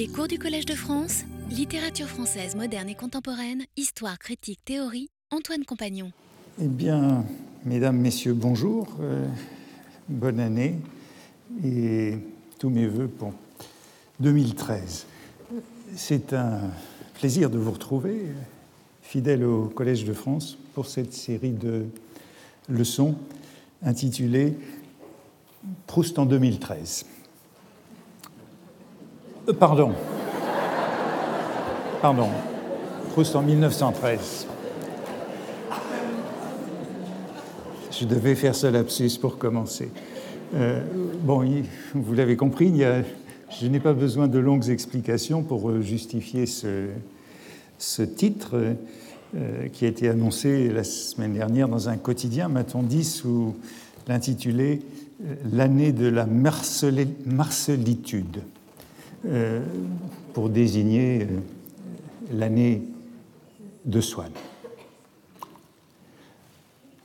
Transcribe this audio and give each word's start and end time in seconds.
Les 0.00 0.08
cours 0.08 0.28
du 0.28 0.38
Collège 0.38 0.64
de 0.64 0.72
France, 0.72 1.24
littérature 1.50 2.06
française 2.06 2.56
moderne 2.56 2.88
et 2.88 2.94
contemporaine, 2.94 3.66
histoire, 3.76 4.18
critique, 4.18 4.64
théorie, 4.64 5.10
Antoine 5.30 5.66
Compagnon. 5.66 6.10
Eh 6.58 6.68
bien, 6.68 7.26
mesdames, 7.66 7.98
messieurs, 7.98 8.32
bonjour, 8.32 8.96
euh, 9.02 9.26
bonne 10.08 10.40
année 10.40 10.76
et 11.62 12.14
tous 12.58 12.70
mes 12.70 12.86
voeux 12.86 13.08
pour 13.08 13.34
2013. 14.20 15.04
C'est 15.94 16.32
un 16.32 16.60
plaisir 17.12 17.50
de 17.50 17.58
vous 17.58 17.72
retrouver, 17.72 18.22
fidèle 19.02 19.44
au 19.44 19.66
Collège 19.66 20.06
de 20.06 20.14
France, 20.14 20.56
pour 20.72 20.86
cette 20.86 21.12
série 21.12 21.52
de 21.52 21.84
leçons 22.70 23.16
intitulée 23.82 24.56
Proust 25.86 26.18
en 26.18 26.24
2013. 26.24 27.04
Euh, 29.50 29.52
pardon. 29.52 29.92
Pardon. 32.00 32.28
Proust 33.12 33.36
en 33.36 33.42
1913. 33.42 34.46
Je 37.90 38.06
devais 38.06 38.34
faire 38.34 38.54
ce 38.54 38.68
lapsus 38.68 39.18
pour 39.20 39.36
commencer. 39.38 39.90
Euh, 40.54 40.80
bon, 41.22 41.44
vous 41.94 42.14
l'avez 42.14 42.36
compris, 42.36 42.82
je 43.60 43.66
n'ai 43.66 43.80
pas 43.80 43.92
besoin 43.92 44.28
de 44.28 44.38
longues 44.38 44.70
explications 44.70 45.42
pour 45.42 45.68
euh, 45.68 45.82
justifier 45.82 46.46
ce, 46.46 46.86
titre 48.02 48.56
qui 49.72 49.84
a 49.84 49.88
été 49.88 50.08
annoncé 50.08 50.70
la 50.70 50.82
semaine 50.82 51.34
dernière 51.34 51.68
dans 51.68 51.88
un 51.88 51.96
quotidien, 51.96 52.48
m'a-t-on 52.48 52.82
dit, 52.82 53.04
sous 53.04 53.54
l'intitulé 54.08 54.80
L'année 55.52 55.92
de 55.92 56.08
la 56.08 56.26
marcelitude. 56.26 58.42
Euh, 59.26 59.60
pour 60.32 60.48
désigner 60.48 61.22
euh, 61.22 61.26
l'année 62.32 62.82
de 63.84 64.00
Swann. 64.00 64.30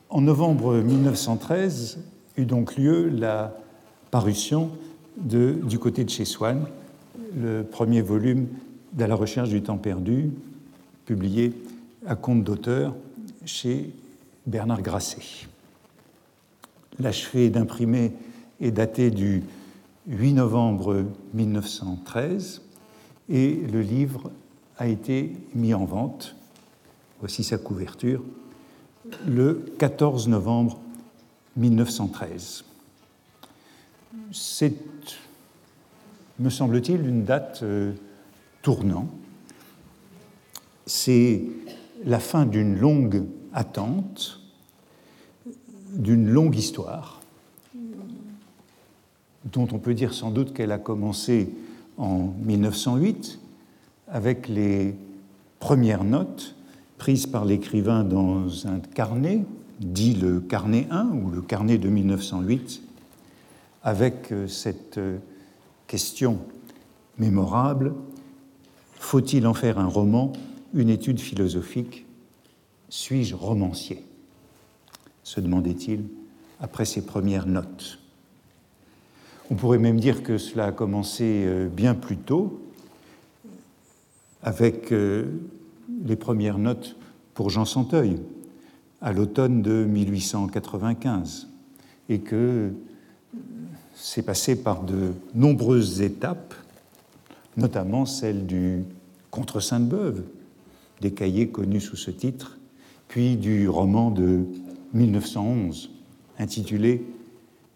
En 0.09 0.21
novembre 0.21 0.77
1913 0.77 1.99
eut 2.37 2.45
donc 2.45 2.77
lieu 2.77 3.09
la 3.09 3.57
parution 4.11 4.71
de, 5.17 5.59
du 5.63 5.77
côté 5.77 6.05
de 6.05 6.09
chez 6.09 6.23
Swann, 6.23 6.65
le 7.35 7.63
premier 7.63 8.01
volume 8.01 8.47
de 8.93 9.03
la 9.03 9.15
recherche 9.15 9.49
du 9.49 9.61
temps 9.61 9.77
perdu, 9.77 10.31
publié 11.05 11.51
à 12.07 12.15
compte 12.15 12.45
d'auteur 12.45 12.95
chez 13.43 13.89
Bernard 14.45 14.81
Grasset. 14.81 15.47
L'achevé 16.97 17.49
d'imprimer 17.49 18.13
est 18.61 18.71
daté 18.71 19.11
du 19.11 19.43
8 20.07 20.33
novembre 20.33 21.03
1913 21.33 22.61
et 23.27 23.55
le 23.55 23.81
livre 23.81 24.31
a 24.77 24.87
été 24.87 25.33
mis 25.55 25.73
en 25.73 25.85
vente, 25.85 26.35
voici 27.19 27.43
sa 27.43 27.57
couverture, 27.57 28.23
le 29.25 29.65
14 29.79 30.27
novembre 30.27 30.79
1913. 31.57 32.65
C'est, 34.31 34.75
me 36.37 36.51
semble-t-il, 36.51 37.07
une 37.07 37.23
date 37.23 37.61
euh, 37.63 37.93
tournant. 38.61 39.07
C'est 40.85 41.45
la 42.03 42.19
fin 42.19 42.45
d'une 42.45 42.77
longue 42.77 43.25
attente, 43.53 44.39
d'une 45.93 46.29
longue 46.29 46.55
histoire 46.55 47.21
dont 49.55 49.67
on 49.71 49.79
peut 49.79 49.93
dire 49.93 50.13
sans 50.13 50.31
doute 50.31 50.53
qu'elle 50.53 50.71
a 50.71 50.77
commencé 50.77 51.49
en 51.97 52.33
1908 52.43 53.39
avec 54.07 54.47
les 54.47 54.95
premières 55.59 56.03
notes 56.03 56.55
prises 56.97 57.25
par 57.25 57.45
l'écrivain 57.45 58.03
dans 58.03 58.67
un 58.67 58.79
carnet, 58.79 59.43
dit 59.79 60.13
le 60.13 60.39
carnet 60.39 60.87
1 60.91 61.07
ou 61.07 61.31
le 61.31 61.41
carnet 61.41 61.77
de 61.77 61.89
1908, 61.89 62.81
avec 63.83 64.31
euh, 64.31 64.47
cette 64.47 64.97
euh, 64.97 65.17
question 65.87 66.39
mémorable, 67.17 67.93
faut-il 68.99 69.47
en 69.47 69.53
faire 69.53 69.79
un 69.79 69.87
roman, 69.87 70.33
une 70.73 70.89
étude 70.89 71.19
philosophique 71.19 72.05
Suis-je 72.89 73.35
romancier? 73.35 74.03
se 75.23 75.41
demandait-il 75.41 76.05
après 76.61 76.85
ses 76.85 77.03
premières 77.03 77.47
notes. 77.47 77.99
On 79.51 79.55
pourrait 79.55 79.77
même 79.77 79.99
dire 79.99 80.23
que 80.23 80.39
cela 80.39 80.65
a 80.67 80.71
commencé 80.71 81.43
euh, 81.45 81.67
bien 81.67 81.93
plus 81.93 82.17
tôt, 82.17 82.61
avec 84.41 84.91
euh, 84.91 85.25
les 86.03 86.15
premières 86.15 86.57
notes 86.57 86.95
pour 87.35 87.51
Jean 87.51 87.65
Santeuil, 87.65 88.17
à 89.01 89.13
l'automne 89.13 89.61
de 89.61 89.85
1895, 89.85 91.47
et 92.09 92.19
que 92.19 92.71
c'est 93.93 94.23
passé 94.23 94.55
par 94.55 94.81
de 94.83 95.13
nombreuses 95.35 96.01
étapes, 96.01 96.55
notamment 97.55 98.05
celle 98.07 98.47
du 98.47 98.83
Contre 99.29 99.59
Sainte-Beuve, 99.59 100.23
des 101.01 101.11
cahiers 101.11 101.49
connus 101.49 101.81
sous 101.81 101.97
ce 101.97 102.09
titre, 102.09 102.57
puis 103.07 103.35
du 103.35 103.69
roman 103.69 104.09
de 104.09 104.45
1911, 104.93 105.91
intitulé 106.39 107.05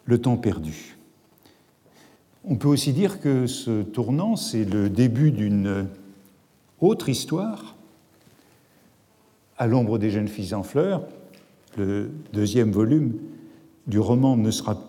Le 0.06 0.20
temps 0.20 0.38
perdu. 0.38 0.99
On 2.52 2.56
peut 2.56 2.68
aussi 2.68 2.94
dire 2.94 3.22
que 3.22 3.46
ce 3.46 3.84
tournant, 3.84 4.36
c'est 4.36 4.66
le 4.66 4.90
début 4.90 5.30
d'une 5.30 5.86
autre 6.82 7.08
histoire. 7.08 7.76
À 9.60 9.68
l'ombre 9.68 10.00
des 10.00 10.10
jeunes 10.10 10.28
filles 10.28 10.56
en 10.56 10.64
fleurs, 10.64 11.04
le 11.78 12.10
deuxième 12.34 12.72
volume 12.72 13.14
du 13.86 14.00
roman 14.00 14.36
ne 14.36 14.50
sera 14.50 14.82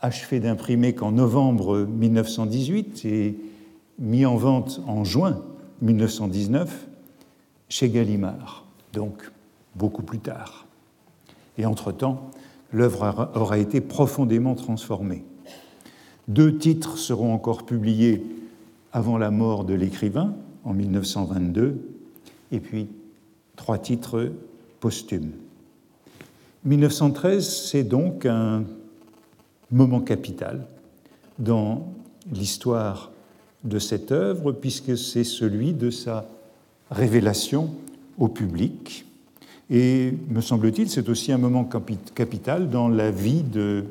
achevé 0.00 0.40
d'imprimer 0.40 0.96
qu'en 0.96 1.12
novembre 1.12 1.86
1918 1.86 3.04
et 3.04 3.38
mis 4.00 4.26
en 4.26 4.34
vente 4.34 4.80
en 4.88 5.04
juin 5.04 5.40
1919 5.80 6.88
chez 7.68 7.88
Gallimard, 7.88 8.64
donc 8.92 9.30
beaucoup 9.76 10.02
plus 10.02 10.18
tard. 10.18 10.66
Et 11.56 11.66
entre-temps, 11.66 12.32
l'œuvre 12.72 13.30
aura 13.36 13.58
été 13.58 13.80
profondément 13.80 14.56
transformée. 14.56 15.22
Deux 16.32 16.56
titres 16.56 16.96
seront 16.96 17.34
encore 17.34 17.66
publiés 17.66 18.24
avant 18.90 19.18
la 19.18 19.30
mort 19.30 19.64
de 19.64 19.74
l'écrivain 19.74 20.34
en 20.64 20.72
1922, 20.72 21.78
et 22.52 22.58
puis 22.58 22.88
trois 23.54 23.76
titres 23.76 24.32
posthumes. 24.80 25.32
1913, 26.64 27.66
c'est 27.66 27.82
donc 27.82 28.24
un 28.24 28.64
moment 29.70 30.00
capital 30.00 30.66
dans 31.38 31.92
l'histoire 32.32 33.12
de 33.64 33.78
cette 33.78 34.10
œuvre, 34.10 34.52
puisque 34.52 34.96
c'est 34.96 35.24
celui 35.24 35.74
de 35.74 35.90
sa 35.90 36.24
révélation 36.90 37.74
au 38.16 38.28
public. 38.28 39.04
Et, 39.68 40.14
me 40.30 40.40
semble-t-il, 40.40 40.88
c'est 40.88 41.10
aussi 41.10 41.30
un 41.30 41.38
moment 41.38 41.68
capital 42.14 42.70
dans 42.70 42.88
la 42.88 43.10
vie 43.10 43.42
de, 43.42 43.84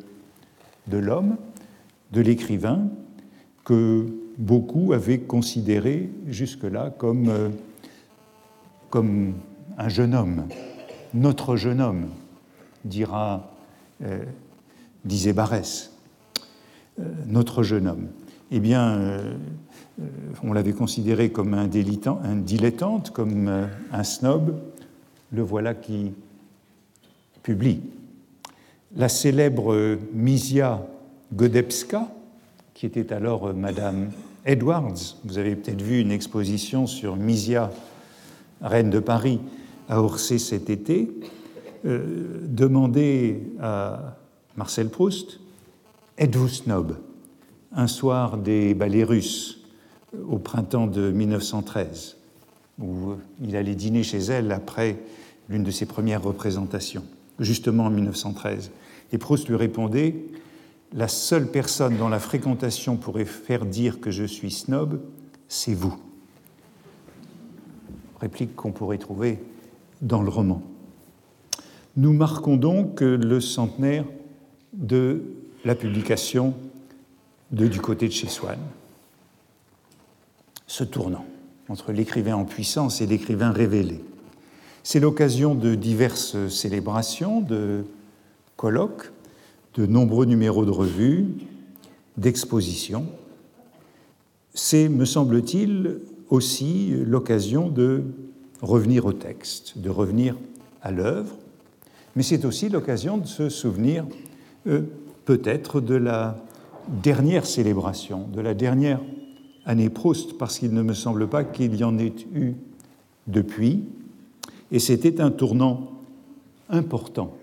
de 0.87 0.97
l'homme, 0.97 1.37
de 2.11 2.21
l'écrivain 2.21 2.89
que 3.63 4.05
beaucoup 4.37 4.93
avaient 4.93 5.19
considéré 5.19 6.09
jusque-là 6.27 6.93
comme, 6.97 7.29
euh, 7.29 7.49
un 9.77 9.89
jeune 9.89 10.13
homme, 10.13 10.47
notre 11.13 11.55
jeune 11.55 11.79
homme, 11.79 12.07
dira, 12.83 13.51
euh, 14.03 14.23
disait 15.05 15.33
Barès, 15.33 15.93
euh, 16.99 17.03
notre 17.27 17.63
jeune 17.63 17.87
homme. 17.87 18.07
Eh 18.53 18.59
bien, 18.59 19.21
on 20.43 20.51
l'avait 20.51 20.73
considéré 20.73 21.31
comme 21.31 21.53
un, 21.53 21.69
un 21.69 22.35
dilettante, 22.35 23.11
comme 23.11 23.47
un 23.93 24.03
snob. 24.03 24.59
Le 25.31 25.41
voilà 25.41 25.73
qui 25.73 26.11
publie. 27.43 27.79
La 28.97 29.07
célèbre 29.07 29.97
Misia 30.11 30.85
Godebska, 31.33 32.07
qui 32.73 32.85
était 32.85 33.13
alors 33.13 33.47
euh, 33.47 33.53
Madame 33.53 34.11
Edwards. 34.45 35.15
Vous 35.23 35.37
avez 35.37 35.55
peut-être 35.55 35.81
vu 35.81 35.99
une 35.99 36.11
exposition 36.11 36.87
sur 36.87 37.15
Misia, 37.15 37.71
reine 38.61 38.89
de 38.89 38.99
Paris, 38.99 39.39
à 39.87 40.01
Orsay 40.01 40.39
cet 40.39 40.69
été. 40.69 41.11
Euh, 41.85 42.41
demandait 42.43 43.41
à 43.59 44.17
Marcel 44.55 44.89
Proust 44.89 45.39
Êtes-vous 46.17 46.49
snob? 46.49 46.97
Un 47.73 47.87
soir 47.87 48.37
des 48.37 48.73
ballets 48.73 49.03
russes 49.03 49.61
au 50.29 50.37
printemps 50.37 50.87
de 50.87 51.09
1913, 51.09 52.17
où 52.79 53.13
il 53.41 53.55
allait 53.55 53.75
dîner 53.75 54.03
chez 54.03 54.19
elle 54.19 54.51
après 54.51 54.99
l'une 55.49 55.63
de 55.63 55.71
ses 55.71 55.85
premières 55.85 56.21
représentations, 56.21 57.03
justement 57.39 57.85
en 57.85 57.89
1913. 57.89 58.71
Et 59.13 59.17
Proust 59.17 59.47
lui 59.47 59.55
répondait 59.55 60.15
la 60.93 61.07
seule 61.07 61.47
personne 61.47 61.97
dont 61.97 62.09
la 62.09 62.19
fréquentation 62.19 62.97
pourrait 62.97 63.25
faire 63.25 63.65
dire 63.65 63.99
que 63.99 64.11
je 64.11 64.23
suis 64.23 64.51
snob, 64.51 65.01
c'est 65.47 65.73
vous. 65.73 65.97
Réplique 68.19 68.55
qu'on 68.55 68.71
pourrait 68.71 68.97
trouver 68.97 69.39
dans 70.01 70.21
le 70.21 70.29
roman. 70.29 70.61
Nous 71.97 72.13
marquons 72.13 72.57
donc 72.57 73.01
le 73.01 73.39
centenaire 73.41 74.05
de 74.73 75.23
la 75.65 75.75
publication 75.75 76.53
de 77.51 77.67
Du 77.67 77.81
côté 77.81 78.07
de 78.07 78.13
chez 78.13 78.29
Swann. 78.29 78.59
Ce 80.67 80.83
tournant 80.83 81.25
entre 81.67 81.91
l'écrivain 81.91 82.35
en 82.35 82.45
puissance 82.45 83.01
et 83.01 83.05
l'écrivain 83.05 83.51
révélé. 83.51 84.03
C'est 84.83 84.99
l'occasion 84.99 85.55
de 85.55 85.75
diverses 85.75 86.47
célébrations, 86.47 87.39
de 87.41 87.85
colloques, 88.57 89.11
de 89.75 89.85
nombreux 89.85 90.25
numéros 90.25 90.65
de 90.65 90.71
revues, 90.71 91.25
d'expositions. 92.17 93.05
C'est, 94.53 94.89
me 94.89 95.05
semble-t-il, 95.05 95.99
aussi 96.29 96.93
l'occasion 97.05 97.69
de 97.69 98.03
revenir 98.61 99.05
au 99.05 99.13
texte, 99.13 99.77
de 99.77 99.89
revenir 99.89 100.37
à 100.81 100.91
l'œuvre, 100.91 101.35
mais 102.15 102.23
c'est 102.23 102.45
aussi 102.45 102.69
l'occasion 102.69 103.17
de 103.17 103.27
se 103.27 103.49
souvenir 103.49 104.05
euh, 104.67 104.81
peut-être 105.25 105.81
de 105.81 105.95
la 105.95 106.37
dernière 106.87 107.45
célébration, 107.45 108.27
de 108.33 108.41
la 108.41 108.53
dernière 108.53 108.99
année 109.65 109.89
Proust, 109.89 110.37
parce 110.37 110.59
qu'il 110.59 110.73
ne 110.73 110.81
me 110.81 110.93
semble 110.93 111.27
pas 111.27 111.43
qu'il 111.43 111.75
y 111.75 111.83
en 111.83 111.97
ait 111.97 112.13
eu 112.33 112.53
depuis, 113.27 113.83
et 114.71 114.79
c'était 114.79 115.21
un 115.21 115.31
tournant 115.31 115.91
important 116.69 117.35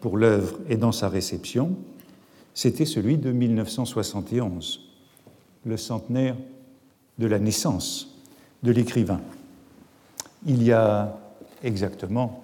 pour 0.00 0.16
l'œuvre 0.16 0.58
et 0.68 0.76
dans 0.76 0.92
sa 0.92 1.08
réception, 1.08 1.76
c'était 2.54 2.86
celui 2.86 3.16
de 3.16 3.32
1971, 3.32 4.80
le 5.64 5.76
centenaire 5.76 6.36
de 7.18 7.26
la 7.26 7.38
naissance 7.38 8.16
de 8.62 8.72
l'écrivain. 8.72 9.20
Il 10.46 10.62
y 10.62 10.72
a 10.72 11.18
exactement 11.62 12.42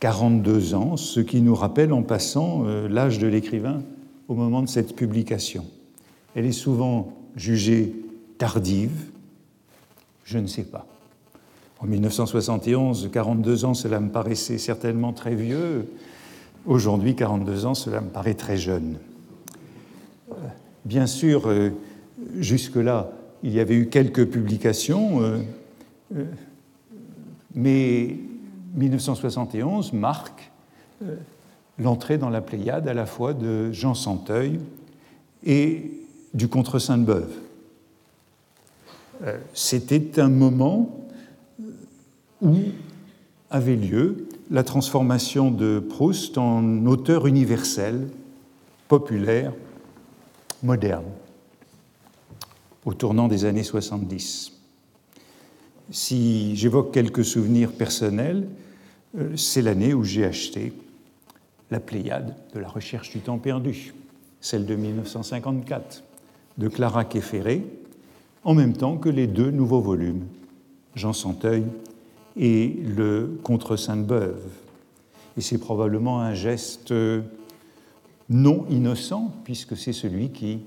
42 0.00 0.74
ans, 0.74 0.96
ce 0.96 1.20
qui 1.20 1.42
nous 1.42 1.54
rappelle 1.54 1.92
en 1.92 2.02
passant 2.02 2.64
euh, 2.64 2.88
l'âge 2.88 3.18
de 3.18 3.26
l'écrivain 3.26 3.82
au 4.28 4.34
moment 4.34 4.62
de 4.62 4.68
cette 4.68 4.96
publication. 4.96 5.66
Elle 6.34 6.46
est 6.46 6.52
souvent 6.52 7.12
jugée 7.36 7.94
tardive, 8.38 9.10
je 10.24 10.38
ne 10.38 10.46
sais 10.46 10.64
pas. 10.64 10.86
En 11.80 11.86
1971, 11.86 13.10
42 13.12 13.64
ans, 13.64 13.74
cela 13.74 14.00
me 14.00 14.10
paraissait 14.10 14.58
certainement 14.58 15.12
très 15.12 15.34
vieux. 15.34 15.88
Aujourd'hui, 16.66 17.16
42 17.16 17.64
ans, 17.64 17.74
cela 17.74 18.00
me 18.00 18.10
paraît 18.10 18.34
très 18.34 18.58
jeune. 18.58 18.98
Bien 20.84 21.06
sûr, 21.06 21.48
euh, 21.48 21.70
jusque-là, 22.38 23.10
il 23.42 23.52
y 23.52 23.60
avait 23.60 23.76
eu 23.76 23.88
quelques 23.88 24.26
publications, 24.26 25.22
euh, 25.22 25.38
euh, 26.16 26.24
mais 27.54 28.16
1971 28.74 29.92
marque 29.92 30.50
l'entrée 31.78 32.18
dans 32.18 32.28
la 32.28 32.42
Pléiade 32.42 32.88
à 32.88 32.94
la 32.94 33.06
fois 33.06 33.32
de 33.32 33.72
Jean 33.72 33.94
Santeuil 33.94 34.60
et 35.44 35.92
du 36.34 36.48
Contre 36.48 36.78
Sainte-Beuve. 36.78 37.32
C'était 39.54 40.20
un 40.20 40.28
moment 40.28 41.08
où 42.42 42.56
avait 43.50 43.76
lieu 43.76 44.28
la 44.50 44.64
transformation 44.64 45.52
de 45.52 45.78
Proust 45.78 46.36
en 46.36 46.84
auteur 46.86 47.26
universel, 47.26 48.08
populaire, 48.88 49.52
moderne, 50.64 51.06
au 52.84 52.92
tournant 52.92 53.28
des 53.28 53.44
années 53.44 53.62
70. 53.62 54.52
Si 55.92 56.56
j'évoque 56.56 56.92
quelques 56.92 57.24
souvenirs 57.24 57.72
personnels, 57.72 58.48
euh, 59.18 59.36
c'est 59.36 59.62
l'année 59.62 59.94
où 59.94 60.02
j'ai 60.02 60.24
acheté 60.24 60.72
la 61.70 61.78
Pléiade 61.78 62.36
de 62.52 62.58
la 62.58 62.68
recherche 62.68 63.10
du 63.10 63.20
temps 63.20 63.38
perdu, 63.38 63.94
celle 64.40 64.66
de 64.66 64.74
1954, 64.74 66.02
de 66.58 66.68
Clara 66.68 67.04
Kéféré, 67.04 67.64
en 68.42 68.54
même 68.54 68.72
temps 68.72 68.96
que 68.96 69.08
les 69.08 69.28
deux 69.28 69.50
nouveaux 69.50 69.80
volumes, 69.80 70.26
Jean 70.96 71.12
Santeuil 71.12 71.64
et 72.40 72.74
le 72.96 73.38
contre 73.44 73.76
Sainte-Beuve. 73.76 74.40
Et 75.36 75.42
c'est 75.42 75.58
probablement 75.58 76.20
un 76.20 76.32
geste 76.34 76.92
non 78.30 78.64
innocent, 78.70 79.30
puisque 79.44 79.76
c'est 79.76 79.92
celui 79.92 80.30
qui 80.30 80.60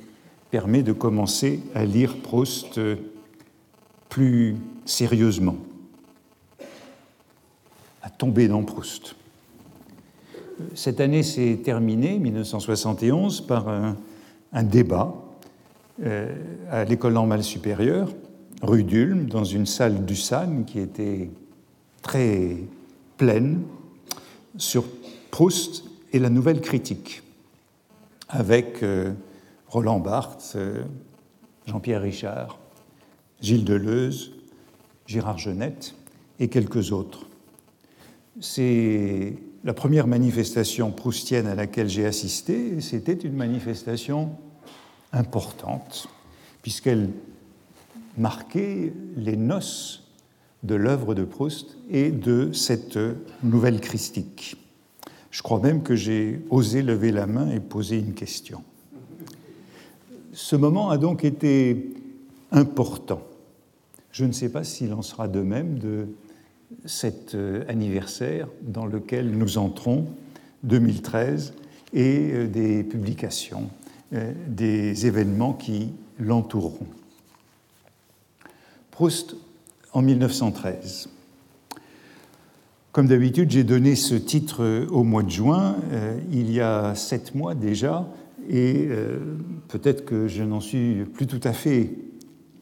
permet 0.52 0.84
de 0.84 0.94
commencer 0.94 1.62
à 1.74 1.84
lire 1.84 2.18
Proust 2.18 2.80
plus 4.08 4.56
sérieusement, 4.86 5.58
à 8.04 8.12
tomber 8.12 8.48
dans 8.48 8.64
Proust. 8.64 9.16
Cette 10.76 11.02
année 11.02 11.24
s'est 11.24 11.62
terminée, 11.64 12.20
1971, 12.20 13.42
par 13.42 13.68
un, 13.68 13.96
débat 14.64 15.16
euh, 16.04 16.32
à 16.70 16.84
l'école 16.84 17.14
normale 17.14 17.44
supérieure, 17.44 18.10
rue 18.62 18.84
d'Ulm, 18.84 19.26
dans 19.26 19.44
une 19.44 19.66
salle 19.66 20.06
du 20.06 20.16
qui 20.68 20.80
était 20.80 21.32
très 22.04 22.58
pleine 23.18 23.64
sur 24.58 24.86
Proust 25.32 25.86
et 26.12 26.20
la 26.20 26.30
nouvelle 26.30 26.62
critique, 26.62 27.24
avec 28.30 28.84
euh, 28.84 29.14
Roland 29.68 30.00
Barthes, 30.00 30.54
euh, 30.56 30.84
Jean-Pierre 31.66 32.02
Richard, 32.02 32.60
Gilles 33.42 33.66
Deleuze, 33.66 34.34
Gérard 35.08 35.40
Genette 35.40 35.96
et 36.40 36.50
quelques 36.50 36.92
autres. 36.92 37.26
C'est 38.40 39.36
la 39.64 39.74
première 39.74 40.06
manifestation 40.06 40.92
proustienne 40.92 41.48
à 41.48 41.56
laquelle 41.56 41.90
j'ai 41.90 42.06
assisté, 42.06 42.80
c'était 42.82 43.14
une 43.14 43.34
manifestation 43.34 44.32
importante, 45.14 46.08
puisqu'elle 46.62 47.10
marquait 48.18 48.94
les 49.16 49.38
noces 49.38 50.03
de 50.64 50.76
l'œuvre 50.76 51.14
de 51.14 51.24
Proust 51.24 51.78
et 51.90 52.10
de 52.12 52.52
cette 52.52 52.98
nouvelle 53.44 53.82
christique. 53.82 54.58
Je 55.32 55.42
crois 55.42 55.60
même 55.60 55.84
que 55.84 55.96
j'ai 55.96 56.42
osé 56.50 56.82
lever 56.82 57.12
la 57.12 57.28
main 57.28 57.50
et 57.50 57.60
poser 57.60 57.98
une 57.98 58.14
question. 58.14 58.64
Ce 60.32 60.56
moment 60.56 60.90
a 60.90 60.98
donc 60.98 61.26
été 61.26 61.94
important. 62.52 63.22
Je 64.12 64.26
ne 64.26 64.32
sais 64.32 64.50
pas 64.50 64.64
s'il 64.64 64.94
en 64.94 65.02
sera 65.02 65.28
de 65.28 65.42
même 65.42 65.80
de 65.80 66.08
cet 66.86 67.36
anniversaire 67.68 68.48
dans 68.62 68.86
lequel 68.86 69.32
nous 69.32 69.58
entrons, 69.58 70.08
2013, 70.64 71.54
et 71.94 72.32
euh, 72.34 72.48
des 72.48 72.84
publications, 72.84 73.70
euh, 74.14 74.34
des 74.48 75.06
événements 75.06 75.54
qui 75.54 75.90
l'entoureront. 76.20 76.88
Proust 78.92 79.36
en 79.94 80.02
1913. 80.02 81.10
Comme 82.92 83.08
d'habitude, 83.08 83.50
j'ai 83.50 83.64
donné 83.64 83.96
ce 83.96 84.14
titre 84.14 84.88
au 84.92 85.04
mois 85.04 85.24
de 85.24 85.30
juin, 85.30 85.78
euh, 85.92 86.20
il 86.32 86.52
y 86.52 86.62
a 86.62 86.94
sept 86.94 87.34
mois 87.34 87.56
déjà, 87.56 88.08
et 88.48 88.86
euh, 88.88 89.18
peut-être 89.68 90.06
que 90.06 90.28
je 90.28 90.44
n'en 90.44 90.60
suis 90.60 91.06
plus 91.06 91.26
tout 91.26 91.42
à 91.44 91.54
fait 91.54 91.96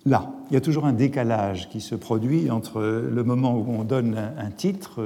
là. 0.05 0.31
Il 0.49 0.53
y 0.53 0.57
a 0.57 0.61
toujours 0.61 0.85
un 0.85 0.93
décalage 0.93 1.67
qui 1.69 1.81
se 1.81 1.95
produit 1.95 2.49
entre 2.49 2.81
le 2.81 3.23
moment 3.25 3.57
où 3.57 3.65
on 3.71 3.83
donne 3.83 4.17
un, 4.37 4.51
titre, 4.51 5.01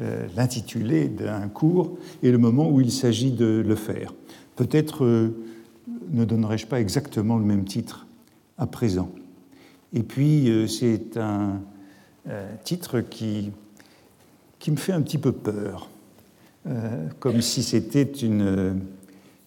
euh, 0.00 0.26
l'intitulé 0.36 1.06
d'un 1.06 1.46
cours, 1.46 1.96
et 2.24 2.32
le 2.32 2.38
moment 2.38 2.68
où 2.68 2.80
il 2.80 2.90
s'agit 2.90 3.30
de 3.30 3.62
le 3.64 3.74
faire. 3.76 4.14
Peut-être 4.56 5.30
ne 6.10 6.24
donnerai-je 6.24 6.66
pas 6.66 6.80
exactement 6.80 7.38
le 7.38 7.44
même 7.44 7.64
titre 7.64 8.06
à 8.58 8.66
présent. 8.66 9.10
Et 9.92 10.02
puis, 10.02 10.48
euh, 10.48 10.66
c'est 10.66 11.16
un 11.16 11.60
euh, 12.28 12.54
titre 12.62 13.00
qui, 13.00 13.50
qui 14.58 14.70
me 14.70 14.76
fait 14.76 14.92
un 14.92 15.02
petit 15.02 15.18
peu 15.18 15.32
peur, 15.32 15.88
euh, 16.66 17.08
comme 17.18 17.40
si 17.40 17.62
c'était 17.62 18.02
une, 18.02 18.80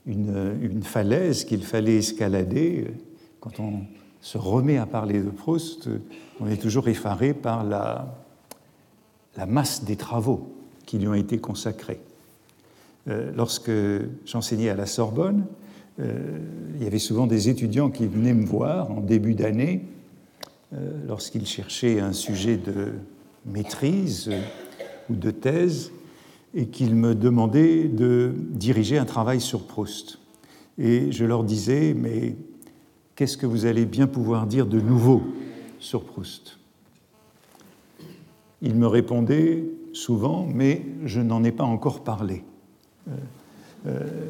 une, 0.06 0.84
falaise 0.84 1.46
qu'il 1.46 1.64
fallait 1.64 1.98
escalader. 1.98 2.92
Quand 3.40 3.60
on 3.60 3.82
se 4.20 4.38
remet 4.38 4.78
à 4.78 4.86
parler 4.86 5.22
de 5.22 5.30
Proust, 5.30 5.90
on 6.40 6.48
est 6.48 6.62
toujours 6.62 6.90
effaré 6.90 7.34
par 7.34 7.64
la, 7.64 8.14
la 9.38 9.46
masse 9.46 9.86
des 9.86 9.96
travaux 9.96 10.54
qui 10.86 10.98
lui 10.98 11.08
ont 11.08 11.14
été 11.14 11.38
consacrés. 11.38 12.00
lorsque 13.08 13.72
j'enseignais 14.26 14.70
à 14.70 14.76
la 14.76 14.86
Sorbonne, 14.86 15.46
il 16.00 16.84
y 16.84 16.88
avait 16.88 17.00
souvent 17.00 17.28
des 17.28 17.50
étudiants 17.50 17.90
qui 17.90 18.08
venaient 18.08 18.34
me 18.34 18.46
voir 18.46 18.92
en 18.92 19.00
début 19.02 19.36
d'année 19.36 19.84
lorsqu'il 21.08 21.46
cherchait 21.46 22.00
un 22.00 22.14
sujet 22.14 22.58
de 22.58 22.94
maîtrise 23.46 24.30
euh, 24.32 24.42
ou 25.10 25.16
de 25.16 25.32
thèse 25.32 25.92
et 26.54 26.68
qu'il 26.68 26.96
me 26.96 27.16
demandait 27.16 27.86
de 27.86 28.34
diriger 28.38 28.98
un 28.98 29.06
travail 29.06 29.42
sur 29.42 29.66
Proust. 29.66 30.20
et 30.78 31.12
je 31.12 31.26
leur 31.26 31.44
disais, 31.44 31.94
mais 31.96 32.36
qu'est-ce 33.16 33.38
que 33.38 33.46
vous 33.46 33.66
allez 33.66 33.86
bien 33.86 34.08
pouvoir 34.08 34.46
dire 34.46 34.66
de 34.66 34.80
nouveau 34.80 35.24
sur 35.80 36.04
Proust? 36.04 36.58
Ils 38.62 38.76
me 38.76 38.88
répondaient 38.88 39.66
souvent, 39.94 40.48
mais 40.52 40.86
je 41.06 41.20
n'en 41.20 41.44
ai 41.44 41.52
pas 41.52 41.66
encore 41.66 42.04
parlé. 42.04 42.44
Euh, 43.08 43.12
euh, 43.88 44.30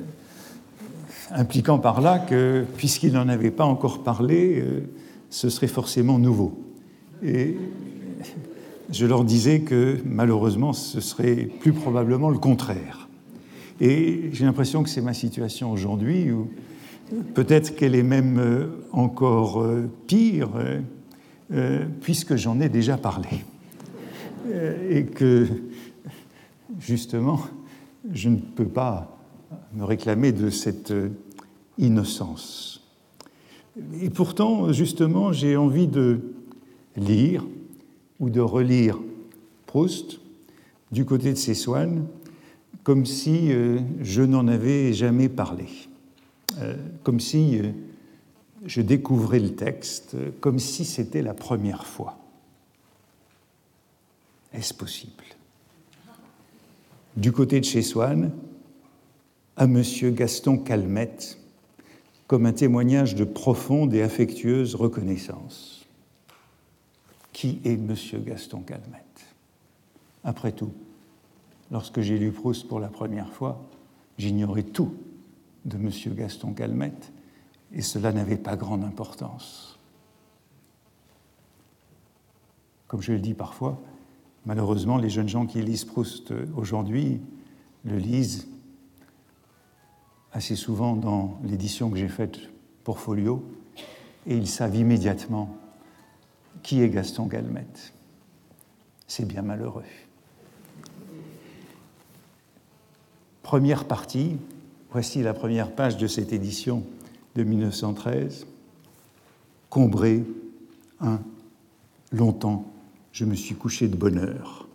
impliquant 1.32 1.80
par 1.80 2.02
là 2.02 2.20
que, 2.20 2.66
puisqu'il 2.78 3.14
n'en 3.14 3.30
avait 3.30 3.52
pas 3.52 3.66
encore 3.66 4.04
parlé, 4.04 4.60
euh, 4.60 4.82
ce 5.34 5.50
serait 5.50 5.68
forcément 5.68 6.20
nouveau. 6.20 6.54
Et 7.24 7.58
je 8.92 9.06
leur 9.08 9.24
disais 9.24 9.62
que 9.62 9.98
malheureusement, 10.06 10.74
ce 10.74 11.02
serait 11.02 11.50
plus 11.60 11.74
probablement 11.74 12.30
le 12.30 12.38
contraire. 12.38 13.10
Et 13.82 14.30
j'ai 14.32 14.46
l'impression 14.46 14.84
que 14.84 14.90
c'est 14.90 15.02
ma 15.02 15.16
situation 15.16 15.72
aujourd'hui, 15.72 16.32
où 16.32 16.50
peut-être 17.34 17.76
qu'elle 17.76 17.96
est 17.96 18.04
même 18.04 18.38
euh, 18.38 18.68
encore 18.92 19.64
euh, 19.64 19.90
pire, 20.06 20.52
euh, 21.52 21.86
puisque 22.02 22.36
j'en 22.36 22.62
ai 22.62 22.70
déjà 22.70 22.98
parlé. 22.98 23.30
Et 24.90 25.06
que, 25.06 25.48
justement, 26.80 27.40
je 28.12 28.30
ne 28.30 28.38
peux 28.38 28.68
pas 28.68 29.18
me 29.74 29.84
réclamer 29.84 30.32
de 30.32 30.52
cette 30.52 30.94
innocence. 31.80 32.83
Et 34.02 34.10
pourtant, 34.10 34.72
justement, 34.72 35.34
j'ai 35.34 35.58
envie 35.58 35.88
de 35.88 36.20
lire 36.96 37.46
ou 38.20 38.30
de 38.30 38.40
relire 38.40 39.00
Proust 39.66 40.20
du 40.92 41.06
côté 41.06 41.34
de 41.34 41.38
ses 41.38 41.56
soins 41.56 41.90
comme 42.84 43.06
si 43.06 43.52
euh, 43.52 43.80
je 44.02 44.22
n'en 44.22 44.48
avais 44.48 44.94
jamais 44.94 45.30
parlé, 45.30 45.66
euh, 46.60 46.76
comme 47.04 47.20
si 47.20 47.60
euh, 47.60 47.72
je 48.66 48.82
découvrais 48.82 49.40
le 49.40 49.56
texte, 49.56 50.16
comme 50.42 50.60
si 50.60 50.86
c'était 50.86 51.22
la 51.22 51.34
première 51.34 51.86
fois. 51.86 52.18
Est-ce 54.54 54.74
possible? 54.74 55.24
Du 57.16 57.32
côté 57.32 57.60
de 57.60 57.66
chez 57.66 57.82
Swann, 57.82 58.32
à 59.56 59.68
Monsieur 59.68 60.12
Gaston 60.12 60.58
Calmette, 60.58 61.38
comme 62.34 62.48
un 62.48 62.52
témoignage 62.54 63.14
de 63.14 63.26
profonde 63.26 63.94
et 63.94 64.02
affectueuse 64.02 64.74
reconnaissance. 64.74 65.86
Qui 67.32 67.62
est 67.64 67.78
Monsieur 67.78 68.18
Gaston 68.18 68.62
Calmette? 68.62 69.36
Après 70.24 70.52
tout, 70.52 70.72
Lorsque 71.70 72.02
j'ai 72.02 72.18
lu 72.18 72.32
Proust 72.32 72.68
pour 72.68 72.80
la 72.80 72.88
première 72.88 73.32
fois, 73.32 73.64
j'ignorais 74.18 74.64
tout 74.64 74.96
de 75.66 75.76
M. 75.76 75.92
Gaston 76.16 76.54
Calmette 76.54 77.12
et 77.72 77.84
cela 77.84 78.12
n'avait 78.12 78.38
pas 78.38 78.56
grande 78.56 78.84
importance. 78.84 79.78
Comme 82.88 83.04
je 83.04 83.14
le 83.14 83.20
dis 83.20 83.36
parfois, 83.36 83.80
malheureusement, 84.48 84.98
les 84.98 85.12
jeunes 85.12 85.30
gens 85.30 85.46
qui 85.46 85.62
lisent 85.62 85.86
Proust 85.86 86.34
aujourd'hui 86.56 87.22
le 87.86 87.98
lisent 87.98 88.48
assez 90.34 90.56
souvent 90.56 90.96
dans 90.96 91.40
l'édition 91.44 91.90
que 91.90 91.98
j'ai 91.98 92.10
faite 92.10 92.40
pour 92.84 93.00
Folio 93.00 93.46
et 94.26 94.36
ils 94.36 94.48
savent 94.48 94.76
immédiatement 94.76 95.56
qui 96.64 96.82
est 96.82 96.90
Gaston 96.90 97.28
Calmette. 97.28 97.94
C'est 99.08 99.28
bien 99.28 99.44
malheureux. 99.44 99.84
Première 103.44 103.86
partie, 103.86 104.38
voici 104.92 105.22
la 105.22 105.34
première 105.34 105.72
page 105.72 105.98
de 105.98 106.08
cette 106.08 106.34
édition 106.34 106.84
de 107.36 107.44
1913. 107.44 108.48
Combré, 109.70 110.24
un, 111.00 111.20
longtemps, 112.12 112.66
je 113.12 113.26
me 113.26 113.36
suis 113.36 113.56
couché 113.56 113.88
de 113.88 113.96
bonheur. 113.96 114.68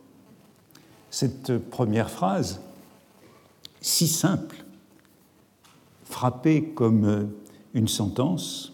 Cette 1.10 1.58
première 1.58 2.10
phrase, 2.10 2.60
si 3.80 4.06
simple, 4.06 4.64
frappée 6.18 6.64
comme 6.64 7.30
une 7.74 7.86
sentence, 7.86 8.72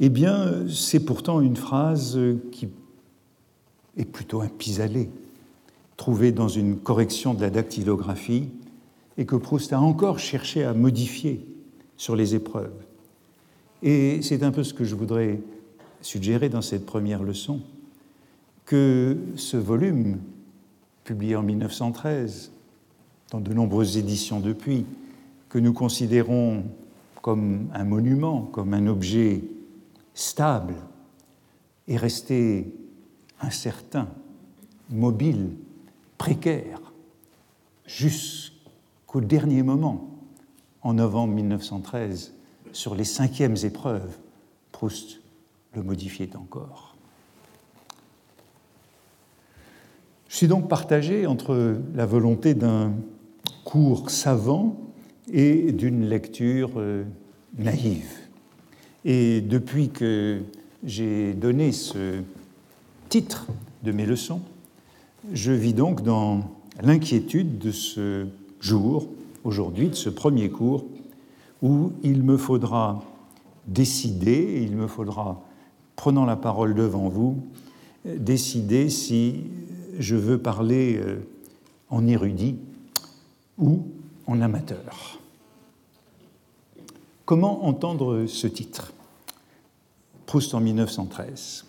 eh 0.00 0.08
bien, 0.08 0.66
c'est 0.70 1.04
pourtant 1.04 1.42
une 1.42 1.54
phrase 1.54 2.18
qui 2.50 2.70
est 3.98 4.06
plutôt 4.06 4.40
un 4.40 4.48
pis-aller, 4.48 5.10
trouvée 5.98 6.32
dans 6.32 6.48
une 6.48 6.78
correction 6.78 7.34
de 7.34 7.42
la 7.42 7.50
dactylographie 7.50 8.48
et 9.18 9.26
que 9.26 9.36
Proust 9.36 9.74
a 9.74 9.80
encore 9.82 10.18
cherché 10.18 10.64
à 10.64 10.72
modifier 10.72 11.46
sur 11.98 12.16
les 12.16 12.34
épreuves. 12.34 12.72
Et 13.82 14.22
c'est 14.22 14.42
un 14.44 14.50
peu 14.50 14.64
ce 14.64 14.72
que 14.72 14.84
je 14.84 14.94
voudrais 14.94 15.42
suggérer 16.00 16.48
dans 16.48 16.62
cette 16.62 16.86
première 16.86 17.22
leçon, 17.22 17.60
que 18.64 19.18
ce 19.36 19.58
volume, 19.58 20.20
publié 21.04 21.36
en 21.36 21.42
1913, 21.42 22.50
dans 23.30 23.40
de 23.40 23.52
nombreuses 23.52 23.98
éditions 23.98 24.40
depuis, 24.40 24.86
que 25.54 25.60
nous 25.60 25.72
considérons 25.72 26.64
comme 27.22 27.70
un 27.74 27.84
monument, 27.84 28.42
comme 28.42 28.74
un 28.74 28.88
objet 28.88 29.44
stable, 30.12 30.74
est 31.86 31.96
resté 31.96 32.74
incertain, 33.40 34.08
mobile, 34.90 35.50
précaire, 36.18 36.80
jusqu'à 37.86 38.54
au 39.12 39.20
dernier 39.20 39.62
moment, 39.62 40.10
en 40.82 40.94
novembre 40.94 41.34
1913, 41.34 42.34
sur 42.72 42.96
les 42.96 43.04
cinquièmes 43.04 43.54
épreuves, 43.62 44.18
Proust 44.72 45.20
le 45.72 45.84
modifiait 45.84 46.34
encore. 46.34 46.96
Je 50.26 50.34
suis 50.34 50.48
donc 50.48 50.68
partagé 50.68 51.28
entre 51.28 51.76
la 51.94 52.06
volonté 52.06 52.54
d'un 52.54 52.92
cours 53.64 54.10
savant 54.10 54.84
et 55.32 55.72
d'une 55.72 56.06
lecture 56.08 56.72
euh, 56.76 57.04
naïve. 57.58 58.10
Et 59.04 59.40
depuis 59.40 59.88
que 59.90 60.40
j'ai 60.84 61.34
donné 61.34 61.72
ce 61.72 62.20
titre 63.08 63.46
de 63.82 63.92
mes 63.92 64.06
leçons, 64.06 64.40
je 65.32 65.52
vis 65.52 65.74
donc 65.74 66.02
dans 66.02 66.42
l'inquiétude 66.82 67.58
de 67.58 67.70
ce 67.70 68.26
jour, 68.60 69.08
aujourd'hui, 69.44 69.88
de 69.88 69.94
ce 69.94 70.10
premier 70.10 70.50
cours, 70.50 70.84
où 71.62 71.92
il 72.02 72.22
me 72.22 72.36
faudra 72.36 73.02
décider, 73.66 74.60
il 74.62 74.76
me 74.76 74.86
faudra, 74.86 75.42
prenant 75.96 76.24
la 76.24 76.36
parole 76.36 76.74
devant 76.74 77.08
vous, 77.08 77.38
décider 78.04 78.90
si 78.90 79.44
je 79.98 80.16
veux 80.16 80.38
parler 80.38 80.96
euh, 80.98 81.16
en 81.88 82.06
érudit 82.06 82.56
ou 83.58 83.86
en 84.26 84.40
amateur. 84.40 85.20
Comment 87.24 87.64
entendre 87.66 88.26
ce 88.26 88.46
titre? 88.46 88.92
Proust 90.26 90.54
en 90.54 90.60
1913. 90.60 91.64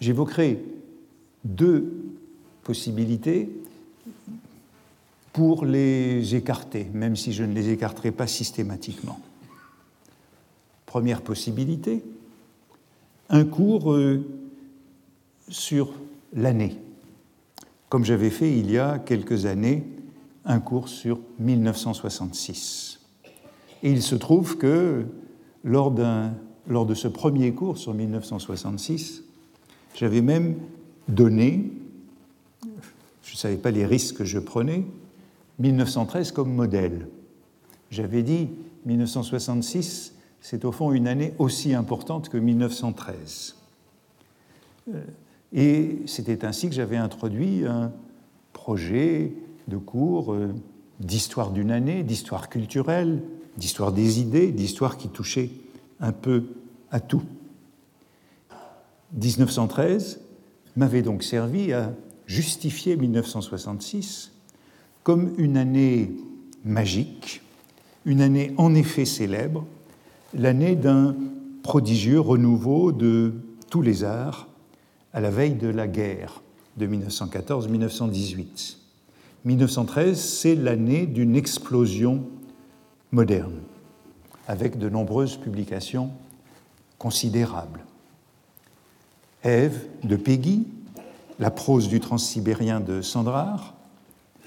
J'évoquerai 0.00 0.64
deux 1.44 1.92
possibilités 2.64 3.48
pour 5.32 5.64
les 5.64 6.34
écarter, 6.34 6.88
même 6.92 7.16
si 7.16 7.32
je 7.32 7.44
ne 7.44 7.54
les 7.54 7.70
écarterai 7.70 8.12
pas 8.12 8.26
systématiquement. 8.26 9.20
Première 10.86 11.22
possibilité, 11.22 12.04
un 13.30 13.44
cours 13.44 13.92
euh, 13.92 14.22
sur 15.48 15.94
l'année, 16.34 16.76
comme 17.92 18.06
j'avais 18.06 18.30
fait 18.30 18.50
il 18.50 18.70
y 18.70 18.78
a 18.78 18.98
quelques 18.98 19.44
années 19.44 19.84
un 20.46 20.60
cours 20.60 20.88
sur 20.88 21.20
1966. 21.38 23.00
Et 23.82 23.90
il 23.92 24.00
se 24.02 24.14
trouve 24.14 24.56
que 24.56 25.04
lors, 25.62 25.94
lors 26.66 26.86
de 26.86 26.94
ce 26.94 27.06
premier 27.06 27.52
cours 27.52 27.76
sur 27.76 27.92
1966, 27.92 29.24
j'avais 29.94 30.22
même 30.22 30.56
donné, 31.06 31.70
je 33.24 33.34
ne 33.34 33.36
savais 33.36 33.58
pas 33.58 33.70
les 33.70 33.84
risques 33.84 34.16
que 34.16 34.24
je 34.24 34.38
prenais, 34.38 34.86
1913 35.58 36.32
comme 36.32 36.54
modèle. 36.54 37.08
J'avais 37.90 38.22
dit 38.22 38.48
1966, 38.86 40.14
c'est 40.40 40.64
au 40.64 40.72
fond 40.72 40.92
une 40.92 41.08
année 41.08 41.34
aussi 41.38 41.74
importante 41.74 42.30
que 42.30 42.38
1913. 42.38 43.54
Et 45.52 45.98
c'était 46.06 46.44
ainsi 46.44 46.68
que 46.68 46.74
j'avais 46.74 46.96
introduit 46.96 47.66
un 47.66 47.92
projet 48.52 49.32
de 49.68 49.76
cours 49.76 50.32
euh, 50.32 50.54
d'histoire 51.00 51.50
d'une 51.50 51.70
année, 51.70 52.02
d'histoire 52.02 52.48
culturelle, 52.48 53.22
d'histoire 53.56 53.92
des 53.92 54.20
idées, 54.20 54.50
d'histoire 54.50 54.96
qui 54.96 55.08
touchait 55.08 55.50
un 56.00 56.12
peu 56.12 56.44
à 56.90 57.00
tout. 57.00 57.22
1913, 59.14 60.20
m'avait 60.76 61.02
donc 61.02 61.22
servi 61.22 61.72
à 61.72 61.92
justifier 62.26 62.96
1966 62.96 64.32
comme 65.02 65.32
une 65.36 65.56
année 65.56 66.12
magique, 66.64 67.42
une 68.06 68.20
année 68.20 68.54
en 68.56 68.74
effet 68.74 69.04
célèbre, 69.04 69.66
l'année 70.32 70.76
d'un 70.76 71.14
prodigieux 71.62 72.20
renouveau 72.20 72.92
de 72.92 73.34
tous 73.68 73.82
les 73.82 74.04
arts 74.04 74.48
à 75.12 75.20
la 75.20 75.30
veille 75.30 75.54
de 75.54 75.68
la 75.68 75.86
guerre 75.86 76.42
de 76.76 76.86
1914-1918. 76.86 78.76
1913, 79.44 80.18
c'est 80.18 80.54
l'année 80.54 81.06
d'une 81.06 81.36
explosion 81.36 82.24
moderne, 83.10 83.60
avec 84.46 84.78
de 84.78 84.88
nombreuses 84.88 85.36
publications 85.36 86.10
considérables. 86.98 87.84
Ève 89.42 89.86
de 90.04 90.16
Peggy, 90.16 90.66
la 91.38 91.50
prose 91.50 91.88
du 91.88 91.98
transsibérien 91.98 92.80
de 92.80 93.02
Sandrard, 93.02 93.74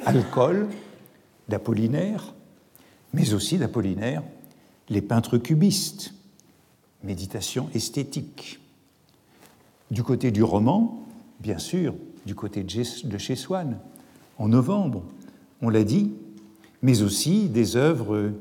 Alcool 0.05 0.69
d'Apollinaire, 1.49 2.33
mais 3.13 3.33
aussi 3.33 3.57
d'Apollinaire, 3.57 4.23
les 4.89 5.01
peintres 5.01 5.37
cubistes, 5.37 6.13
méditation 7.03 7.69
esthétique. 7.73 8.59
Du 9.95 10.03
côté 10.03 10.29
du 10.29 10.43
roman, 10.43 10.99
bien 11.39 11.57
sûr, 11.57 11.95
du 12.25 12.35
côté 12.35 12.65
de 12.65 13.17
chez 13.17 13.35
Swann, 13.37 13.77
en 14.37 14.49
novembre, 14.49 15.03
on 15.61 15.69
l'a 15.69 15.85
dit, 15.85 16.11
mais 16.81 17.01
aussi 17.01 17.47
des 17.47 17.77
œuvres 17.77 18.33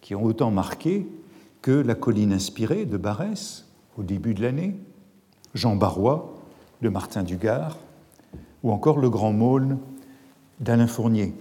qui 0.00 0.14
ont 0.14 0.22
autant 0.22 0.52
marqué 0.52 1.08
que 1.60 1.72
La 1.72 1.96
colline 1.96 2.32
inspirée 2.32 2.86
de 2.86 2.96
Barès 2.96 3.66
au 3.98 4.04
début 4.04 4.32
de 4.32 4.42
l'année, 4.42 4.76
Jean 5.54 5.74
Barrois 5.74 6.36
de 6.82 6.88
Martin 6.88 7.24
Dugard, 7.24 7.78
ou 8.62 8.70
encore 8.70 9.00
Le 9.00 9.10
Grand 9.10 9.32
Maulne 9.32 9.78
d'Alain 10.60 10.86
Fournier. 10.86 11.34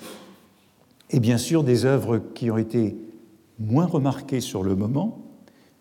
Et 1.12 1.20
bien 1.20 1.38
sûr 1.38 1.64
des 1.64 1.86
œuvres 1.86 2.18
qui 2.18 2.50
ont 2.50 2.58
été 2.58 2.98
moins 3.60 3.86
remarquées 3.86 4.42
sur 4.42 4.64
le 4.64 4.76
moment, 4.76 5.20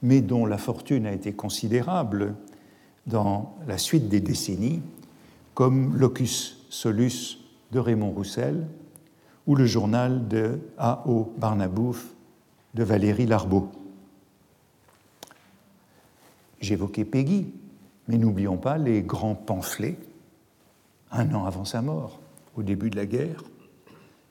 mais 0.03 0.21
dont 0.21 0.45
la 0.45 0.59
fortune 0.59 1.07
a 1.07 1.13
été 1.13 1.33
considérable 1.33 2.35
dans 3.07 3.57
la 3.67 3.79
suite 3.79 4.09
des 4.09 4.21
décennies, 4.21 4.83
comme 5.55 5.97
Locus 5.97 6.65
Solus 6.71 7.39
de 7.73 7.79
Raymond 7.79 8.11
Roussel 8.11 8.67
ou 9.47 9.55
le 9.57 9.67
journal 9.67 10.29
de 10.29 10.61
A.O. 10.79 11.33
Barnabouf 11.39 12.07
de 12.75 12.85
Valérie 12.85 13.27
Larbeau. 13.27 13.71
J'évoquais 16.61 17.05
Peggy, 17.05 17.53
mais 18.07 18.19
n'oublions 18.19 18.57
pas 18.57 18.79
les 18.79 19.03
grands 19.03 19.35
pamphlets, 19.35 19.99
un 21.11 21.35
an 21.35 21.47
avant 21.47 21.65
sa 21.65 21.83
mort, 21.83 22.21
au 22.57 22.63
début 22.63 22.91
de 22.91 22.97
la 22.97 23.07
guerre, 23.07 23.43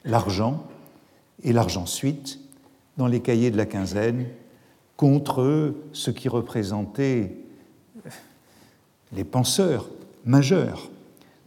l'argent 0.06 0.64
et 1.44 1.54
l'argent 1.54 1.86
suite 1.86 2.40
dans 2.98 3.08
les 3.08 3.22
cahiers 3.22 3.52
de 3.52 3.58
la 3.58 3.66
quinzaine 3.66 4.26
contre 4.96 5.74
ce 5.94 6.12
qui 6.12 6.30
représentait 6.30 7.36
les 9.12 9.24
penseurs 9.24 9.90
majeurs 10.26 10.90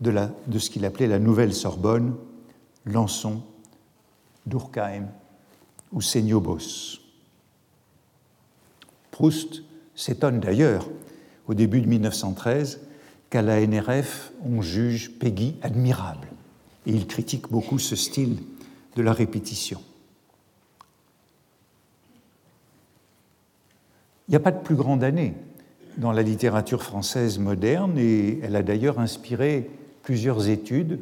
de, 0.00 0.58
ce 0.58 0.70
qu'il 0.70 0.84
appelait 0.84 1.06
la 1.06 1.18
Nouvelle 1.18 1.54
Sorbonne, 1.54 2.16
Lançon, 2.86 3.42
Durkheim 4.46 5.06
ou 5.92 6.00
Seignobos. 6.00 6.98
Proust 9.12 9.62
s'étonne 9.94 10.40
d'ailleurs, 10.40 10.88
au 11.46 11.54
début 11.54 11.80
de 11.80 11.86
1913, 11.86 12.80
qu'à 13.30 13.42
la 13.42 13.64
NRF, 13.64 14.32
on 14.44 14.60
juge 14.60 15.12
Peggy 15.18 15.54
admirable. 15.62 16.28
Et 16.86 16.92
il 16.92 17.06
critique 17.06 17.48
beaucoup 17.48 17.78
ce 17.78 17.94
style 17.94 18.38
de 18.96 19.02
la 19.02 19.12
répétition. 19.12 19.80
Il 24.26 24.32
n'y 24.32 24.36
a 24.36 24.40
pas 24.40 24.50
de 24.50 24.62
plus 24.62 24.74
grande 24.74 25.04
année 25.04 25.34
dans 25.96 26.12
la 26.12 26.22
littérature 26.22 26.82
française 26.82 27.38
moderne 27.38 27.98
et 27.98 28.40
elle 28.42 28.56
a 28.56 28.62
d'ailleurs 28.62 28.98
inspiré 28.98 29.70
plusieurs 30.02 30.48
études 30.48 31.00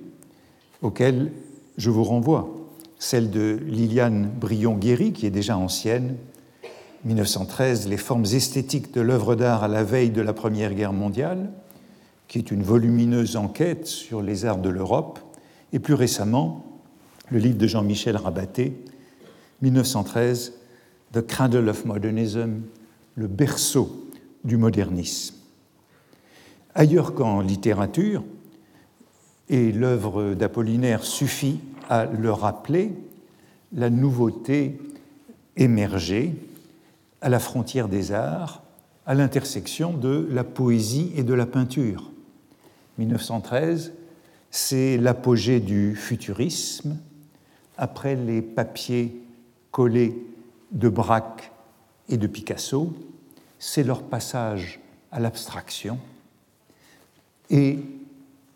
auxquelles 0.82 1.30
je 1.76 1.90
vous 1.90 2.04
renvoie. 2.04 2.48
Celle 2.98 3.30
de 3.30 3.58
Liliane 3.66 4.30
Brion-Guéry, 4.40 5.12
qui 5.12 5.26
est 5.26 5.30
déjà 5.30 5.56
ancienne, 5.56 6.16
1913, 7.04 7.88
Les 7.88 7.96
formes 7.96 8.26
esthétiques 8.26 8.92
de 8.92 9.00
l'œuvre 9.00 9.34
d'art 9.34 9.64
à 9.64 9.68
la 9.68 9.84
veille 9.84 10.10
de 10.10 10.20
la 10.20 10.34
Première 10.34 10.74
Guerre 10.74 10.92
mondiale, 10.92 11.50
qui 12.28 12.38
est 12.38 12.50
une 12.50 12.62
volumineuse 12.62 13.36
enquête 13.36 13.86
sur 13.86 14.20
les 14.20 14.44
arts 14.44 14.58
de 14.58 14.68
l'Europe, 14.68 15.18
et 15.72 15.78
plus 15.78 15.94
récemment, 15.94 16.66
le 17.30 17.38
livre 17.38 17.56
de 17.56 17.66
Jean-Michel 17.66 18.16
Rabaté, 18.16 18.74
1913, 19.62 20.52
The 21.12 21.26
Cradle 21.26 21.68
of 21.70 21.86
Modernism, 21.86 22.60
le 23.14 23.26
berceau 23.26 24.09
du 24.44 24.56
modernisme. 24.56 25.34
Ailleurs 26.74 27.14
qu'en 27.14 27.40
littérature, 27.40 28.24
et 29.48 29.72
l'œuvre 29.72 30.34
d'Apollinaire 30.34 31.02
suffit 31.02 31.60
à 31.88 32.06
le 32.06 32.32
rappeler, 32.32 32.92
la 33.72 33.90
nouveauté 33.90 34.78
émergée 35.56 36.34
à 37.20 37.28
la 37.28 37.40
frontière 37.40 37.88
des 37.88 38.12
arts, 38.12 38.62
à 39.06 39.14
l'intersection 39.14 39.92
de 39.92 40.28
la 40.30 40.44
poésie 40.44 41.12
et 41.16 41.24
de 41.24 41.34
la 41.34 41.46
peinture. 41.46 42.10
1913, 42.98 43.92
c'est 44.50 44.96
l'apogée 44.98 45.60
du 45.60 45.96
futurisme, 45.96 46.96
après 47.76 48.14
les 48.14 48.42
papiers 48.42 49.20
collés 49.70 50.16
de 50.72 50.88
Braque 50.88 51.50
et 52.08 52.16
de 52.16 52.26
Picasso, 52.26 52.92
c'est 53.60 53.84
leur 53.84 54.02
passage 54.02 54.80
à 55.12 55.20
l'abstraction. 55.20 55.98
Et 57.50 57.78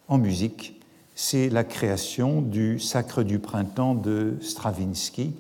en 0.08 0.18
musique, 0.18 0.80
c'est 1.14 1.48
la 1.50 1.62
création 1.62 2.40
du 2.40 2.80
Sacre 2.80 3.22
du 3.22 3.38
printemps 3.38 3.94
de 3.94 4.36
Stravinsky, 4.40 5.34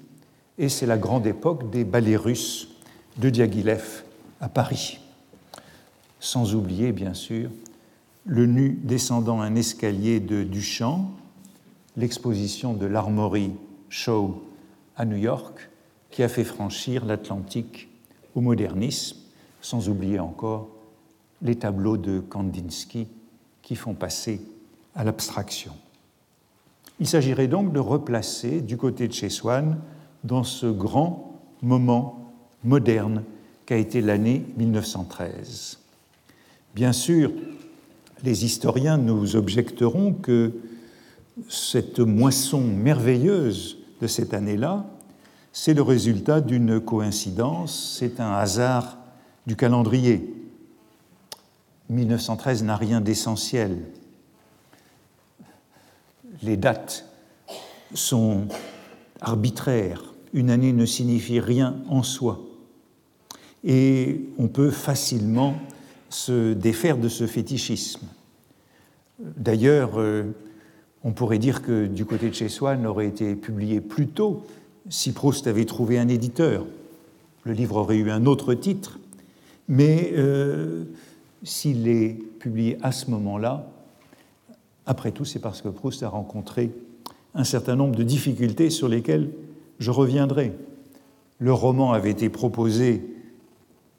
et 0.58 0.68
c'est 0.68 0.86
la 0.86 0.98
grande 0.98 1.26
époque 1.26 1.70
des 1.70 1.82
ballets 1.82 2.16
russes 2.16 2.68
de 3.16 3.30
Diaghilev 3.30 4.04
à 4.40 4.48
Paris. 4.48 5.00
Sans 6.20 6.54
oublier, 6.54 6.92
bien 6.92 7.14
sûr, 7.14 7.50
le 8.26 8.46
nu 8.46 8.78
descendant 8.82 9.40
un 9.40 9.56
escalier 9.56 10.20
de 10.20 10.44
Duchamp, 10.44 11.10
l'exposition 11.96 12.74
de 12.74 12.86
l'Armory 12.86 13.52
Show 13.88 14.44
à 14.96 15.04
New 15.04 15.16
York, 15.16 15.70
qui 16.10 16.22
a 16.22 16.28
fait 16.28 16.44
franchir 16.44 17.04
l'Atlantique 17.04 17.88
au 18.34 18.40
modernisme, 18.40 19.23
sans 19.64 19.88
oublier 19.88 20.20
encore 20.20 20.68
les 21.40 21.54
tableaux 21.56 21.96
de 21.96 22.20
Kandinsky 22.20 23.06
qui 23.62 23.76
font 23.76 23.94
passer 23.94 24.42
à 24.94 25.04
l'abstraction. 25.04 25.72
Il 27.00 27.08
s'agirait 27.08 27.48
donc 27.48 27.72
de 27.72 27.78
replacer 27.80 28.60
du 28.60 28.76
côté 28.76 29.08
de 29.08 29.14
chez 29.14 29.30
Swann 29.30 29.78
dans 30.22 30.44
ce 30.44 30.66
grand 30.66 31.40
moment 31.62 32.34
moderne 32.62 33.22
qu'a 33.64 33.78
été 33.78 34.02
l'année 34.02 34.44
1913. 34.58 35.78
Bien 36.74 36.92
sûr, 36.92 37.32
les 38.22 38.44
historiens 38.44 38.98
nous 38.98 39.34
objecteront 39.34 40.12
que 40.12 40.52
cette 41.48 42.00
moisson 42.00 42.60
merveilleuse 42.60 43.78
de 44.02 44.08
cette 44.08 44.34
année-là, 44.34 44.84
c'est 45.54 45.72
le 45.72 45.82
résultat 45.82 46.42
d'une 46.42 46.80
coïncidence, 46.80 47.96
c'est 47.98 48.20
un 48.20 48.32
hasard 48.32 48.98
du 49.46 49.56
calendrier. 49.56 50.34
1913 51.90 52.64
n'a 52.64 52.76
rien 52.76 53.00
d'essentiel 53.00 53.78
les 56.44 56.56
dates 56.56 57.06
sont 57.94 58.46
arbitraires. 59.20 60.14
Une 60.32 60.50
année 60.50 60.72
ne 60.72 60.86
signifie 60.86 61.40
rien 61.40 61.76
en 61.88 62.02
soi. 62.02 62.40
Et 63.64 64.20
on 64.38 64.48
peut 64.48 64.70
facilement 64.70 65.56
se 66.10 66.52
défaire 66.52 66.98
de 66.98 67.08
ce 67.08 67.26
fétichisme. 67.26 68.06
D'ailleurs, 69.18 69.98
euh, 69.98 70.24
on 71.02 71.12
pourrait 71.12 71.38
dire 71.38 71.62
que 71.62 71.86
du 71.86 72.04
côté 72.04 72.28
de 72.28 72.34
chez 72.34 72.48
Swann 72.48 72.84
aurait 72.86 73.06
été 73.06 73.36
publié 73.36 73.80
plus 73.80 74.08
tôt 74.08 74.44
si 74.90 75.12
Proust 75.12 75.46
avait 75.46 75.64
trouvé 75.64 75.98
un 75.98 76.08
éditeur. 76.08 76.66
Le 77.44 77.52
livre 77.52 77.76
aurait 77.76 77.96
eu 77.96 78.10
un 78.10 78.26
autre 78.26 78.54
titre, 78.54 78.98
mais 79.68 80.12
euh, 80.14 80.84
s'il 81.42 81.88
est 81.88 82.18
publié 82.38 82.78
à 82.82 82.92
ce 82.92 83.10
moment-là, 83.10 83.66
après 84.86 85.12
tout, 85.12 85.24
c'est 85.24 85.38
parce 85.38 85.62
que 85.62 85.68
Proust 85.68 86.02
a 86.02 86.08
rencontré 86.08 86.70
un 87.34 87.44
certain 87.44 87.76
nombre 87.76 87.96
de 87.96 88.02
difficultés 88.02 88.70
sur 88.70 88.88
lesquelles 88.88 89.30
je 89.78 89.90
reviendrai. 89.90 90.52
Le 91.38 91.52
roman 91.52 91.92
avait 91.92 92.10
été 92.10 92.28
proposé 92.28 93.02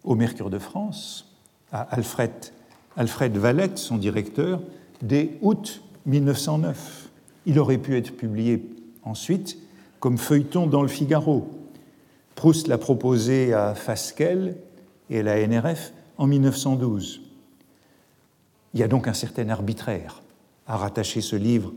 au 0.03 0.15
Mercure 0.15 0.49
de 0.49 0.59
France, 0.59 1.35
à 1.71 1.81
Alfred, 1.81 2.31
Alfred 2.95 3.35
Valette, 3.35 3.77
son 3.77 3.97
directeur, 3.97 4.61
dès 5.01 5.31
août 5.41 5.81
1909. 6.05 7.09
Il 7.47 7.59
aurait 7.59 7.77
pu 7.77 7.97
être 7.97 8.15
publié 8.15 8.63
ensuite 9.03 9.57
comme 9.99 10.17
feuilleton 10.17 10.67
dans 10.67 10.81
le 10.81 10.87
Figaro. 10.87 11.49
Proust 12.35 12.67
l'a 12.67 12.77
proposé 12.77 13.53
à 13.53 13.73
Fasquelle 13.73 14.55
et 15.09 15.23
la 15.23 15.45
NRF 15.45 15.93
en 16.17 16.27
1912. 16.27 17.21
Il 18.73 18.79
y 18.79 18.83
a 18.83 18.87
donc 18.87 19.07
un 19.07 19.13
certain 19.13 19.49
arbitraire 19.49 20.21
à 20.67 20.77
rattacher 20.77 21.21
ce 21.21 21.35
livre 21.35 21.73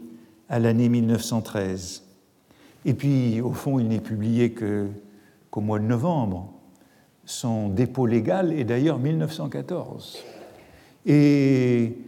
à 0.49 0.59
l'année 0.59 0.89
1913. 0.89 2.03
Et 2.85 2.95
puis, 2.95 3.41
au 3.41 3.53
fond, 3.53 3.79
il 3.79 3.89
n'est 3.89 4.01
publié 4.01 4.55
qu'au 4.55 5.61
mois 5.61 5.79
de 5.79 5.85
novembre. 5.85 6.53
Son 7.25 7.69
dépôt 7.69 8.07
légal 8.07 8.53
est 8.53 8.65
d'ailleurs 8.65 8.99
1914. 8.99 10.19
Et 11.07 11.99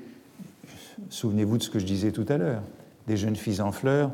souvenez-vous 1.11 1.59
de 1.59 1.63
ce 1.63 1.71
que 1.71 1.79
je 1.79 1.87
disais 1.87 2.13
tout 2.13 2.25
à 2.29 2.39
l'heure, 2.39 2.63
des 3.07 3.17
jeunes 3.17 3.37
filles 3.37 3.61
en 3.61 3.73
fleurs, 3.73 4.13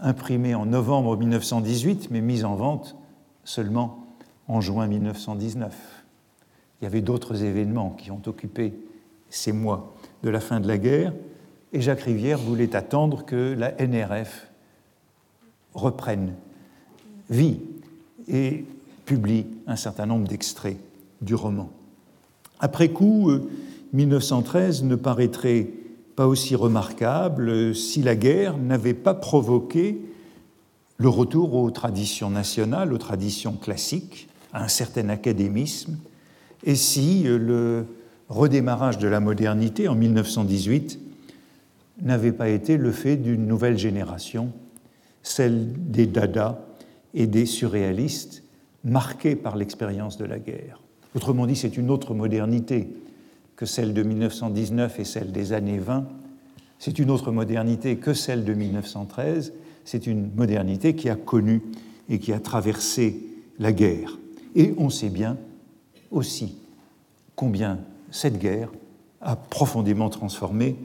imprimées 0.00 0.54
en 0.54 0.66
novembre 0.66 1.16
1918, 1.16 2.10
mais 2.10 2.20
mises 2.20 2.44
en 2.44 2.54
vente 2.54 2.96
seulement 3.44 4.06
en 4.46 4.60
juin 4.60 4.86
1919. 4.86 5.97
Il 6.80 6.84
y 6.84 6.86
avait 6.86 7.00
d'autres 7.00 7.42
événements 7.42 7.90
qui 7.90 8.10
ont 8.10 8.22
occupé 8.26 8.72
ces 9.30 9.52
mois 9.52 9.94
de 10.22 10.30
la 10.30 10.40
fin 10.40 10.60
de 10.60 10.68
la 10.68 10.78
guerre, 10.78 11.12
et 11.72 11.80
Jacques 11.80 12.02
Rivière 12.02 12.38
voulait 12.38 12.74
attendre 12.74 13.24
que 13.24 13.54
la 13.56 13.72
NRF 13.84 14.48
reprenne 15.74 16.34
vie 17.28 17.60
et 18.26 18.64
publie 19.04 19.46
un 19.66 19.76
certain 19.76 20.06
nombre 20.06 20.28
d'extraits 20.28 20.78
du 21.20 21.34
roman. 21.34 21.70
Après 22.60 22.88
coup, 22.88 23.30
1913 23.92 24.82
euh, 24.82 24.86
ne 24.86 24.96
paraîtrait 24.96 25.68
pas 26.16 26.26
aussi 26.26 26.56
remarquable 26.56 27.74
si 27.74 28.02
la 28.02 28.16
guerre 28.16 28.56
n'avait 28.56 28.94
pas 28.94 29.14
provoqué 29.14 30.00
le 30.96 31.08
retour 31.08 31.54
aux 31.54 31.70
traditions 31.70 32.30
nationales, 32.30 32.92
aux 32.92 32.98
traditions 32.98 33.52
classiques, 33.52 34.28
à 34.52 34.64
un 34.64 34.68
certain 34.68 35.08
académisme, 35.10 35.96
et 36.64 36.74
si 36.74 37.26
euh, 37.26 37.38
le 37.38 37.86
redémarrage 38.28 38.98
de 38.98 39.08
la 39.08 39.20
modernité 39.20 39.88
en 39.88 39.94
1918 39.94 41.00
n'avait 42.02 42.32
pas 42.32 42.48
été 42.48 42.76
le 42.76 42.92
fait 42.92 43.16
d'une 43.16 43.46
nouvelle 43.46 43.78
génération, 43.78 44.52
celle 45.22 45.72
des 45.90 46.06
Dada 46.06 46.64
et 47.14 47.26
des 47.26 47.46
surréalistes, 47.46 48.44
marqués 48.84 49.34
par 49.34 49.56
l'expérience 49.56 50.16
de 50.16 50.24
la 50.24 50.38
guerre. 50.38 50.80
Autrement 51.14 51.46
dit, 51.46 51.56
c'est 51.56 51.76
une 51.76 51.90
autre 51.90 52.14
modernité 52.14 52.88
que 53.56 53.66
celle 53.66 53.92
de 53.92 54.02
1919 54.02 55.00
et 55.00 55.04
celle 55.04 55.32
des 55.32 55.52
années 55.52 55.78
20. 55.78 56.06
C'est 56.78 56.98
une 57.00 57.10
autre 57.10 57.32
modernité 57.32 57.96
que 57.96 58.14
celle 58.14 58.44
de 58.44 58.54
1913. 58.54 59.52
C'est 59.84 60.06
une 60.06 60.30
modernité 60.36 60.94
qui 60.94 61.08
a 61.08 61.16
connu 61.16 61.62
et 62.08 62.20
qui 62.20 62.32
a 62.32 62.38
traversé 62.38 63.20
la 63.58 63.72
guerre. 63.72 64.18
Et 64.54 64.74
on 64.78 64.90
sait 64.90 65.08
bien 65.08 65.36
aussi 66.10 66.56
combien 67.36 67.78
cette 68.10 68.38
guerre 68.38 68.70
a 69.20 69.36
profondément 69.36 70.10
transformé 70.10 70.76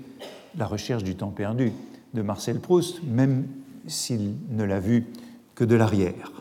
la 0.58 0.68
recherche 0.68 1.04
du 1.04 1.16
temps 1.16 1.32
perdu 1.32 1.72
de 2.14 2.22
Marcel 2.22 2.60
Proust, 2.60 3.02
même 3.04 3.48
s'il 3.88 4.36
ne 4.52 4.64
l'a 4.64 4.80
vu 4.80 5.08
que 5.56 5.64
de 5.64 5.74
l'arrière. 5.76 6.32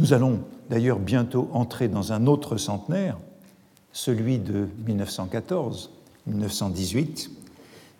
Nous 0.00 0.12
allons 0.12 0.40
d'ailleurs 0.70 0.98
bientôt 0.98 1.48
entrer 1.52 1.86
dans 1.88 2.12
un 2.12 2.26
autre 2.26 2.56
centenaire, 2.56 3.16
celui 3.92 4.38
de 4.38 4.66
1914-1918, 4.86 7.30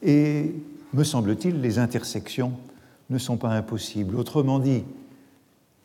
et 0.03 0.55
me 0.93 1.05
semble-t-il, 1.05 1.61
les 1.61 1.79
intersections 1.79 2.53
ne 3.11 3.19
sont 3.19 3.37
pas 3.37 3.51
impossibles. 3.51 4.17
Autrement 4.17 4.59
dit, 4.59 4.83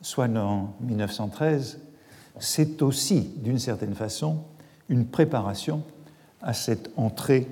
soit 0.02 0.30
en 0.38 0.74
1913, 0.82 1.80
c'est 2.40 2.82
aussi, 2.82 3.22
d'une 3.38 3.60
certaine 3.60 3.94
façon, 3.94 4.40
une 4.90 5.06
préparation 5.06 5.84
à 6.42 6.54
cette 6.54 6.92
entrée 6.98 7.48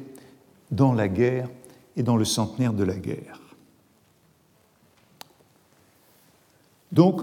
dans 0.71 0.93
la 0.93 1.07
guerre 1.07 1.49
et 1.95 2.03
dans 2.03 2.17
le 2.17 2.25
centenaire 2.25 2.73
de 2.73 2.83
la 2.83 2.95
guerre. 2.95 3.39
Donc, 6.91 7.21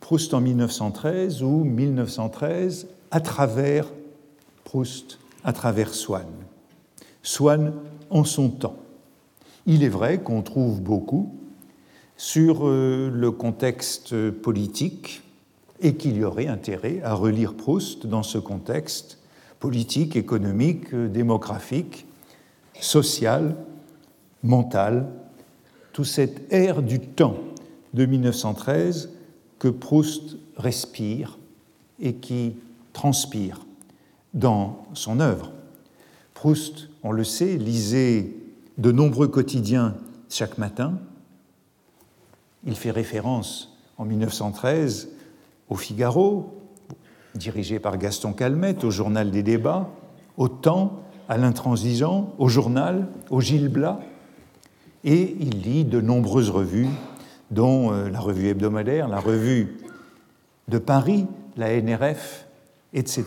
Proust 0.00 0.34
en 0.34 0.40
1913 0.40 1.42
ou 1.42 1.64
1913 1.64 2.88
à 3.10 3.20
travers 3.20 3.86
Proust, 4.64 5.18
à 5.44 5.52
travers 5.52 5.94
Swann. 5.94 6.26
Swann 7.22 7.72
en 8.10 8.24
son 8.24 8.48
temps. 8.48 8.76
Il 9.66 9.84
est 9.84 9.88
vrai 9.88 10.20
qu'on 10.20 10.42
trouve 10.42 10.80
beaucoup 10.80 11.34
sur 12.16 12.66
euh, 12.66 13.10
le 13.12 13.30
contexte 13.30 14.30
politique 14.30 15.22
et 15.82 15.96
qu'il 15.96 16.16
y 16.16 16.24
aurait 16.24 16.46
intérêt 16.46 17.00
à 17.02 17.14
relire 17.14 17.54
Proust 17.54 18.06
dans 18.06 18.22
ce 18.22 18.38
contexte 18.38 19.18
politique, 19.58 20.16
économique, 20.16 20.94
démographique, 20.94 22.06
social, 22.80 23.56
mental, 24.42 25.08
tout 25.92 26.04
cet 26.04 26.52
air 26.52 26.82
du 26.82 27.00
temps 27.00 27.36
de 27.94 28.06
1913 28.06 29.10
que 29.58 29.68
Proust 29.68 30.36
respire 30.56 31.38
et 32.00 32.14
qui 32.14 32.54
transpire 32.92 33.60
dans 34.34 34.86
son 34.94 35.20
œuvre. 35.20 35.52
Proust, 36.34 36.88
on 37.02 37.12
le 37.12 37.24
sait, 37.24 37.56
lisait 37.56 38.34
de 38.78 38.90
nombreux 38.90 39.28
quotidiens 39.28 39.94
chaque 40.28 40.58
matin. 40.58 40.98
Il 42.64 42.74
fait 42.74 42.90
référence 42.90 43.76
en 43.98 44.04
1913 44.04 45.10
au 45.72 45.74
Figaro, 45.74 46.52
dirigé 47.34 47.78
par 47.78 47.96
Gaston 47.96 48.34
Calmette, 48.34 48.84
au 48.84 48.90
journal 48.90 49.30
des 49.30 49.42
débats, 49.42 49.88
au 50.36 50.48
Temps, 50.48 51.00
à 51.30 51.38
l'Intransigeant, 51.38 52.34
au 52.36 52.48
journal, 52.48 53.08
au 53.30 53.40
Gil 53.40 53.68
Blas, 53.68 53.98
et 55.02 55.34
il 55.40 55.62
lit 55.62 55.86
de 55.86 56.02
nombreuses 56.02 56.50
revues, 56.50 56.90
dont 57.50 57.90
euh, 57.90 58.10
la 58.10 58.20
revue 58.20 58.48
hebdomadaire, 58.48 59.08
la 59.08 59.18
revue 59.18 59.78
de 60.68 60.76
Paris, 60.76 61.26
la 61.56 61.80
NRF, 61.80 62.44
etc. 62.92 63.24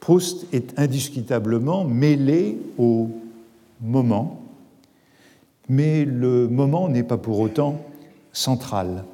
Proust 0.00 0.46
est 0.54 0.78
indiscutablement 0.78 1.84
mêlé 1.84 2.56
au 2.78 3.10
moment, 3.82 4.40
mais 5.68 6.06
le 6.06 6.48
moment 6.48 6.88
n'est 6.88 7.02
pas 7.02 7.18
pour 7.18 7.40
autant 7.40 7.78
central. 8.32 9.04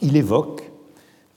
Il 0.00 0.16
évoque 0.16 0.67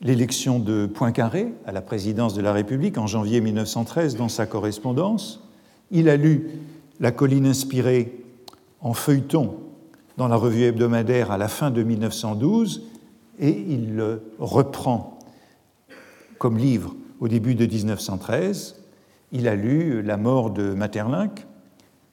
l'élection 0.02 0.60
de 0.60 0.88
Poincaré 0.88 1.54
à 1.66 1.72
la 1.72 1.82
présidence 1.82 2.34
de 2.34 2.42
la 2.42 2.54
République 2.54 2.98
en 2.98 3.08
janvier 3.08 3.40
1913 3.40 4.16
dans 4.16 4.30
sa 4.30 4.46
correspondance. 4.46 5.48
Il 5.92 6.10
a 6.10 6.18
lu 6.18 6.50
La 7.00 7.12
colline 7.12 7.46
inspirée 7.46 8.24
en 8.80 8.94
feuilleton 8.94 9.58
dans 10.18 10.28
la 10.28 10.36
revue 10.36 10.64
hebdomadaire 10.64 11.32
à 11.32 11.38
la 11.38 11.48
fin 11.48 11.70
de 11.70 11.84
1912 11.84 12.84
et 13.40 13.64
il 13.70 13.96
le 13.96 14.24
reprend 14.40 15.20
comme 16.40 16.58
livre 16.58 16.96
au 17.20 17.28
début 17.28 17.54
de 17.54 17.66
1913. 17.66 18.78
Il 19.32 19.48
a 19.48 19.56
lu 19.56 20.02
La 20.02 20.18
mort 20.18 20.50
de 20.50 20.74
Materlinck 20.74 21.46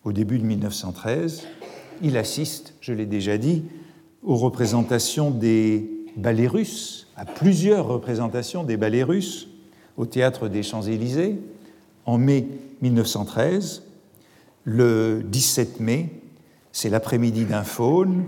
au 0.05 0.13
début 0.13 0.39
de 0.39 0.45
1913. 0.45 1.45
Il 2.03 2.19
assiste, 2.19 2.75
je 2.81 2.93
l'ai 2.93 3.07
déjà 3.07 3.39
dit, 3.39 3.65
aux 4.23 4.37
représentations 4.37 5.31
des 5.31 5.91
ballets 6.17 6.47
russes 6.47 7.08
à 7.19 7.25
plusieurs 7.25 7.89
représentations 7.89 8.63
des 8.63 8.77
ballets 8.77 9.03
russes 9.03 9.49
au 9.97 10.07
théâtre 10.07 10.49
des 10.49 10.63
Champs-Élysées 10.63 11.41
en 12.07 12.17
mai 12.17 12.47
1913. 12.81 13.83
Le 14.63 15.23
17 15.25 15.81
mai, 15.81 16.11
c'est 16.71 16.89
l'après-midi 16.89 17.45
d'un 17.45 17.65
faune 17.65 18.23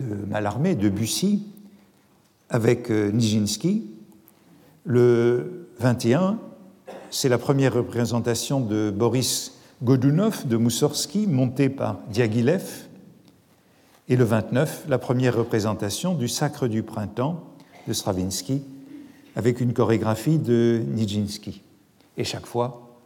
de 0.00 0.26
Mallarmé, 0.28 0.74
de 0.74 0.88
Bussy, 0.88 1.46
avec 2.50 2.90
euh, 2.90 3.12
Nijinsky. 3.12 3.86
Le 4.84 5.68
21, 5.78 6.40
c'est 7.10 7.28
la 7.28 7.38
première 7.38 7.74
représentation 7.74 8.58
de 8.60 8.90
Boris 8.90 9.52
Godunov 9.84 10.48
de 10.48 10.56
Moussorski, 10.56 11.28
montée 11.28 11.68
par 11.68 12.00
Diaghilev. 12.10 12.88
Et 14.08 14.16
le 14.16 14.24
29, 14.24 14.86
la 14.88 14.98
première 14.98 15.36
représentation 15.36 16.14
du 16.14 16.26
Sacre 16.26 16.66
du 16.66 16.82
Printemps 16.82 17.51
de 17.86 17.92
Stravinsky 17.92 18.62
avec 19.36 19.60
une 19.60 19.72
chorégraphie 19.72 20.38
de 20.38 20.82
Nijinsky. 20.88 21.62
Et 22.16 22.24
chaque 22.24 22.46
fois, 22.46 22.96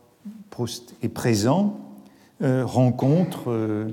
Proust 0.51 0.95
est 1.03 1.09
présent, 1.09 1.79
euh, 2.43 2.65
rencontre 2.65 3.45
euh, 3.51 3.89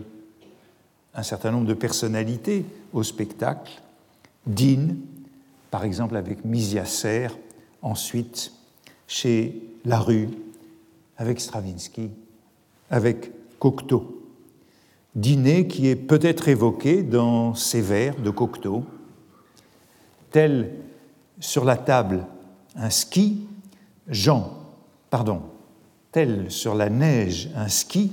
un 1.14 1.24
certain 1.24 1.52
nombre 1.52 1.68
de 1.68 1.74
personnalités 1.74 2.66
au 2.92 3.04
spectacle, 3.04 3.82
dîne, 4.48 4.98
par 5.72 5.84
exemple 5.84 6.18
avec 6.18 6.44
Misiacer, 6.44 7.28
ensuite 7.82 8.52
chez 9.08 9.62
Larue, 9.86 10.30
avec 11.18 11.40
Stravinsky, 11.40 12.10
avec 12.90 13.32
Cocteau. 13.60 14.20
dîner 15.16 15.68
qui 15.68 15.88
est 15.88 15.96
peut-être 15.96 16.48
évoqué 16.48 17.04
dans 17.04 17.54
ces 17.54 17.82
vers 17.82 18.20
de 18.20 18.30
Cocteau, 18.30 18.84
tel 20.34 20.72
sur 21.40 21.64
la 21.64 21.78
table 21.78 22.26
un 22.76 22.90
ski, 22.90 23.48
Jean, 24.10 24.52
pardon, 25.10 25.44
tel 26.12 26.52
sur 26.52 26.76
la 26.76 26.90
neige 26.90 27.50
un 27.56 27.70
ski, 27.70 28.12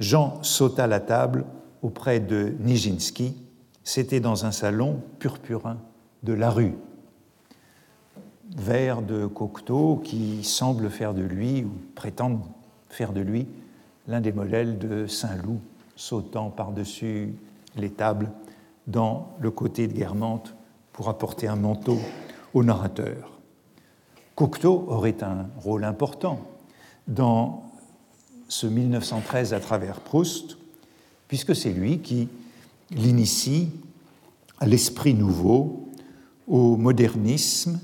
Jean 0.00 0.42
sauta 0.42 0.86
la 0.86 1.00
table 1.00 1.44
auprès 1.82 2.18
de 2.18 2.54
Nijinsky. 2.60 3.36
C'était 3.84 4.20
dans 4.20 4.46
un 4.46 4.52
salon 4.52 5.02
purpurin 5.18 5.76
de 6.22 6.32
la 6.32 6.50
rue. 6.50 6.74
Vers 8.56 9.02
de 9.02 9.26
Cocteau 9.26 10.00
qui 10.02 10.42
semble 10.42 10.88
faire 10.90 11.12
de 11.12 11.22
lui, 11.22 11.64
ou 11.64 11.72
prétend 11.94 12.40
faire 12.88 13.12
de 13.12 13.20
lui, 13.20 13.46
l'un 14.08 14.22
des 14.22 14.32
modèles 14.32 14.78
de 14.78 15.06
Saint-Loup 15.06 15.60
sautant 15.94 16.48
par-dessus 16.48 17.34
les 17.76 17.90
tables 17.90 18.30
dans 18.86 19.28
le 19.40 19.50
côté 19.50 19.86
de 19.86 19.92
Guermantes 19.92 20.54
pour 20.92 21.08
apporter 21.08 21.48
un 21.48 21.56
manteau 21.56 21.98
au 22.54 22.64
narrateur. 22.64 23.38
Cocteau 24.34 24.84
aurait 24.88 25.22
un 25.22 25.48
rôle 25.58 25.84
important 25.84 26.40
dans 27.06 27.64
ce 28.48 28.66
1913 28.66 29.54
à 29.54 29.60
travers 29.60 30.00
Proust, 30.00 30.56
puisque 31.28 31.54
c'est 31.54 31.72
lui 31.72 32.00
qui 32.00 32.28
l'initie 32.90 33.70
à 34.58 34.66
l'esprit 34.66 35.14
nouveau, 35.14 35.88
au 36.48 36.76
modernisme, 36.76 37.78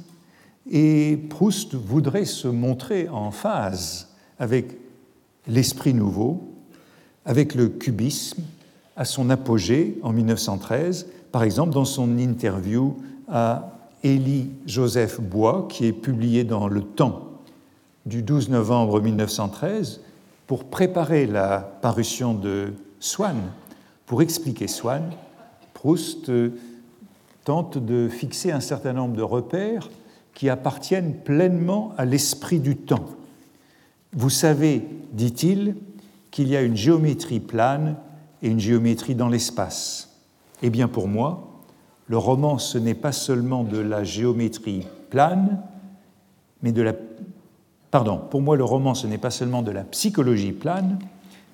et 0.70 1.16
Proust 1.30 1.74
voudrait 1.74 2.24
se 2.24 2.48
montrer 2.48 3.08
en 3.08 3.30
phase 3.30 4.08
avec 4.38 4.76
l'esprit 5.46 5.94
nouveau, 5.94 6.52
avec 7.24 7.54
le 7.54 7.68
cubisme, 7.68 8.42
à 8.96 9.04
son 9.04 9.30
apogée 9.30 9.98
en 10.02 10.12
1913, 10.12 11.06
par 11.37 11.42
exemple 11.42 11.75
dans 11.75 11.85
son 11.85 12.16
interview 12.16 12.96
à 13.29 13.70
Élie 14.03 14.53
Joseph 14.64 15.20
Bois, 15.20 15.68
qui 15.68 15.85
est 15.85 15.92
publié 15.92 16.44
dans 16.44 16.66
Le 16.66 16.81
Temps 16.81 17.29
du 18.07 18.22
12 18.22 18.49
novembre 18.49 19.03
1913, 19.03 20.01
pour 20.46 20.64
préparer 20.64 21.27
la 21.27 21.59
parution 21.59 22.33
de 22.33 22.72
Swann, 23.01 23.37
pour 24.07 24.22
expliquer 24.22 24.66
Swann, 24.66 25.11
Proust 25.75 26.31
euh, 26.31 26.53
tente 27.44 27.77
de 27.77 28.09
fixer 28.09 28.51
un 28.51 28.61
certain 28.61 28.94
nombre 28.94 29.14
de 29.14 29.22
repères 29.22 29.90
qui 30.33 30.49
appartiennent 30.49 31.16
pleinement 31.16 31.92
à 31.99 32.07
l'esprit 32.07 32.61
du 32.61 32.79
temps. 32.79 33.05
Vous 34.14 34.31
savez, 34.31 34.88
dit-il, 35.12 35.77
qu'il 36.31 36.49
y 36.49 36.57
a 36.57 36.62
une 36.62 36.79
géométrie 36.79 37.40
plane 37.40 37.96
et 38.40 38.49
une 38.49 38.59
géométrie 38.59 39.14
dans 39.14 39.29
l'espace. 39.29 40.15
Eh 40.62 40.70
bien 40.70 40.88
pour 40.88 41.08
moi, 41.08 41.46
le 42.06 42.18
roman, 42.18 42.58
ce 42.58 42.78
n'est 42.78 42.94
pas 42.94 43.12
seulement 43.12 43.64
de 43.64 43.78
la 43.78 44.04
géométrie 44.04 44.86
plane, 45.10 45.62
mais 46.62 46.72
de 46.72 46.82
la... 46.82 46.94
Pardon, 47.90 48.20
pour 48.30 48.42
moi, 48.42 48.56
le 48.56 48.64
roman, 48.64 48.94
ce 48.94 49.06
n'est 49.06 49.18
pas 49.18 49.30
seulement 49.30 49.62
de 49.62 49.70
la 49.70 49.82
psychologie 49.84 50.52
plane, 50.52 50.98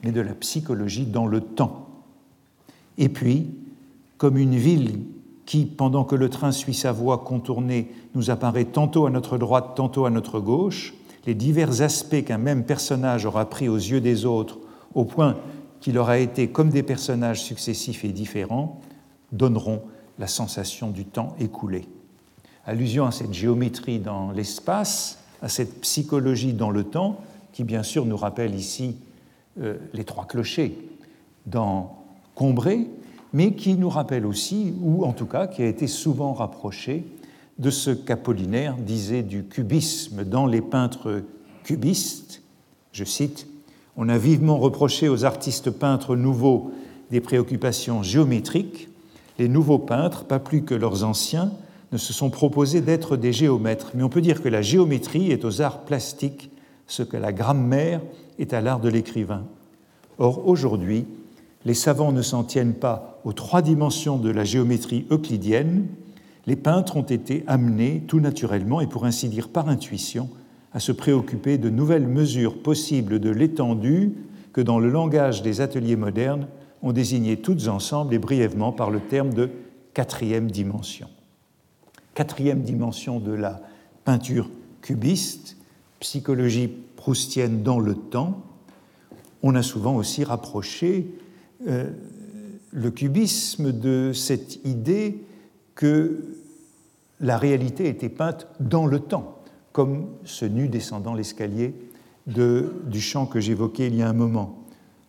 mais 0.02 0.12
de 0.12 0.20
la 0.20 0.34
psychologie 0.34 1.06
dans 1.06 1.26
le 1.26 1.40
temps. 1.40 1.88
Et 2.98 3.08
puis, 3.08 3.50
comme 4.18 4.36
une 4.36 4.56
ville 4.56 5.00
qui, 5.46 5.64
pendant 5.64 6.04
que 6.04 6.14
le 6.14 6.28
train 6.28 6.52
suit 6.52 6.74
sa 6.74 6.92
voie 6.92 7.18
contournée, 7.18 7.90
nous 8.14 8.30
apparaît 8.30 8.64
tantôt 8.64 9.06
à 9.06 9.10
notre 9.10 9.38
droite, 9.38 9.72
tantôt 9.74 10.04
à 10.04 10.10
notre 10.10 10.40
gauche, 10.40 10.94
les 11.26 11.34
divers 11.34 11.82
aspects 11.82 12.24
qu'un 12.24 12.38
même 12.38 12.64
personnage 12.64 13.26
aura 13.26 13.48
pris 13.48 13.68
aux 13.68 13.76
yeux 13.76 14.00
des 14.00 14.24
autres, 14.24 14.58
au 14.94 15.04
point 15.04 15.36
qu'il 15.80 15.98
aura 15.98 16.18
été 16.18 16.48
comme 16.48 16.70
des 16.70 16.82
personnages 16.82 17.42
successifs 17.42 18.04
et 18.04 18.12
différents, 18.12 18.80
donneront 19.33 19.83
la 20.18 20.27
sensation 20.27 20.90
du 20.90 21.05
temps 21.05 21.35
écoulé. 21.40 21.88
Allusion 22.64 23.07
à 23.07 23.11
cette 23.11 23.33
géométrie 23.33 23.99
dans 23.99 24.31
l'espace, 24.31 25.18
à 25.40 25.49
cette 25.49 25.81
psychologie 25.81 26.53
dans 26.53 26.71
le 26.71 26.85
temps, 26.85 27.21
qui 27.53 27.64
bien 27.64 27.83
sûr 27.83 28.07
nous 28.07 28.16
rappelle 28.16 28.55
ici 28.55 28.97
euh, 29.61 29.77
les 29.92 30.05
trois 30.05 30.27
clochers 30.27 30.79
dans 31.47 31.99
Combré, 32.35 32.87
mais 33.33 33.55
qui 33.55 33.75
nous 33.75 33.90
rappelle 33.90 34.25
aussi, 34.25 34.75
ou 34.81 35.05
en 35.05 35.12
tout 35.12 35.27
cas 35.27 35.47
qui 35.47 35.62
a 35.62 35.66
été 35.66 35.87
souvent 35.87 36.33
rapproché 36.33 37.05
de 37.59 37.71
ce 37.71 37.90
qu'Apollinaire 37.90 38.77
disait 38.77 39.23
du 39.23 39.45
cubisme 39.45 40.25
dans 40.25 40.47
les 40.47 40.62
peintres 40.62 41.23
cubistes. 41.64 42.42
Je 42.92 43.05
cite 43.05 43.47
On 43.97 44.09
a 44.09 44.18
vivement 44.18 44.59
reproché 44.59 45.09
aux 45.09 45.25
artistes 45.25 45.71
peintres 45.71 46.16
nouveaux 46.16 46.73
des 47.11 47.21
préoccupations 47.21 48.03
géométriques 48.03 48.88
les 49.42 49.48
nouveaux 49.48 49.81
peintres, 49.81 50.24
pas 50.24 50.38
plus 50.38 50.62
que 50.62 50.72
leurs 50.72 51.02
anciens, 51.02 51.50
ne 51.90 51.98
se 51.98 52.12
sont 52.12 52.31
proposés 52.31 52.81
d'être 52.81 53.16
des 53.16 53.33
géomètres, 53.33 53.90
mais 53.92 54.05
on 54.05 54.09
peut 54.09 54.20
dire 54.20 54.40
que 54.40 54.48
la 54.48 54.62
géométrie 54.62 55.33
est 55.33 55.44
aux 55.44 55.61
arts 55.61 55.81
plastiques 55.81 56.52
ce 56.87 57.02
que 57.02 57.16
la 57.16 57.33
grammaire 57.33 58.00
est 58.38 58.52
à 58.52 58.61
l'art 58.61 58.78
de 58.78 58.88
l'écrivain. 58.88 59.42
Or, 60.18 60.46
aujourd'hui, 60.46 61.07
les 61.64 61.74
savants 61.74 62.12
ne 62.12 62.22
s'en 62.22 62.44
tiennent 62.44 62.74
pas 62.74 63.20
aux 63.24 63.33
trois 63.33 63.62
dimensions 63.62 64.16
de 64.16 64.31
la 64.31 64.44
géométrie 64.44 65.07
euclidienne, 65.11 65.88
les 66.46 66.57
peintres 66.57 66.96
ont 66.96 67.02
été 67.02 67.42
amenés 67.48 68.05
tout 68.07 68.20
naturellement 68.20 68.81
et 68.81 68.87
pour 68.87 69.07
ainsi 69.07 69.28
dire 69.28 69.48
par 69.48 69.68
intuition 69.68 70.28
à 70.72 70.78
se 70.78 70.92
préoccuper 70.92 71.59
de 71.59 71.68
nouvelles 71.68 72.07
mesures 72.07 72.62
possibles 72.62 73.18
de 73.18 73.31
l'étendue 73.31 74.12
que 74.52 74.61
dans 74.61 74.78
le 74.78 74.88
langage 74.88 75.42
des 75.42 75.61
ateliers 75.61 75.96
modernes 75.96 76.46
ont 76.83 76.92
désigné 76.92 77.37
toutes 77.37 77.68
ensemble 77.68 78.14
et 78.14 78.18
brièvement 78.18 78.73
par 78.73 78.90
le 78.90 79.01
terme 79.01 79.33
de 79.33 79.51
quatrième 79.95 80.51
dimension. 80.51 81.09
Quatrième 82.14 82.62
dimension 82.62 83.21
de 83.21 83.33
la 83.33 83.61
peinture 84.05 84.51
cubiste, 84.81 85.57
psychologie 86.01 86.68
proustienne 86.97 87.62
dans 87.62 87.79
le 87.79 87.95
temps. 87.95 88.42
On 89.42 89.55
a 89.55 89.62
souvent 89.62 89.95
aussi 89.97 90.25
rapproché 90.25 91.07
euh, 91.68 91.90
le 92.73 92.90
cubisme 92.90 93.73
de 93.73 94.12
cette 94.12 94.64
idée 94.64 95.23
que 95.75 96.25
la 97.21 97.38
réalité 97.38 97.88
était 97.88 98.09
peinte 98.09 98.49
dans 98.61 98.87
le 98.87 98.99
temps, 98.99 99.38
comme 99.73 100.09
ce 100.25 100.45
nu 100.45 100.68
descendant 100.68 101.14
l'escalier 101.14 101.75
du 102.27 103.01
champ 103.01 103.27
que 103.27 103.40
j'évoquais 103.40 103.87
il 103.88 103.97
y 103.97 104.03
a 104.03 104.09
un 104.09 104.12
moment 104.12 104.62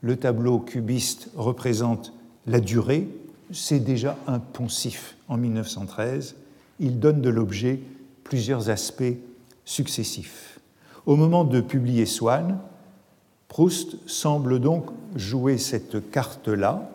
le 0.04 0.18
tableau 0.18 0.60
cubiste 0.60 1.30
représente 1.36 2.14
la 2.46 2.60
durée, 2.60 3.08
c'est 3.52 3.80
déjà 3.80 4.18
un 4.28 4.40
poncif 4.40 5.16
en 5.30 5.38
1913. 5.38 6.36
Il 6.80 7.00
donne 7.00 7.22
de 7.22 7.30
l'objet 7.30 7.80
plusieurs 8.26 8.70
aspects 8.70 9.16
successifs. 9.64 10.60
Au 11.06 11.16
moment 11.16 11.46
de 11.46 11.62
publier 11.62 12.06
Swann, 12.06 12.60
Proust 13.48 13.98
semble 14.06 14.60
donc 14.60 14.88
jouer 15.16 15.58
cette 15.58 16.12
carte-là, 16.12 16.90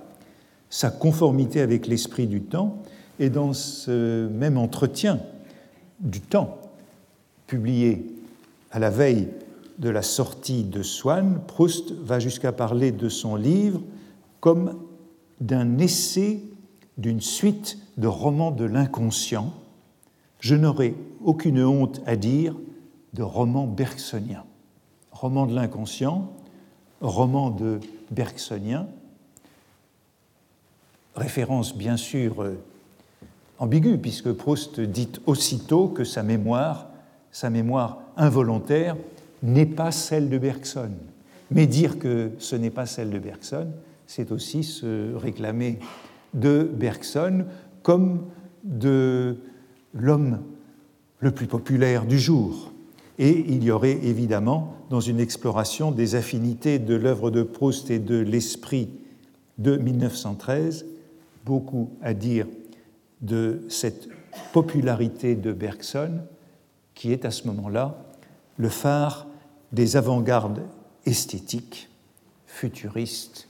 sa 0.69 0.91
conformité 0.91 1.63
avec 1.63 1.87
l'esprit 1.87 2.27
du 2.27 2.43
temps, 2.43 2.83
et 3.19 3.31
dans 3.31 3.55
ce 3.55 4.29
même 4.29 4.59
entretien 4.59 5.19
du 6.01 6.21
temps, 6.21 6.59
publié 7.47 8.05
à 8.71 8.79
la 8.79 8.91
veille 8.91 9.29
de 9.79 9.89
la 9.89 10.03
sortie 10.03 10.65
de 10.65 10.83
Swann, 10.83 11.41
Proust 11.47 11.93
va 11.93 12.19
jusqu'à 12.19 12.53
parler 12.53 12.91
de 12.93 13.09
son 13.09 13.37
livre 13.37 13.81
comme 14.41 14.77
d'un 15.41 15.79
essai 15.79 16.43
d'une 16.97 17.21
suite 17.21 17.79
de 17.97 18.09
romans 18.09 18.51
de 18.51 18.65
l'inconscient. 18.65 19.53
Je 20.41 20.57
n'aurai 20.57 20.95
aucune 21.25 21.63
honte 21.63 22.01
à 22.07 22.17
dire 22.17 22.57
de 23.15 23.23
romans 23.23 23.67
bergsoniens. 23.67 24.45
Roman 25.13 25.47
de 25.47 25.55
l'inconscient, 25.55 26.33
roman 27.01 27.51
de 27.51 27.81
bergsonien, 28.11 28.87
référence 31.15 31.77
bien 31.77 31.97
sûr 31.97 32.43
euh, 32.43 32.59
ambiguë, 33.59 33.99
puisque 33.99 34.33
Proust 34.33 34.81
dit 34.81 35.09
aussitôt 35.27 35.89
que 35.89 36.05
sa 36.05 36.23
mémoire, 36.23 36.89
sa 37.31 37.51
mémoire 37.51 37.99
involontaire, 38.17 38.97
n'est 39.43 39.67
pas 39.67 39.93
celle 39.93 40.29
de 40.29 40.39
Bergson. 40.39 40.91
Mais 41.51 41.67
dire 41.67 41.99
que 41.99 42.33
ce 42.39 42.57
n'est 42.57 42.71
pas 42.71 42.87
celle 42.87 43.11
de 43.11 43.19
Bergson, 43.19 43.69
c'est 44.07 44.33
aussi 44.33 44.65
se 44.65 45.15
réclamer 45.15 45.79
de 46.35 46.63
Bergson 46.63 47.45
comme 47.83 48.27
de 48.65 49.37
l'homme 49.95 50.41
le 51.21 51.31
plus 51.31 51.47
populaire 51.47 52.07
du 52.07 52.19
jour. 52.19 52.73
Et 53.19 53.45
il 53.49 53.65
y 53.65 53.71
aurait 53.71 53.99
évidemment, 54.05 54.77
dans 54.91 55.01
une 55.01 55.21
exploration 55.21 55.91
des 55.91 56.15
affinités 56.15 56.79
de 56.79 56.95
l'œuvre 56.95 57.31
de 57.31 57.43
Proust 57.43 57.91
et 57.91 57.99
de 57.99 58.17
l'esprit 58.17 58.91
de 59.59 59.77
1913, 59.77 60.87
beaucoup 61.45 61.91
à 62.03 62.15
dire 62.15 62.47
de 63.21 63.63
cette 63.69 64.09
popularité 64.53 65.35
de 65.35 65.53
Bergson, 65.53 66.21
qui 66.95 67.13
est 67.13 67.25
à 67.25 67.31
ce 67.31 67.47
moment-là 67.49 68.05
le 68.57 68.69
phare 68.69 69.28
des 69.73 69.97
avant-gardes 69.97 70.63
esthétiques, 71.05 71.89
futuristes, 72.47 73.49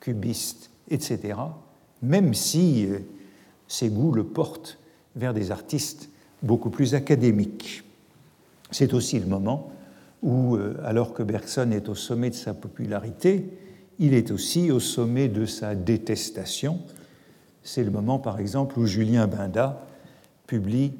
cubistes 0.00 0.68
etc., 0.90 1.38
même 2.02 2.34
si 2.34 2.86
euh, 2.86 2.98
ses 3.66 3.88
goûts 3.88 4.12
le 4.12 4.24
portent 4.24 4.78
vers 5.16 5.34
des 5.34 5.50
artistes 5.50 6.10
beaucoup 6.42 6.70
plus 6.70 6.94
académiques. 6.94 7.82
C'est 8.70 8.94
aussi 8.94 9.18
le 9.18 9.26
moment 9.26 9.72
où, 10.22 10.56
euh, 10.56 10.76
alors 10.84 11.12
que 11.12 11.22
Bergson 11.22 11.70
est 11.72 11.88
au 11.88 11.94
sommet 11.94 12.30
de 12.30 12.34
sa 12.34 12.54
popularité, 12.54 13.50
il 13.98 14.14
est 14.14 14.30
aussi 14.30 14.70
au 14.70 14.80
sommet 14.80 15.28
de 15.28 15.44
sa 15.44 15.74
détestation. 15.74 16.80
C'est 17.62 17.82
le 17.82 17.90
moment, 17.90 18.18
par 18.18 18.38
exemple, 18.38 18.78
où 18.78 18.86
Julien 18.86 19.26
Binda 19.26 19.84
publie 20.46 20.92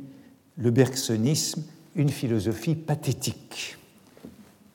Le 0.56 0.70
bergsonisme, 0.70 1.62
une 1.94 2.08
philosophie 2.08 2.74
pathétique. 2.74 3.77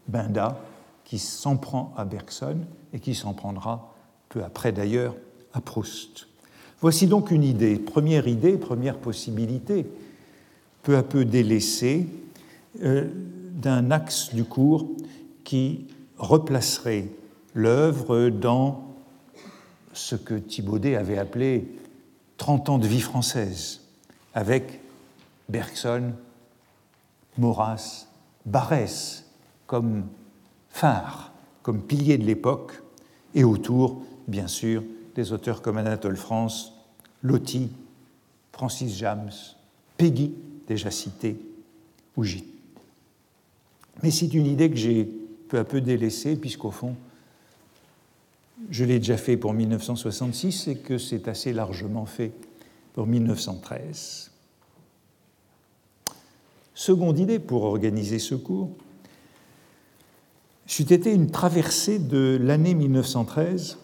Binda, 0.08 0.60
qui 1.04 1.20
s'en 1.20 1.58
prend 1.58 1.94
à 1.98 2.06
Bergson 2.06 2.58
et 2.94 3.00
qui 3.00 3.16
s'en 3.16 3.34
prendra 3.34 3.94
peu 4.30 4.44
après 4.44 4.72
d'ailleurs 4.72 5.16
à 5.54 5.62
Proust. 5.62 6.28
Voici 6.82 7.08
donc 7.08 7.32
une 7.32 7.44
idée, 7.44 7.78
première 7.78 8.28
idée, 8.28 8.58
première 8.58 8.98
possibilité, 8.98 9.86
peu 10.82 10.98
à 10.98 11.04
peu 11.04 11.24
délaissée, 11.24 12.08
euh, 12.82 13.08
d'un 13.54 13.92
axe 13.92 14.34
du 14.34 14.44
cours 14.44 14.90
qui 15.44 15.88
replacerait 16.18 17.08
l'œuvre 17.54 18.30
dans 18.30 18.84
ce 19.94 20.16
que 20.16 20.34
Thibaudet 20.34 20.96
avait 20.96 21.18
appelé 21.18 21.68
30 22.38 22.70
ans 22.70 22.78
de 22.80 22.88
vie 22.88 23.02
française, 23.02 23.82
avec 24.34 24.82
Bergson, 25.50 26.12
Maurras, 27.38 28.08
Barès 28.46 29.23
comme 29.74 30.04
phare, 30.70 31.34
comme 31.64 31.82
pilier 31.82 32.20
de 32.20 32.26
l'époque, 32.26 32.74
et 33.34 33.44
autour, 33.44 34.04
bien 34.28 34.48
sûr, 34.48 34.84
des 35.16 35.34
auteurs 35.34 35.64
comme 35.64 35.78
Anatole 35.78 36.16
France, 36.16 36.74
Loti, 37.24 37.72
Francis 38.52 38.96
James, 39.00 39.32
Peggy, 39.98 40.36
déjà 40.68 40.92
cité, 40.92 41.40
ou 42.16 42.24
Gite. 42.24 42.46
Mais 44.04 44.12
c'est 44.12 44.32
une 44.36 44.46
idée 44.46 44.70
que 44.70 44.76
j'ai 44.76 45.06
peu 45.48 45.58
à 45.58 45.64
peu 45.64 45.82
délaissée, 45.82 46.36
puisqu'au 46.36 46.70
fond, 46.70 46.96
je 48.70 48.86
l'ai 48.86 49.00
déjà 49.00 49.18
fait 49.18 49.38
pour 49.38 49.54
1966 49.54 50.68
et 50.68 50.76
que 50.78 51.00
c'est 51.00 51.28
assez 51.28 51.52
largement 51.52 52.06
fait 52.06 52.32
pour 52.94 53.08
1913. 53.08 54.30
Seconde 56.76 57.18
idée 57.18 57.40
pour 57.40 57.64
organiser 57.64 58.20
ce 58.20 58.36
cours, 58.36 58.70
c'eût 60.66 60.94
été 60.94 61.14
une 61.14 61.30
traversée 61.30 62.00
de 62.00 62.38
l'année 62.42 62.74
1913 62.74 63.78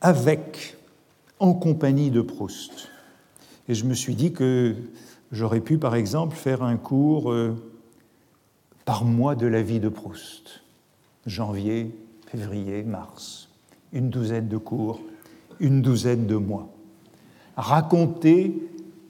avec, 0.00 0.76
en 1.38 1.54
compagnie 1.54 2.10
de 2.10 2.20
Proust. 2.20 2.88
Et 3.68 3.74
je 3.74 3.84
me 3.84 3.94
suis 3.94 4.14
dit 4.14 4.32
que 4.32 4.74
j'aurais 5.30 5.60
pu, 5.60 5.78
par 5.78 5.94
exemple, 5.94 6.36
faire 6.36 6.62
un 6.62 6.76
cours 6.76 7.32
euh, 7.32 7.56
par 8.84 9.04
mois 9.04 9.34
de 9.34 9.46
la 9.46 9.62
vie 9.62 9.80
de 9.80 9.88
Proust, 9.88 10.62
janvier, 11.26 11.94
février, 12.26 12.82
mars, 12.82 13.48
une 13.92 14.10
douzaine 14.10 14.48
de 14.48 14.56
cours, 14.56 15.00
une 15.60 15.80
douzaine 15.82 16.26
de 16.26 16.36
mois. 16.36 16.68
Raconter 17.56 18.54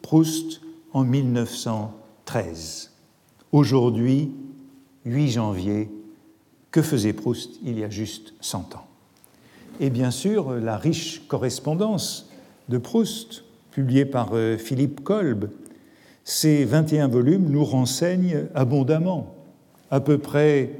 Proust 0.03 0.61
en 0.93 1.05
1913. 1.05 2.91
Aujourd'hui, 3.53 4.33
8 5.05 5.31
janvier, 5.31 5.91
que 6.73 6.83
faisait 6.83 7.13
Proust 7.13 7.61
il 7.63 7.79
y 7.79 7.85
a 7.85 7.91
juste 7.91 8.35
100 8.41 8.75
ans? 8.75 8.87
Et 9.79 9.91
bien 9.91 10.11
sûr, 10.11 10.53
la 10.55 10.77
riche 10.77 11.23
correspondance 11.29 12.29
de 12.69 12.79
Proust, 12.79 13.45
publiée 13.71 14.05
par 14.05 14.31
euh, 14.33 14.57
Philippe 14.57 15.03
Kolb, 15.05 15.51
ces 16.25 16.65
21 16.65 17.09
volumes 17.09 17.49
nous 17.49 17.65
renseignent 17.65 18.47
abondamment 18.55 19.35
à 19.91 20.01
peu 20.01 20.19
près 20.19 20.71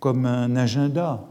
comme 0.00 0.26
un 0.26 0.56
agenda. 0.56 1.24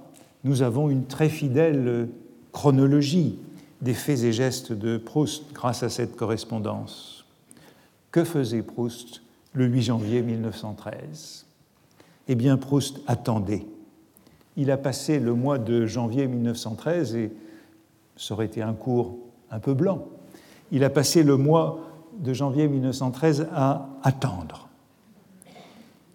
Nous 0.43 0.61
avons 0.61 0.89
une 0.89 1.05
très 1.05 1.29
fidèle 1.29 2.07
chronologie 2.51 3.37
des 3.81 3.93
faits 3.93 4.23
et 4.23 4.33
gestes 4.33 4.73
de 4.73 4.97
Proust 4.97 5.53
grâce 5.53 5.83
à 5.83 5.89
cette 5.89 6.15
correspondance. 6.15 7.25
Que 8.11 8.23
faisait 8.23 8.63
Proust 8.63 9.21
le 9.53 9.65
8 9.65 9.81
janvier 9.81 10.21
1913 10.21 11.45
Eh 12.27 12.35
bien, 12.35 12.57
Proust 12.57 12.99
attendait. 13.07 13.65
Il 14.57 14.71
a 14.71 14.77
passé 14.77 15.19
le 15.19 15.35
mois 15.35 15.59
de 15.59 15.85
janvier 15.85 16.27
1913 16.27 17.15
et 17.15 17.31
ça 18.17 18.33
aurait 18.33 18.47
été 18.47 18.63
un 18.63 18.73
cours 18.73 19.17
un 19.51 19.59
peu 19.59 19.75
blanc. 19.75 20.07
Il 20.71 20.83
a 20.83 20.89
passé 20.89 21.21
le 21.21 21.37
mois 21.37 21.79
de 22.19 22.33
janvier 22.33 22.67
1913 22.67 23.47
à 23.53 23.87
attendre. 24.01 24.67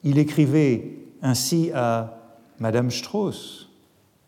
Il 0.03 0.19
écrivait 0.19 0.99
ainsi 1.23 1.71
à 1.73 2.19
Madame 2.59 2.91
Strauss, 2.91 3.71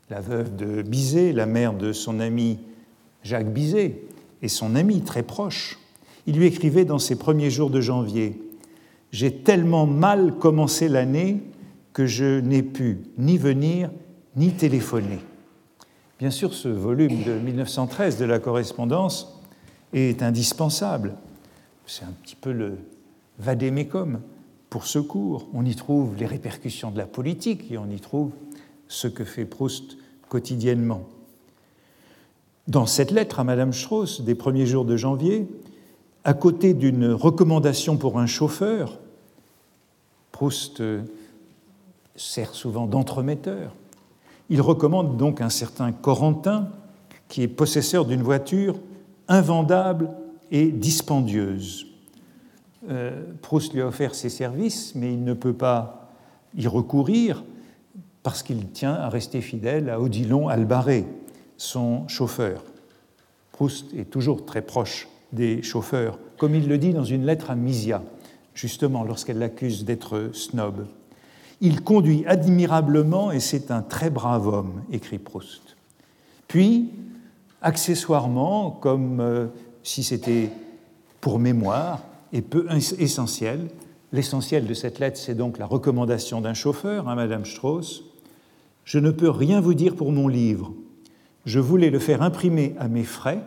la 0.09 0.20
veuve 0.20 0.55
de 0.55 0.83
Bizet, 0.83 1.33
la 1.33 1.46
mère 1.46 1.74
de 1.74 1.92
son 1.92 2.20
ami 2.20 2.61
Jacques 3.24 3.53
Bizet, 3.53 4.03
et 4.42 4.48
son 4.48 4.77
ami 4.77 5.00
très 5.03 5.24
proche. 5.24 5.81
Il 6.27 6.37
lui 6.37 6.46
écrivait 6.46 6.85
dans 6.85 7.00
ses 7.00 7.16
premiers 7.16 7.50
jours 7.50 7.70
de 7.70 7.81
janvier 7.81 8.40
J'ai 9.11 9.35
tellement 9.35 9.87
mal 9.87 10.37
commencé 10.38 10.88
l'année 10.88 11.42
que 11.92 12.07
je 12.07 12.40
n'ai 12.40 12.62
pu 12.62 13.00
ni 13.18 13.38
venir 13.38 13.90
ni 14.37 14.53
téléphoner. 14.53 15.20
Bien 16.18 16.31
sûr, 16.31 16.55
ce 16.55 16.68
volume 16.68 17.23
de 17.25 17.33
1913 17.33 18.18
de 18.18 18.25
la 18.25 18.38
correspondance 18.38 19.40
est 19.92 20.23
indispensable. 20.23 21.14
C'est 21.87 22.05
un 22.05 22.12
petit 22.23 22.37
peu 22.37 22.53
le 22.53 22.79
vadémécum 23.38 24.20
pour 24.70 24.87
ce 24.87 24.99
cours. 24.99 25.49
On 25.55 25.64
y 25.64 25.75
trouve 25.75 26.16
les 26.16 26.27
répercussions 26.27 26.90
de 26.90 26.99
la 26.99 27.07
politique 27.07 27.70
et 27.70 27.79
on 27.79 27.88
y 27.90 28.01
trouve 28.01 28.31
ce 28.88 29.09
que 29.09 29.25
fait 29.25 29.44
Proust 29.44 29.97
quotidiennement. 30.29 31.09
Dans 32.66 32.87
cette 32.87 33.11
lettre 33.11 33.40
à 33.40 33.44
Madame 33.44 33.73
Strauss 33.73 34.23
des 34.23 34.35
premiers 34.35 34.66
jours 34.66 34.85
de 34.85 34.97
janvier, 34.97 35.47
à 36.25 36.33
côté 36.33 36.75
d'une 36.75 37.12
recommandation 37.12 37.97
pour 37.97 38.18
un 38.18 38.27
chauffeur, 38.27 38.99
Proust 40.33 40.83
sert 42.16 42.55
souvent 42.55 42.87
d'entremetteur. 42.87 43.75
Il 44.50 44.61
recommande 44.61 45.16
donc 45.16 45.40
un 45.40 45.48
certain 45.48 45.92
Corentin 45.92 46.68
qui 47.28 47.42
est 47.42 47.48
possesseur 47.48 48.04
d'une 48.04 48.22
voiture 48.22 48.76
invendable 49.28 50.11
et 50.50 50.66
dispendieuse. 50.66 51.87
Euh, 52.90 53.24
Proust 53.40 53.72
lui 53.72 53.80
a 53.80 53.87
offert 53.87 54.14
ses 54.14 54.28
services, 54.28 54.94
mais 54.94 55.12
il 55.12 55.24
ne 55.24 55.33
peut 55.33 55.54
pas 55.54 56.11
y 56.54 56.66
recourir 56.66 57.42
parce 58.22 58.42
qu'il 58.42 58.68
tient 58.68 58.94
à 58.94 59.09
rester 59.09 59.40
fidèle 59.40 59.88
à 59.90 60.00
Odilon 60.00 60.48
Albaré, 60.48 61.07
son 61.57 62.07
chauffeur. 62.09 62.62
Proust 63.52 63.92
est 63.94 64.11
toujours 64.11 64.44
très 64.44 64.62
proche 64.62 65.09
des 65.33 65.62
chauffeurs, 65.62 66.18
comme 66.38 66.54
il 66.54 66.68
le 66.68 66.78
dit 66.78 66.92
dans 66.92 67.04
une 67.04 67.24
lettre 67.26 67.50
à 67.50 67.54
Misia, 67.54 68.02
justement 68.54 69.04
lorsqu'elle 69.04 69.38
l'accuse 69.38 69.85
d'être 69.85 70.30
snob. 70.33 70.87
Il 71.64 71.83
conduit 71.83 72.24
admirablement 72.27 73.33
et 73.33 73.40
c'est 73.40 73.70
un 73.70 73.83
très 73.83 74.11
brave 74.11 74.46
homme, 74.46 74.83
écrit 74.92 75.18
Proust. 75.18 75.77
Puis, 76.46 76.90
accessoirement, 77.62 78.70
comme 78.70 79.18
euh, 79.20 79.46
si 79.83 80.05
c'était 80.05 80.50
pour 81.20 81.38
mémoire, 81.38 82.00
et 82.35 82.42
peu 82.42 82.66
essentiel. 82.98 83.70
L'essentiel 84.12 84.66
de 84.66 84.74
cette 84.74 84.98
lettre, 84.98 85.16
c'est 85.16 85.37
donc 85.37 85.57
la 85.57 85.66
recommandation 85.66 86.40
d'un 86.40 86.53
chauffeur 86.53 87.09
à 87.09 87.12
hein, 87.12 87.14
Madame 87.14 87.46
Strauss. 87.46 88.05
Je 88.85 88.98
ne 88.98 89.11
peux 89.11 89.31
rien 89.31 89.61
vous 89.61 89.72
dire 89.72 89.94
pour 89.94 90.12
mon 90.12 90.29
livre. 90.29 90.74
Je 91.46 91.61
voulais 91.61 91.90
le 91.90 92.00
faire 92.00 92.22
imprimer 92.22 92.74
à 92.79 92.88
mes 92.88 93.05
frais, 93.05 93.40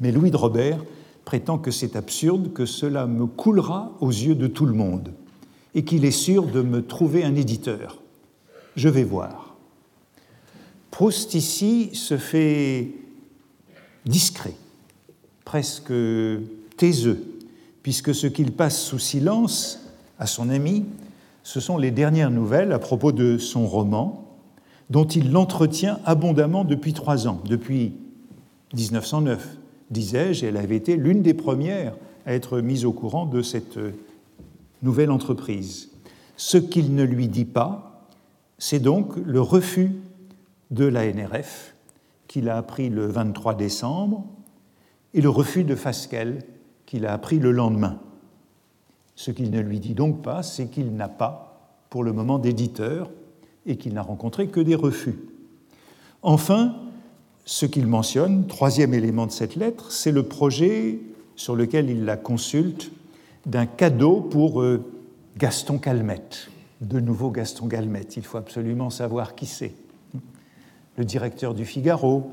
mais 0.00 0.12
Louis 0.12 0.30
de 0.30 0.36
Robert 0.36 0.78
prétend 1.24 1.58
que 1.58 1.70
c'est 1.70 1.96
absurde, 1.96 2.52
que 2.52 2.66
cela 2.66 3.06
me 3.06 3.26
coulera 3.26 3.92
aux 4.00 4.10
yeux 4.10 4.34
de 4.34 4.46
tout 4.46 4.64
le 4.64 4.74
monde, 4.74 5.12
et 5.74 5.84
qu'il 5.84 6.04
est 6.04 6.10
sûr 6.10 6.46
de 6.46 6.62
me 6.62 6.84
trouver 6.84 7.24
un 7.24 7.34
éditeur. 7.34 8.02
Je 8.76 8.88
vais 8.88 9.04
voir. 9.04 9.56
Proust 10.90 11.34
ici 11.34 11.90
se 11.94 12.16
fait 12.16 12.92
discret, 14.04 14.54
presque 15.44 15.92
taiseux 16.76 17.38
puisque 17.88 18.14
ce 18.14 18.26
qu'il 18.26 18.52
passe 18.52 18.78
sous 18.82 18.98
silence 18.98 19.80
à 20.18 20.26
son 20.26 20.50
ami, 20.50 20.84
ce 21.42 21.58
sont 21.58 21.78
les 21.78 21.90
dernières 21.90 22.30
nouvelles 22.30 22.72
à 22.72 22.78
propos 22.78 23.12
de 23.12 23.38
son 23.38 23.66
roman, 23.66 24.26
dont 24.90 25.06
il 25.06 25.32
l'entretient 25.32 25.98
abondamment 26.04 26.64
depuis 26.64 26.92
trois 26.92 27.26
ans, 27.26 27.40
depuis 27.48 27.94
1909, 28.74 29.56
disais-je, 29.90 30.44
elle 30.44 30.58
avait 30.58 30.76
été 30.76 30.96
l'une 30.96 31.22
des 31.22 31.32
premières 31.32 31.94
à 32.26 32.34
être 32.34 32.60
mise 32.60 32.84
au 32.84 32.92
courant 32.92 33.24
de 33.24 33.40
cette 33.40 33.78
nouvelle 34.82 35.10
entreprise. 35.10 35.90
Ce 36.36 36.56
qu'il 36.56 36.94
ne 36.94 37.02
lui 37.02 37.28
dit 37.28 37.44
pas, 37.44 38.06
c'est 38.58 38.78
donc 38.78 39.16
le 39.16 39.40
refus 39.40 39.92
de 40.70 40.84
la 40.84 41.10
NRF 41.12 41.74
qu'il 42.26 42.48
a 42.48 42.56
appris 42.56 42.90
le 42.90 43.06
23 43.06 43.54
décembre 43.54 44.26
et 45.14 45.20
le 45.20 45.30
refus 45.30 45.64
de 45.64 45.74
Fasquelle 45.74 46.42
qu'il 46.86 47.06
a 47.06 47.12
appris 47.12 47.38
le 47.38 47.52
lendemain. 47.52 47.98
Ce 49.16 49.30
qu'il 49.30 49.50
ne 49.50 49.60
lui 49.60 49.80
dit 49.80 49.94
donc 49.94 50.22
pas, 50.22 50.42
c'est 50.42 50.68
qu'il 50.68 50.94
n'a 50.94 51.08
pas, 51.08 51.72
pour 51.90 52.04
le 52.04 52.12
moment, 52.12 52.38
d'éditeur 52.38 53.10
et 53.66 53.76
qu'il 53.76 53.94
n'a 53.94 54.02
rencontré 54.02 54.48
que 54.48 54.60
des 54.60 54.74
refus. 54.74 55.18
Enfin, 56.22 56.76
ce 57.44 57.66
qu'il 57.66 57.86
mentionne, 57.86 58.46
troisième 58.46 58.94
élément 58.94 59.26
de 59.26 59.32
cette 59.32 59.56
lettre, 59.56 59.90
c'est 59.90 60.12
le 60.12 60.22
projet 60.22 61.00
sur 61.34 61.56
lequel 61.56 61.90
il 61.90 62.04
la 62.04 62.16
consulte 62.16 62.90
d'un 63.48 63.66
cadeau 63.66 64.20
pour 64.20 64.60
euh, 64.60 64.84
Gaston 65.38 65.78
Calmette. 65.78 66.50
De 66.80 67.00
nouveau 67.00 67.30
Gaston 67.30 67.66
Calmette, 67.66 68.16
il 68.16 68.22
faut 68.22 68.36
absolument 68.36 68.90
savoir 68.90 69.34
qui 69.34 69.46
c'est. 69.46 69.74
Le 70.96 71.04
directeur 71.04 71.54
du 71.54 71.64
Figaro, 71.64 72.30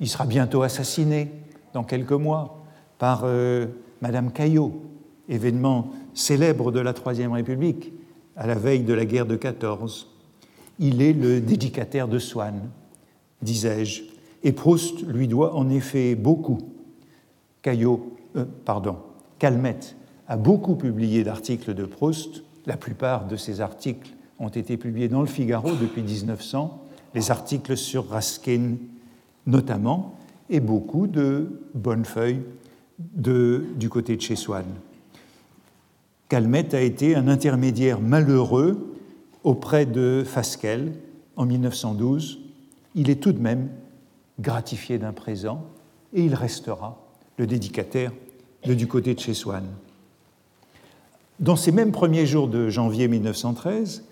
il 0.00 0.08
sera 0.08 0.26
bientôt 0.26 0.62
assassiné 0.62 1.30
dans 1.72 1.84
quelques 1.84 2.12
mois 2.12 2.64
par 2.98 3.22
euh, 3.24 3.66
Madame 4.02 4.32
Caillot, 4.32 4.82
événement 5.28 5.92
célèbre 6.14 6.72
de 6.72 6.80
la 6.80 6.92
Troisième 6.94 7.32
République 7.32 7.92
à 8.36 8.46
la 8.46 8.56
veille 8.56 8.82
de 8.82 8.94
la 8.94 9.04
guerre 9.04 9.26
de 9.26 9.36
14. 9.36 10.08
Il 10.80 11.00
est 11.00 11.12
le 11.12 11.40
dédicataire 11.40 12.08
de 12.08 12.18
Swann, 12.18 12.70
disais-je, 13.42 14.02
et 14.42 14.52
Proust 14.52 15.06
lui 15.06 15.28
doit 15.28 15.54
en 15.54 15.70
effet 15.70 16.16
beaucoup. 16.16 16.58
Caillot, 17.62 18.16
euh, 18.36 18.44
pardon, 18.64 18.96
Calmette 19.38 19.94
a 20.28 20.36
beaucoup 20.36 20.76
publié 20.76 21.24
d'articles 21.24 21.74
de 21.74 21.84
Proust. 21.84 22.42
La 22.66 22.76
plupart 22.76 23.26
de 23.26 23.36
ces 23.36 23.60
articles 23.60 24.10
ont 24.38 24.48
été 24.48 24.76
publiés 24.76 25.08
dans 25.08 25.22
le 25.22 25.26
Figaro 25.26 25.72
depuis 25.72 26.02
1900, 26.02 26.84
les 27.14 27.30
articles 27.30 27.76
sur 27.76 28.08
Raskin 28.08 28.76
notamment, 29.46 30.14
et 30.50 30.60
beaucoup 30.60 31.06
de 31.06 31.60
bonnes 31.74 32.04
feuilles 32.04 32.42
du 32.98 33.88
côté 33.88 34.16
de 34.16 34.20
chez 34.20 34.36
Swann. 34.36 34.66
Calmette 36.28 36.74
a 36.74 36.82
été 36.82 37.16
un 37.16 37.28
intermédiaire 37.28 38.00
malheureux 38.00 38.94
auprès 39.44 39.86
de 39.86 40.24
Fasquelle 40.26 40.92
en 41.36 41.46
1912. 41.46 42.40
Il 42.94 43.08
est 43.08 43.22
tout 43.22 43.32
de 43.32 43.40
même 43.40 43.68
gratifié 44.38 44.98
d'un 44.98 45.12
présent 45.12 45.64
et 46.12 46.22
il 46.22 46.34
restera 46.34 46.98
le 47.38 47.46
dédicataire 47.46 48.12
de 48.66 48.74
du 48.74 48.86
côté 48.86 49.14
de 49.14 49.20
chez 49.20 49.34
Swann. 49.34 49.64
Dans 51.40 51.54
ces 51.54 51.70
mêmes 51.70 51.92
premiers 51.92 52.26
jours 52.26 52.48
de 52.48 52.68
janvier 52.68 53.06
1913, 53.06 54.02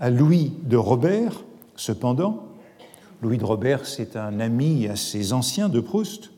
à 0.00 0.10
Louis 0.10 0.52
de 0.64 0.76
Robert, 0.76 1.44
cependant, 1.76 2.48
Louis 3.22 3.38
de 3.38 3.44
Robert, 3.44 3.86
c'est 3.86 4.16
un 4.16 4.40
ami 4.40 4.88
assez 4.88 5.32
ancien 5.32 5.68
de 5.68 5.78
Proust, 5.78 6.32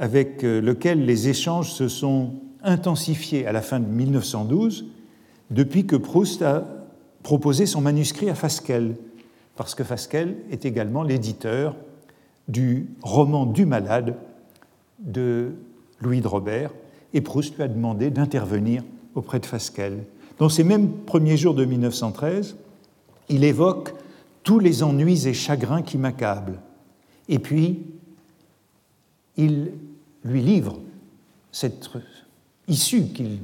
avec 0.00 0.42
euh, 0.42 0.60
lequel 0.60 1.04
les 1.04 1.28
échanges 1.28 1.72
se 1.72 1.86
sont 1.86 2.32
intensifiés 2.64 3.46
à 3.46 3.52
la 3.52 3.62
fin 3.62 3.78
de 3.78 3.86
1912, 3.86 4.86
depuis 5.52 5.86
que 5.86 5.94
Proust 5.94 6.42
a 6.42 6.64
proposé 7.22 7.64
son 7.64 7.80
manuscrit 7.80 8.28
à 8.28 8.34
Fasquelle, 8.34 8.96
parce 9.54 9.76
que 9.76 9.84
Fasquelle 9.84 10.36
est 10.50 10.64
également 10.64 11.04
l'éditeur 11.04 11.76
du 12.48 12.88
roman 13.02 13.46
Du 13.46 13.66
Malade 13.66 14.16
de 14.98 15.52
Louis 16.00 16.22
de 16.22 16.26
Robert, 16.26 16.72
et 17.14 17.20
Proust 17.20 17.54
lui 17.54 17.62
a 17.62 17.68
demandé 17.68 18.10
d'intervenir 18.10 18.82
auprès 19.16 19.40
de 19.40 19.46
Fasquelle. 19.46 20.04
Dans 20.38 20.48
ces 20.48 20.62
mêmes 20.62 20.92
premiers 20.92 21.36
jours 21.36 21.54
de 21.54 21.64
1913, 21.64 22.56
il 23.28 23.42
évoque 23.42 23.94
tous 24.44 24.60
les 24.60 24.82
ennuis 24.84 25.26
et 25.26 25.34
chagrins 25.34 25.82
qui 25.82 25.98
m'accablent. 25.98 26.60
Et 27.28 27.40
puis, 27.40 27.80
il 29.36 29.72
lui 30.24 30.42
livre 30.42 30.78
cette 31.50 31.90
issue 32.68 33.06
qu'il 33.08 33.40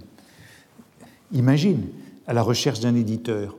imagine 1.33 1.87
à 2.27 2.33
la 2.33 2.43
recherche 2.43 2.81
d'un 2.81 2.95
éditeur. 2.95 3.57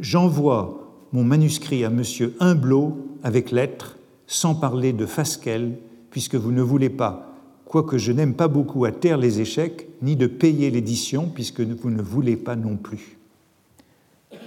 J'envoie 0.00 0.92
mon 1.12 1.22
manuscrit 1.22 1.84
à 1.84 1.88
M. 1.88 2.02
Humblot 2.40 2.96
avec 3.22 3.50
lettres, 3.50 3.96
sans 4.26 4.54
parler 4.54 4.92
de 4.92 5.06
Fasquelle, 5.06 5.78
puisque 6.10 6.34
vous 6.34 6.50
ne 6.50 6.62
voulez 6.62 6.90
pas 6.90 7.35
quoique 7.66 7.98
je 7.98 8.12
n'aime 8.12 8.34
pas 8.34 8.48
beaucoup 8.48 8.84
à 8.84 8.92
taire 8.92 9.18
les 9.18 9.40
échecs, 9.40 9.88
ni 10.00 10.16
de 10.16 10.26
payer 10.26 10.70
l'édition, 10.70 11.28
puisque 11.28 11.60
vous 11.60 11.90
ne 11.90 12.02
voulez 12.02 12.36
pas 12.36 12.56
non 12.56 12.76
plus. 12.76 13.18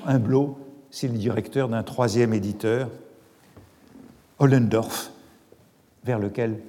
Humblot, 0.06 0.58
c'est 0.90 1.08
le 1.08 1.18
directeur 1.18 1.70
d'un 1.70 1.84
troisième 1.84 2.34
éditeur, 2.34 2.90
Hollendorf, 4.40 5.12
vers 6.06 6.20
lequel 6.20 6.60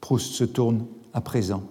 Proust 0.00 0.32
se 0.32 0.44
tourne 0.44 0.86
à 1.12 1.20
présent. 1.20 1.62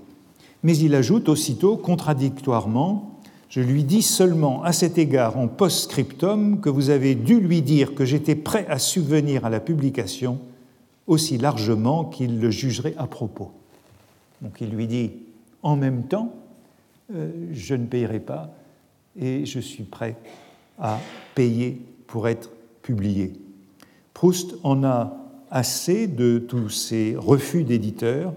Mais 0.63 0.77
il 0.77 0.95
ajoute 0.95 1.29
aussitôt, 1.29 1.77
contradictoirement, 1.77 3.19
je 3.49 3.61
lui 3.61 3.83
dis 3.83 4.01
seulement 4.01 4.63
à 4.63 4.71
cet 4.71 4.97
égard 4.97 5.37
en 5.37 5.47
post-scriptum 5.47 6.59
que 6.59 6.69
vous 6.69 6.89
avez 6.89 7.15
dû 7.15 7.39
lui 7.39 7.61
dire 7.61 7.95
que 7.95 8.05
j'étais 8.05 8.35
prêt 8.35 8.65
à 8.69 8.79
subvenir 8.79 9.45
à 9.45 9.49
la 9.49 9.59
publication 9.59 10.39
aussi 11.07 11.37
largement 11.37 12.05
qu'il 12.05 12.39
le 12.39 12.49
jugerait 12.49 12.95
à 12.97 13.07
propos. 13.07 13.51
Donc 14.45 14.61
il 14.61 14.69
lui 14.69 14.85
dit 14.85 15.11
en 15.63 15.75
même 15.75 16.03
temps, 16.03 16.31
euh, 17.15 17.31
je 17.51 17.73
ne 17.73 17.87
payerai 17.87 18.19
pas 18.19 18.53
et 19.19 19.43
je 19.43 19.59
suis 19.59 19.83
prêt 19.83 20.17
à 20.77 20.99
payer 21.33 21.81
pour 22.05 22.27
être 22.27 22.51
publié. 22.83 23.33
Proust 24.13 24.55
en 24.61 24.83
a 24.83 25.17
assez 25.49 26.05
de 26.05 26.37
tous 26.37 26.69
ces 26.69 27.15
refus 27.17 27.63
d'éditeurs. 27.63 28.33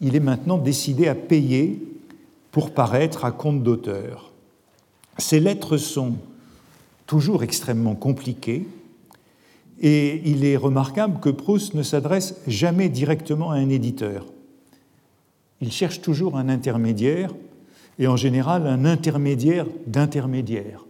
Il 0.00 0.16
est 0.16 0.20
maintenant 0.20 0.56
décidé 0.56 1.08
à 1.08 1.14
payer 1.14 1.78
pour 2.50 2.70
paraître 2.70 3.26
à 3.26 3.30
compte 3.30 3.62
d'auteur. 3.62 4.32
Ces 5.18 5.40
lettres 5.40 5.76
sont 5.76 6.14
toujours 7.04 7.42
extrêmement 7.42 7.96
compliquées 7.96 8.66
et 9.82 10.22
il 10.24 10.46
est 10.46 10.56
remarquable 10.56 11.20
que 11.20 11.28
Proust 11.28 11.74
ne 11.74 11.82
s'adresse 11.82 12.40
jamais 12.46 12.88
directement 12.88 13.50
à 13.50 13.56
un 13.56 13.68
éditeur 13.68 14.24
il 15.60 15.72
cherche 15.72 16.00
toujours 16.00 16.36
un 16.36 16.48
intermédiaire, 16.48 17.30
et 17.98 18.06
en 18.06 18.16
général 18.16 18.66
un 18.66 18.84
intermédiaire 18.84 19.66
d'intermédiaire. 19.86 20.84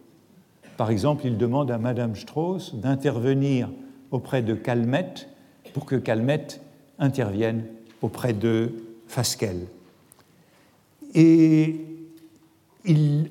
Par 0.77 0.91
exemple, 0.91 1.27
il 1.27 1.39
demande 1.39 1.71
à 1.71 1.79
Madame 1.79 2.15
Strauss 2.15 2.75
d'intervenir 2.75 3.71
auprès 4.11 4.43
de 4.43 4.55
Calmette 4.55 5.29
pour 5.73 5.87
que 5.87 5.97
Calmette 5.97 6.61
intervienne 6.99 7.65
auprès 8.03 8.33
de 8.33 8.73
Fasquelle. 9.07 9.67
Et 11.15 11.77
il 12.85 13.31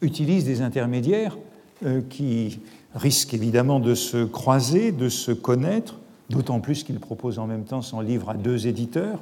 utilise 0.00 0.44
des 0.44 0.62
intermédiaires 0.62 1.36
euh, 1.84 2.00
qui 2.08 2.60
risquent 2.94 3.34
évidemment 3.34 3.80
de 3.80 3.94
se 3.94 4.24
croiser, 4.24 4.92
de 4.92 5.08
se 5.08 5.30
connaître, 5.30 5.98
d'autant 6.28 6.60
plus 6.60 6.82
qu'il 6.84 6.98
propose 6.98 7.38
en 7.38 7.46
même 7.46 7.64
temps 7.64 7.82
son 7.82 8.00
livre 8.00 8.30
à 8.30 8.34
deux 8.34 8.66
éditeurs, 8.66 9.20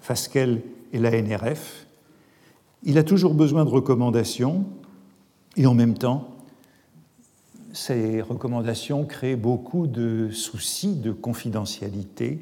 Fasquelle 0.00 0.60
et 0.92 0.98
la 0.98 1.10
NRF. 1.10 1.86
Il 2.82 2.98
a 2.98 3.02
toujours 3.02 3.34
besoin 3.34 3.64
de 3.64 3.70
recommandations 3.70 4.64
et 5.56 5.66
en 5.66 5.74
même 5.74 5.96
temps, 5.96 6.36
ces 7.72 8.22
recommandations 8.22 9.04
créent 9.04 9.36
beaucoup 9.36 9.86
de 9.86 10.30
soucis 10.30 10.94
de 10.96 11.12
confidentialité 11.12 12.40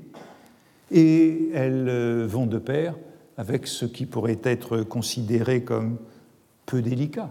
et 0.91 1.51
elles 1.55 1.89
euh, 1.89 2.27
vont 2.27 2.47
de 2.47 2.59
pair 2.59 2.95
avec 3.37 3.67
ce 3.67 3.85
qui 3.85 4.07
pourrait 4.07 4.41
être 4.45 4.83
considéré 4.83 5.65
comme 5.65 5.99
peu 6.67 6.83
délicat, 6.83 7.31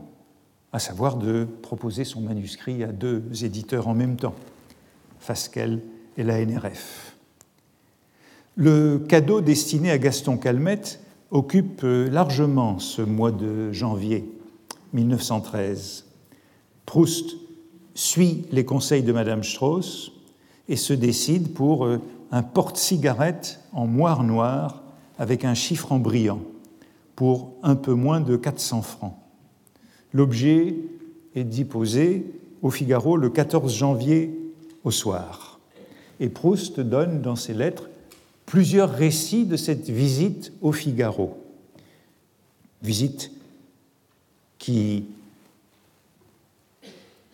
à 0.71 0.79
savoir 0.79 1.17
de 1.17 1.47
proposer 1.61 2.03
son 2.03 2.21
manuscrit 2.21 2.83
à 2.83 2.87
deux 2.87 3.23
éditeurs 3.43 3.87
en 3.87 3.93
même 3.93 4.17
temps, 4.17 4.35
Fasquelle 5.19 5.81
et 6.17 6.23
la 6.23 6.43
NRF. 6.45 7.15
Le 8.55 8.99
cadeau 8.99 9.41
destiné 9.41 9.89
à 9.91 9.97
Gaston 9.97 10.37
Calmette 10.37 10.99
occupe 11.33 11.81
largement 11.83 12.77
ce 12.77 13.01
mois 13.01 13.31
de 13.31 13.71
janvier 13.71 14.23
1913. 14.93 16.05
Proust 16.85 17.35
suit 17.95 18.45
les 18.51 18.63
conseils 18.63 19.01
de 19.01 19.11
Madame 19.11 19.43
Strauss 19.43 20.11
et 20.69 20.75
se 20.75 20.93
décide 20.93 21.53
pour 21.53 21.85
euh, 21.85 21.99
un 22.31 22.43
porte-cigarette 22.43 23.59
en 23.73 23.87
moire 23.87 24.23
noir 24.23 24.83
avec 25.17 25.43
un 25.43 25.55
chiffre 25.55 25.91
en 25.91 25.99
brillant 25.99 26.41
pour 27.15 27.53
un 27.63 27.75
peu 27.75 27.93
moins 27.93 28.21
de 28.21 28.35
400 28.35 28.83
francs. 28.83 29.15
L'objet 30.13 30.75
est 31.35 31.43
déposé 31.43 32.31
au 32.61 32.69
Figaro 32.69 33.17
le 33.17 33.31
14 33.31 33.73
janvier 33.73 34.39
au 34.83 34.91
soir. 34.91 35.59
Et 36.19 36.29
Proust 36.29 36.79
donne 36.79 37.21
dans 37.21 37.35
ses 37.35 37.55
lettres 37.55 37.89
plusieurs 38.53 38.91
récits 38.91 39.45
de 39.45 39.57
cette 39.57 39.89
visite 39.89 40.53
au 40.61 40.71
Figaro. 40.71 41.35
Visite 42.83 43.31
qui 44.59 45.05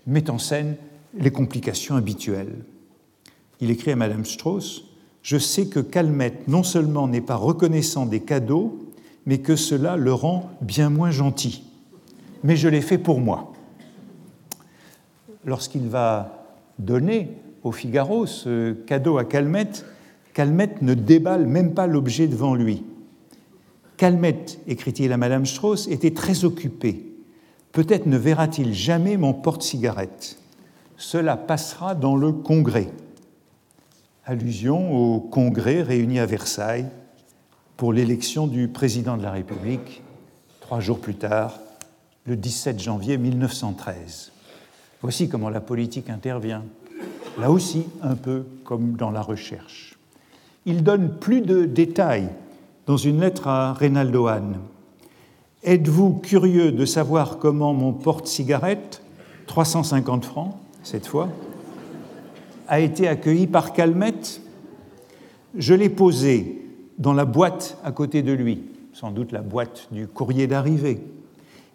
met 0.07 0.30
en 0.30 0.38
scène 0.38 0.78
les 1.17 1.30
complications 1.30 1.97
habituelles. 1.97 2.55
il 3.59 3.70
écrit 3.70 3.91
à 3.91 3.97
Madame 3.97 4.24
Strauss 4.24 4.86
Je 5.22 5.38
sais 5.38 5.67
que 5.67 5.82
Calmette 5.82 6.47
non 6.47 6.63
seulement 6.63 7.09
n'est 7.09 7.20
pas 7.20 7.36
reconnaissant 7.36 8.05
des 8.05 8.22
cadeaux, 8.22 8.80
mais 9.26 9.39
que 9.39 9.57
cela 9.57 9.97
le 9.97 10.13
rend 10.13 10.49
bien 10.61 10.89
moins 10.89 11.11
gentil. 11.11 11.65
Mais 12.45 12.55
je 12.55 12.70
l'ai 12.70 12.80
fait 12.80 12.97
pour 12.97 13.20
moi. 13.20 13.51
Lorsqu'il 15.43 15.89
va 15.89 16.45
donner 16.78 17.28
au 17.63 17.74
Figaro 17.74 18.26
ce 18.26 18.72
cadeau 18.72 19.17
à 19.17 19.26
Calmette, 19.26 19.84
Calmette 20.34 20.82
ne 20.82 20.93
déballe 20.93 21.45
même 21.45 21.73
pas 21.73 21.88
l'objet 21.88 22.27
devant 22.27 22.55
lui. 22.55 22.84
Calmette, 23.97 24.59
écrit-il 24.67 25.11
à 25.11 25.17
Madame 25.17 25.45
Strauss, 25.45 25.88
était 25.88 26.13
très 26.13 26.45
occupé. 26.45 27.05
Peut-être 27.71 28.05
ne 28.05 28.17
verra-t-il 28.17 28.73
jamais 28.73 29.17
mon 29.17 29.34
porte-cigarette. 29.34 30.38
Cela 30.97 31.38
passera 31.38 31.95
dans 31.95 32.15
le 32.15 32.32
Congrès. 32.32 32.89
Allusion 34.25 34.93
au 34.93 35.19
Congrès 35.19 35.82
réuni 35.82 36.19
à 36.19 36.25
Versailles 36.25 36.88
pour 37.77 37.93
l'élection 37.93 38.47
du 38.47 38.67
président 38.67 39.17
de 39.17 39.23
la 39.23 39.32
République, 39.32 40.03
trois 40.59 40.82
jours 40.82 40.99
plus 40.99 41.15
tard, 41.15 41.59
le 42.25 42.36
17 42.36 42.80
janvier 42.80 43.17
1913. 43.17 44.32
Voici 45.01 45.30
comment 45.30 45.49
la 45.49 45.61
politique 45.61 46.09
intervient, 46.09 46.63
là 47.39 47.49
aussi 47.49 47.86
un 48.01 48.15
peu 48.15 48.45
comme 48.65 48.97
dans 48.97 49.11
la 49.11 49.21
recherche. 49.21 49.89
Il 50.66 50.84
donne 50.84 51.18
plus 51.20 51.41
de 51.41 51.66
détails 51.66 52.30
dans 52.86 52.97
une 52.97 53.22
lettre 53.22 53.47
à 53.47 53.74
Reynaldo 53.74 54.28
Hahn. 54.28 54.57
Êtes-vous 55.64 56.14
curieux 56.14 56.72
de 56.72 56.86
savoir 56.86 57.38
comment 57.38 57.74
mon 57.74 57.93
porte-cigarette, 57.93 59.01
350 59.47 60.26
francs 60.26 60.55
cette 60.84 61.07
fois, 61.07 61.30
a 62.68 62.80
été 62.80 63.07
accueilli 63.07 63.47
par 63.47 63.74
Calmette? 63.74 64.41
Je 65.57 65.74
l'ai 65.74 65.89
posé 65.89 66.62
dans 66.97 67.14
la 67.14 67.26
boîte 67.26 67.78
à 67.84 67.91
côté 67.91 68.22
de 68.22 68.32
lui, 68.32 68.62
sans 68.93 69.12
doute 69.12 69.32
la 69.32 69.41
boîte 69.41 69.88
du 69.91 70.07
courrier 70.07 70.47
d'arrivée. 70.47 71.01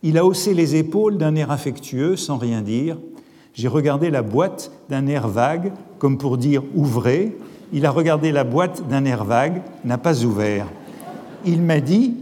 Il 0.03 0.19
a 0.19 0.25
haussé 0.25 0.53
les 0.53 0.77
épaules 0.77 1.17
d'un 1.17 1.35
air 1.35 1.51
affectueux, 1.51 2.17
sans 2.17 2.37
rien 2.37 2.61
dire. 2.61 2.99
J'ai 3.55 3.69
regardé 3.69 4.11
la 4.11 4.23
boîte 4.23 4.71
d'un 4.91 5.07
air 5.07 5.29
vague, 5.29 5.73
comme 5.99 6.19
pour 6.19 6.37
dire 6.37 6.63
ouvrez. 6.75 7.37
Il 7.73 7.87
a 7.87 7.91
regardé 7.91 8.33
la 8.33 8.45
boîte 8.45 8.87
d'un 8.89 9.05
air 9.05 9.25
vague, 9.25 9.63
n'a 9.85 9.99
pas 9.99 10.23
ouvert. 10.25 10.67
Il 11.45 11.63
m'a 11.63 11.81
dit 11.81 12.17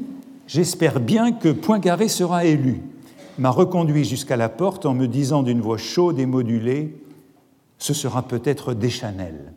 J'espère 0.47 1.01
bien 1.01 1.33
que 1.33 1.49
Poincaré 1.49 2.09
sera 2.09 2.45
élu. 2.45 2.83
M'a 3.39 3.51
reconduit 3.51 4.05
jusqu'à 4.05 4.37
la 4.37 4.49
porte 4.49 4.85
en 4.85 4.95
me 4.95 5.07
disant 5.07 5.43
d'une 5.43 5.61
voix 5.61 5.79
chaude 5.79 6.19
et 6.19 6.27
modulée 6.27 6.95
Ce 7.79 7.95
sera 7.95 8.23
peut-être 8.23 8.75
Deschanel. 8.75 9.53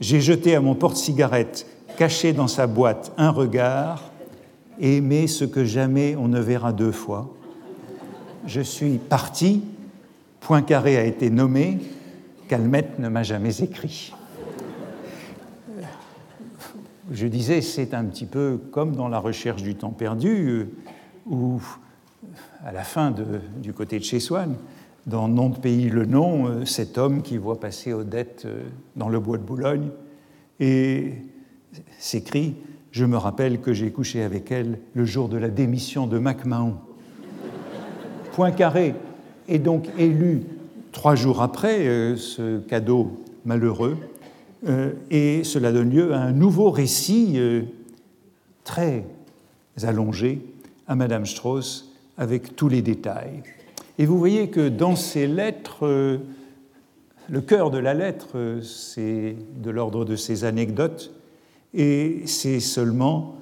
J'ai 0.00 0.20
jeté 0.20 0.56
à 0.56 0.60
mon 0.60 0.74
porte-cigarette, 0.74 1.66
caché 1.96 2.32
dans 2.32 2.48
sa 2.48 2.66
boîte, 2.66 3.12
un 3.16 3.30
regard 3.30 4.02
aimer 4.80 5.26
ce 5.26 5.44
que 5.44 5.64
jamais 5.64 6.16
on 6.16 6.28
ne 6.28 6.40
verra 6.40 6.72
deux 6.72 6.92
fois. 6.92 7.32
Je 8.46 8.60
suis 8.60 8.98
parti, 8.98 9.62
Poincaré 10.40 10.96
a 10.96 11.04
été 11.04 11.30
nommé, 11.30 11.78
Calmette 12.48 12.98
ne 12.98 13.08
m'a 13.08 13.22
jamais 13.22 13.60
écrit. 13.60 14.12
Je 17.10 17.26
disais, 17.26 17.62
c'est 17.62 17.94
un 17.94 18.04
petit 18.04 18.26
peu 18.26 18.60
comme 18.70 18.94
dans 18.94 19.08
la 19.08 19.18
recherche 19.18 19.62
du 19.62 19.74
temps 19.74 19.90
perdu, 19.90 20.48
euh, 20.48 20.68
où 21.26 21.60
à 22.64 22.70
la 22.70 22.84
fin 22.84 23.12
du 23.60 23.72
côté 23.72 23.98
de 23.98 24.04
chez 24.04 24.20
Swann, 24.20 24.54
dans 25.06 25.26
Nom 25.26 25.48
de 25.48 25.58
pays 25.58 25.88
le 25.88 26.06
nom, 26.06 26.46
euh, 26.46 26.64
cet 26.64 26.98
homme 26.98 27.22
qui 27.22 27.38
voit 27.38 27.58
passer 27.58 27.92
Odette 27.92 28.44
euh, 28.44 28.62
dans 28.94 29.08
le 29.08 29.18
bois 29.18 29.36
de 29.36 29.42
Boulogne 29.42 29.88
et 30.60 31.14
s'écrit 31.98 32.54
je 32.92 33.04
me 33.04 33.16
rappelle 33.16 33.60
que 33.60 33.72
j'ai 33.72 33.90
couché 33.90 34.22
avec 34.22 34.52
elle 34.52 34.78
le 34.94 35.04
jour 35.04 35.28
de 35.28 35.38
la 35.38 35.48
démission 35.48 36.06
de 36.06 36.18
MacMahon. 36.18 36.76
Poincaré 38.32 38.94
est 39.48 39.58
donc 39.58 39.88
élu 39.98 40.42
trois 40.92 41.14
jours 41.14 41.40
après 41.40 41.86
ce 42.16 42.58
cadeau 42.58 43.24
malheureux, 43.46 43.96
et 45.10 45.44
cela 45.44 45.72
donne 45.72 45.90
lieu 45.90 46.14
à 46.14 46.20
un 46.20 46.32
nouveau 46.32 46.70
récit 46.70 47.34
euh, 47.36 47.62
très 48.64 49.04
allongé 49.82 50.40
à 50.86 50.94
Madame 50.94 51.26
Strauss 51.26 51.92
avec 52.16 52.54
tous 52.54 52.68
les 52.68 52.82
détails. 52.82 53.42
Et 53.98 54.06
vous 54.06 54.18
voyez 54.18 54.50
que 54.50 54.68
dans 54.68 54.96
ces 54.96 55.26
lettres, 55.26 56.20
le 57.28 57.40
cœur 57.40 57.70
de 57.70 57.78
la 57.78 57.94
lettre, 57.94 58.60
c'est 58.62 59.36
de 59.56 59.70
l'ordre 59.70 60.04
de 60.04 60.16
ces 60.16 60.44
anecdotes 60.44 61.12
et 61.74 62.22
c'est 62.26 62.60
seulement 62.60 63.36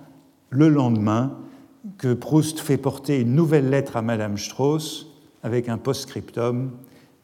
le 0.51 0.69
lendemain 0.69 1.39
que 1.99 2.13
Proust 2.13 2.61
fait 2.61 2.77
porter 2.77 3.21
une 3.21 3.35
nouvelle 3.35 3.71
lettre 3.71 3.97
à 3.97 4.03
Madame 4.03 4.37
Strauss 4.37 5.09
avec 5.43 5.69
un 5.69 5.79
post-scriptum. 5.79 6.71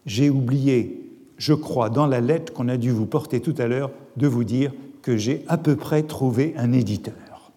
J'ai 0.06 0.30
oublié, 0.30 1.05
je 1.36 1.54
crois, 1.54 1.90
dans 1.90 2.06
la 2.06 2.20
lettre 2.20 2.52
qu'on 2.52 2.68
a 2.68 2.76
dû 2.76 2.90
vous 2.90 3.06
porter 3.06 3.40
tout 3.40 3.54
à 3.58 3.66
l'heure, 3.66 3.90
de 4.16 4.26
vous 4.26 4.44
dire 4.44 4.72
que 5.02 5.16
j'ai 5.16 5.44
à 5.48 5.58
peu 5.58 5.76
près 5.76 6.02
trouvé 6.02 6.54
un 6.56 6.72
éditeur. 6.72 7.52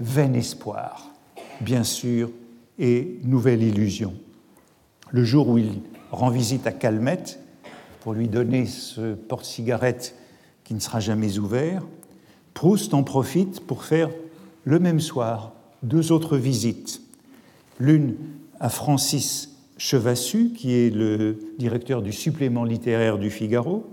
Vain 0.00 0.32
espoir, 0.34 1.10
bien 1.60 1.84
sûr, 1.84 2.30
et 2.78 3.18
nouvelle 3.24 3.62
illusion. 3.62 4.14
Le 5.10 5.24
jour 5.24 5.48
où 5.48 5.58
il 5.58 5.80
rend 6.12 6.30
visite 6.30 6.66
à 6.66 6.72
Calmette 6.72 7.40
pour 8.00 8.12
lui 8.12 8.28
donner 8.28 8.66
ce 8.66 9.14
porte-cigarette 9.14 10.14
qui 10.64 10.74
ne 10.74 10.80
sera 10.80 11.00
jamais 11.00 11.38
ouvert, 11.38 11.82
Proust 12.54 12.92
en 12.92 13.04
profite 13.04 13.60
pour 13.60 13.84
faire 13.84 14.10
le 14.64 14.80
même 14.80 14.98
soir 14.98 15.52
deux 15.84 16.10
autres 16.10 16.36
visites. 16.36 17.00
L'une 17.78 18.16
à 18.58 18.68
Francis 18.68 19.57
Chevassu, 19.78 20.52
qui 20.52 20.74
est 20.74 20.90
le 20.90 21.38
directeur 21.58 22.02
du 22.02 22.12
supplément 22.12 22.64
littéraire 22.64 23.16
du 23.16 23.30
Figaro, 23.30 23.86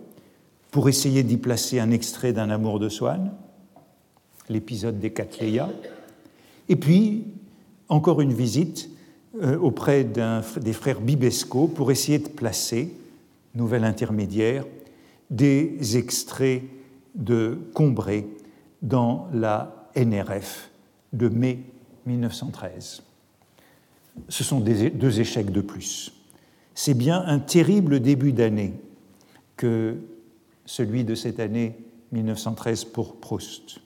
pour 0.71 0.89
essayer 0.89 1.23
d'y 1.23 1.37
placer 1.37 1.79
un 1.79 1.91
extrait 1.91 2.33
d'un 2.33 2.49
Amour 2.49 2.79
de 2.79 2.89
Swann, 2.89 3.31
l'épisode 4.49 4.99
des 4.99 5.11
Catléas. 5.11 5.69
Et 6.67 6.75
puis, 6.75 7.25
encore 7.87 8.19
une 8.19 8.33
visite 8.33 8.89
euh, 9.41 9.57
auprès 9.57 10.03
des 10.03 10.73
frères 10.73 10.99
Bibesco 10.99 11.67
pour 11.67 11.91
essayer 11.91 12.19
de 12.19 12.27
placer, 12.27 12.93
nouvelle 13.53 13.83
intermédiaire, 13.83 14.65
des 15.29 15.97
extraits 15.97 16.63
de 17.15 17.57
Combré 17.73 18.27
dans 18.81 19.27
la 19.33 19.89
NRF 19.95 20.69
de 21.13 21.29
mai 21.29 21.59
1913. 22.05 23.03
Ce 24.29 24.43
sont 24.43 24.59
deux 24.59 25.19
échecs 25.19 25.51
de 25.51 25.61
plus. 25.61 26.11
C'est 26.73 26.93
bien 26.93 27.23
un 27.25 27.39
terrible 27.39 27.99
début 27.99 28.33
d'année 28.33 28.73
que 29.55 29.97
celui 30.65 31.03
de 31.03 31.15
cette 31.15 31.39
année 31.39 31.77
1913 32.11 32.85
pour 32.85 33.15
Proust. 33.15 33.79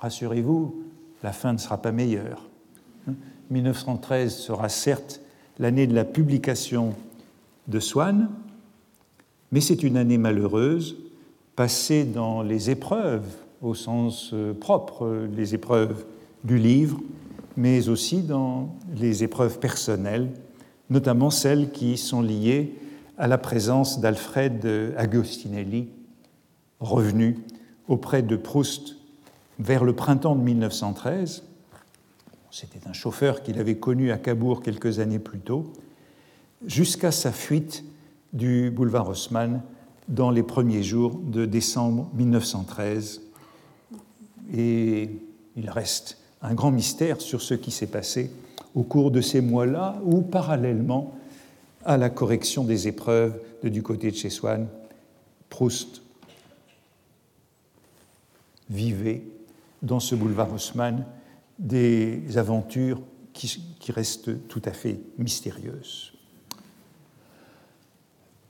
Rassurez-vous, 0.00 0.82
la 1.22 1.32
fin 1.32 1.52
ne 1.52 1.58
sera 1.58 1.80
pas 1.80 1.92
meilleure. 1.92 2.48
1913 3.50 4.34
sera 4.34 4.68
certes 4.68 5.20
l'année 5.58 5.86
de 5.86 5.94
la 5.94 6.04
publication 6.04 6.94
de 7.66 7.80
Swann, 7.80 8.28
mais 9.50 9.60
c'est 9.60 9.82
une 9.82 9.96
année 9.96 10.18
malheureuse, 10.18 10.96
passée 11.56 12.04
dans 12.04 12.42
les 12.42 12.70
épreuves, 12.70 13.26
au 13.62 13.74
sens 13.74 14.30
euh, 14.32 14.52
propre, 14.52 15.26
les 15.34 15.54
épreuves 15.54 16.04
du 16.44 16.58
livre, 16.58 17.00
mais 17.58 17.88
aussi 17.88 18.22
dans 18.22 18.76
les 18.94 19.24
épreuves 19.24 19.58
personnelles, 19.58 20.30
notamment 20.90 21.28
celles 21.28 21.72
qui 21.72 21.96
sont 21.96 22.22
liées 22.22 22.78
à 23.18 23.26
la 23.26 23.36
présence 23.36 24.00
d'Alfred 24.00 24.94
Agostinelli, 24.96 25.88
revenu 26.78 27.36
auprès 27.88 28.22
de 28.22 28.36
Proust 28.36 28.94
vers 29.58 29.82
le 29.82 29.92
printemps 29.92 30.36
de 30.36 30.40
1913. 30.40 31.42
C'était 32.52 32.86
un 32.86 32.92
chauffeur 32.92 33.42
qu'il 33.42 33.58
avait 33.58 33.78
connu 33.78 34.12
à 34.12 34.18
Cabourg 34.18 34.62
quelques 34.62 35.00
années 35.00 35.18
plus 35.18 35.40
tôt, 35.40 35.72
jusqu'à 36.64 37.10
sa 37.10 37.32
fuite 37.32 37.82
du 38.32 38.70
boulevard 38.70 39.08
Haussmann 39.08 39.62
dans 40.06 40.30
les 40.30 40.44
premiers 40.44 40.84
jours 40.84 41.18
de 41.18 41.44
décembre 41.44 42.08
1913. 42.14 43.20
Et 44.54 45.10
il 45.56 45.70
reste 45.70 46.17
un 46.42 46.54
grand 46.54 46.70
mystère 46.70 47.20
sur 47.20 47.42
ce 47.42 47.54
qui 47.54 47.70
s'est 47.70 47.86
passé 47.86 48.30
au 48.74 48.82
cours 48.82 49.10
de 49.10 49.20
ces 49.20 49.40
mois-là, 49.40 50.00
ou 50.04 50.20
parallèlement 50.20 51.14
à 51.84 51.96
la 51.96 52.10
correction 52.10 52.64
des 52.64 52.86
épreuves 52.86 53.40
de 53.62 53.68
du 53.68 53.82
côté 53.82 54.10
de 54.10 54.16
chez 54.16 54.30
Swann, 54.30 54.68
Proust 55.48 56.02
vivait 58.68 59.22
dans 59.82 60.00
ce 60.00 60.14
boulevard 60.14 60.52
Haussmann 60.52 61.04
des 61.58 62.36
aventures 62.36 63.00
qui 63.32 63.92
restent 63.92 64.48
tout 64.48 64.62
à 64.64 64.72
fait 64.72 65.00
mystérieuses 65.16 66.12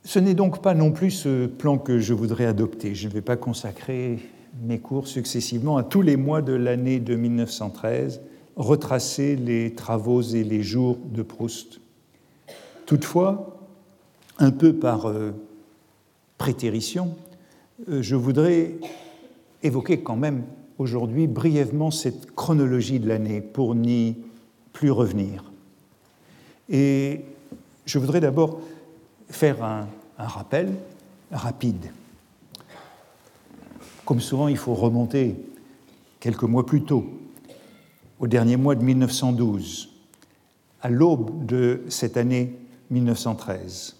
Ce 0.03 0.19
n'est 0.19 0.33
donc 0.33 0.61
pas 0.61 0.73
non 0.73 0.91
plus 0.91 1.11
ce 1.11 1.45
plan 1.45 1.77
que 1.77 1.99
je 1.99 2.13
voudrais 2.13 2.45
adopter. 2.45 2.95
Je 2.95 3.07
ne 3.07 3.13
vais 3.13 3.21
pas 3.21 3.37
consacrer 3.37 4.19
mes 4.61 4.79
cours 4.79 5.07
successivement 5.07 5.77
à 5.77 5.83
tous 5.83 6.01
les 6.01 6.17
mois 6.17 6.41
de 6.41 6.53
l'année 6.53 6.99
de 6.99 7.15
1913, 7.15 8.21
retracer 8.55 9.35
les 9.35 9.73
travaux 9.73 10.21
et 10.21 10.43
les 10.43 10.63
jours 10.63 10.97
de 11.13 11.21
Proust. 11.21 11.79
Toutefois, 12.85 13.59
un 14.37 14.51
peu 14.51 14.73
par 14.73 15.07
euh, 15.07 15.31
prétérition, 16.37 17.15
euh, 17.87 18.01
je 18.01 18.15
voudrais 18.15 18.75
évoquer 19.63 20.01
quand 20.01 20.15
même 20.15 20.43
aujourd'hui 20.77 21.27
brièvement 21.27 21.91
cette 21.91 22.33
chronologie 22.35 22.99
de 22.99 23.07
l'année 23.07 23.41
pour 23.41 23.75
n'y 23.75 24.17
plus 24.73 24.91
revenir. 24.91 25.43
Et 26.69 27.21
je 27.85 27.99
voudrais 27.99 28.21
d'abord 28.21 28.61
faire 29.29 29.63
un, 29.63 29.87
un, 30.17 30.27
rappel 30.27 30.73
rapide. 31.31 31.91
Comme 34.09 34.21
souvent, 34.21 34.47
il 34.47 34.57
faut 34.57 34.73
remonter 34.73 35.35
quelques 36.19 36.41
mois 36.41 36.65
plus 36.65 36.81
tôt, 36.81 37.05
au 38.19 38.25
dernier 38.25 38.57
mois 38.57 38.73
de 38.73 38.81
1912, 38.81 39.89
à 40.81 40.89
l'aube 40.89 41.45
de 41.45 41.83
cette 41.89 42.17
année 42.17 42.55
1913. 42.89 43.97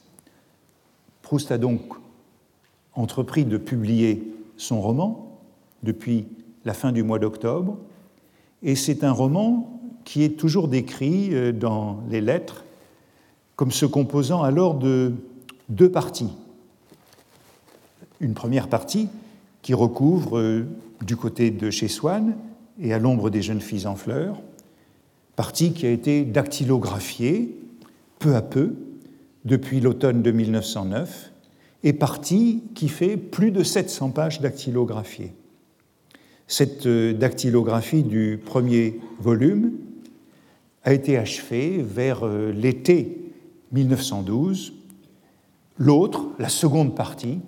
Proust 1.22 1.52
a 1.52 1.60
donc 1.60 1.94
entrepris 2.96 3.46
de 3.46 3.58
publier 3.58 4.34
son 4.58 4.82
roman 4.82 5.40
depuis 5.84 6.26
la 6.66 6.74
fin 6.74 6.92
du 6.92 7.04
mois 7.04 7.20
d'octobre, 7.20 7.78
et 8.64 8.76
c'est 8.76 9.04
un 9.04 9.12
roman 9.12 9.80
qui 10.06 10.24
est 10.24 10.40
toujours 10.40 10.70
décrit 10.70 11.36
euh, 11.36 11.52
dans 11.52 12.00
les 12.10 12.22
lettres 12.22 12.64
comme 13.56 13.72
se 13.72 13.86
composant 13.86 14.42
alors 14.42 14.74
de 14.74 15.14
deux 15.70 15.92
parties. 15.92 16.34
Une 18.20 18.34
première 18.34 18.70
partie 18.70 19.08
qui 19.62 19.74
recouvre 19.74 20.38
euh, 20.38 20.66
du 21.06 21.16
côté 21.16 21.52
de 21.52 21.70
chez 21.70 21.88
Swann 21.88 22.36
et 22.82 22.94
à 22.94 23.00
l'ombre 23.00 23.30
des 23.30 23.42
jeunes 23.42 23.62
filles 23.62 23.88
en 23.88 23.96
fleurs, 23.96 24.42
partie 25.36 25.74
qui 25.74 25.86
a 25.86 25.92
été 25.92 26.24
dactylographiée 26.24 27.56
peu 28.20 28.36
à 28.36 28.42
peu 28.42 28.76
depuis 29.46 29.80
l'automne 29.80 30.22
de 30.22 30.32
1909 30.32 31.32
et 31.84 31.94
partie 31.94 32.64
qui 32.76 32.90
fait 32.90 33.18
plus 33.18 33.52
de 33.52 33.64
700 33.64 34.12
pages 34.12 34.42
dactylographiées. 34.42 35.34
Cette 36.48 36.88
euh, 36.88 37.14
dactylographie 37.14 38.04
du 38.04 38.40
premier 38.44 39.00
volume 39.20 39.74
a 40.84 40.94
été 40.94 41.18
achevée 41.18 41.82
vers 41.82 42.26
euh, 42.26 42.52
l'été 42.52 43.32
1912. 43.72 44.74
L'autre, 45.78 46.26
la 46.40 46.50
seconde 46.50 46.96
partie, 46.96 47.40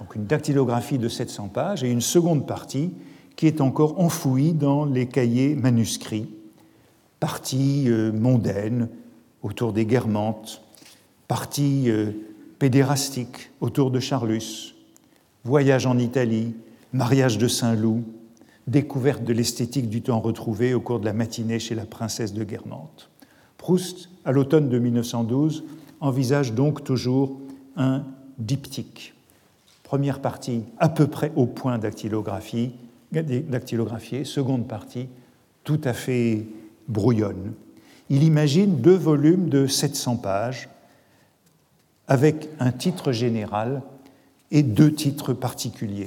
donc 0.00 0.14
une 0.16 0.26
dactylographie 0.26 0.98
de 0.98 1.08
700 1.08 1.48
pages, 1.48 1.84
et 1.84 1.90
une 1.90 2.00
seconde 2.00 2.46
partie 2.46 2.90
qui 3.36 3.46
est 3.46 3.60
encore 3.60 4.00
enfouie 4.00 4.52
dans 4.52 4.84
les 4.84 5.06
cahiers 5.06 5.54
manuscrits, 5.54 6.28
partie 7.20 7.84
euh, 7.88 8.12
mondaine 8.12 8.88
autour 9.42 9.72
des 9.72 9.86
Guermantes, 9.86 10.62
partie 11.28 11.88
pédérastique 12.58 13.50
autour 13.60 13.90
de 13.90 14.00
Charlus, 14.00 14.74
voyage 15.44 15.86
en 15.86 15.96
Italie, 15.96 16.54
mariage 16.92 17.38
de 17.38 17.48
Saint-Loup, 17.48 18.04
découverte 18.66 19.24
de 19.24 19.32
l'esthétique 19.32 19.88
du 19.88 20.02
temps 20.02 20.20
retrouvé 20.20 20.74
au 20.74 20.80
cours 20.80 21.00
de 21.00 21.04
la 21.04 21.12
matinée 21.12 21.58
chez 21.58 21.74
la 21.74 21.86
princesse 21.86 22.34
de 22.34 22.44
Guermantes. 22.44 23.10
Proust, 23.56 24.10
à 24.24 24.32
l'automne 24.32 24.68
de 24.68 24.78
1912, 24.78 25.64
envisage 26.00 26.52
donc 26.52 26.84
toujours 26.84 27.38
un 27.76 28.04
diptyque. 28.38 29.14
Première 29.90 30.20
partie 30.20 30.62
à 30.78 30.88
peu 30.88 31.08
près 31.08 31.32
au 31.34 31.46
point 31.46 31.76
dactylographie, 31.76 32.70
dactylographiée, 33.10 34.24
seconde 34.24 34.68
partie 34.68 35.08
tout 35.64 35.80
à 35.82 35.92
fait 35.92 36.46
brouillonne. 36.86 37.54
Il 38.08 38.22
imagine 38.22 38.76
deux 38.76 38.94
volumes 38.94 39.48
de 39.48 39.66
700 39.66 40.18
pages 40.18 40.68
avec 42.06 42.48
un 42.60 42.70
titre 42.70 43.10
général 43.10 43.82
et 44.52 44.62
deux 44.62 44.92
titres 44.92 45.32
particuliers. 45.32 46.06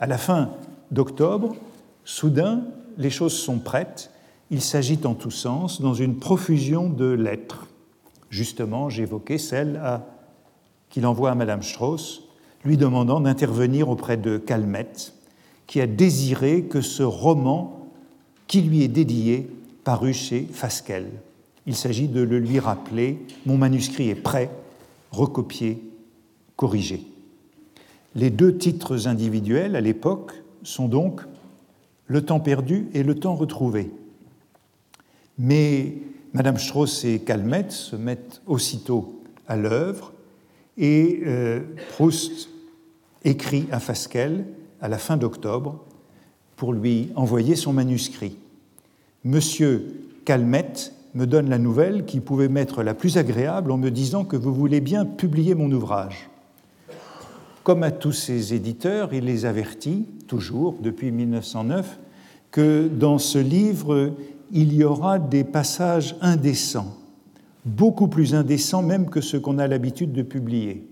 À 0.00 0.08
la 0.08 0.18
fin 0.18 0.50
d'octobre, 0.90 1.54
soudain, 2.04 2.64
les 2.98 3.10
choses 3.10 3.38
sont 3.38 3.60
prêtes, 3.60 4.10
il 4.50 4.60
s'agit 4.60 4.98
en 5.04 5.14
tous 5.14 5.30
sens 5.30 5.80
dans 5.80 5.94
une 5.94 6.16
profusion 6.18 6.90
de 6.90 7.06
lettres. 7.06 7.68
Justement, 8.30 8.90
j'évoquais 8.90 9.38
celle 9.38 9.80
qu'il 10.90 11.06
envoie 11.06 11.30
à 11.30 11.36
Madame 11.36 11.62
Strauss, 11.62 12.25
lui 12.66 12.76
demandant 12.76 13.20
d'intervenir 13.20 13.88
auprès 13.88 14.16
de 14.16 14.38
Calmette, 14.38 15.14
qui 15.66 15.80
a 15.80 15.86
désiré 15.86 16.64
que 16.64 16.80
ce 16.80 17.02
roman 17.02 17.88
qui 18.48 18.60
lui 18.60 18.82
est 18.82 18.88
dédié 18.88 19.48
parût 19.84 20.12
chez 20.12 20.46
Fasquelle. 20.52 21.10
Il 21.66 21.74
s'agit 21.74 22.08
de 22.08 22.20
le 22.20 22.38
lui 22.38 22.58
rappeler, 22.58 23.18
mon 23.44 23.56
manuscrit 23.56 24.08
est 24.08 24.14
prêt, 24.14 24.50
recopié, 25.12 25.82
corrigé. 26.56 27.04
Les 28.14 28.30
deux 28.30 28.56
titres 28.56 29.08
individuels 29.08 29.76
à 29.76 29.80
l'époque 29.80 30.32
sont 30.62 30.88
donc 30.88 31.20
Le 32.06 32.24
temps 32.24 32.40
perdu 32.40 32.88
et 32.94 33.02
Le 33.02 33.14
temps 33.14 33.34
retrouvé. 33.34 33.90
Mais 35.38 35.94
Madame 36.32 36.56
Strauss 36.56 37.04
et 37.04 37.20
Calmette 37.20 37.72
se 37.72 37.96
mettent 37.96 38.42
aussitôt 38.46 39.22
à 39.46 39.56
l'œuvre 39.56 40.12
et 40.78 41.22
euh, 41.26 41.60
Proust 41.90 42.48
écrit 43.26 43.66
à 43.70 43.80
Fasquelle 43.80 44.46
à 44.80 44.88
la 44.88 44.98
fin 44.98 45.18
d'octobre 45.18 45.84
pour 46.54 46.72
lui 46.72 47.10
envoyer 47.16 47.56
son 47.56 47.72
manuscrit. 47.72 48.38
Monsieur 49.24 50.00
Calmette 50.24 50.94
me 51.14 51.26
donne 51.26 51.50
la 51.50 51.58
nouvelle 51.58 52.04
qui 52.04 52.20
pouvait 52.20 52.48
m'être 52.48 52.82
la 52.82 52.94
plus 52.94 53.18
agréable 53.18 53.72
en 53.72 53.76
me 53.76 53.90
disant 53.90 54.24
que 54.24 54.36
vous 54.36 54.54
voulez 54.54 54.80
bien 54.80 55.04
publier 55.04 55.54
mon 55.54 55.70
ouvrage. 55.72 56.30
Comme 57.64 57.82
à 57.82 57.90
tous 57.90 58.12
ses 58.12 58.54
éditeurs, 58.54 59.12
il 59.12 59.24
les 59.24 59.44
avertit, 59.44 60.06
toujours 60.28 60.76
depuis 60.80 61.10
1909, 61.10 61.98
que 62.52 62.86
dans 62.86 63.18
ce 63.18 63.38
livre, 63.38 64.12
il 64.52 64.72
y 64.72 64.84
aura 64.84 65.18
des 65.18 65.42
passages 65.42 66.16
indécents, 66.20 66.96
beaucoup 67.64 68.06
plus 68.06 68.34
indécents 68.34 68.82
même 68.82 69.10
que 69.10 69.20
ceux 69.20 69.40
qu'on 69.40 69.58
a 69.58 69.66
l'habitude 69.66 70.12
de 70.12 70.22
publier. 70.22 70.86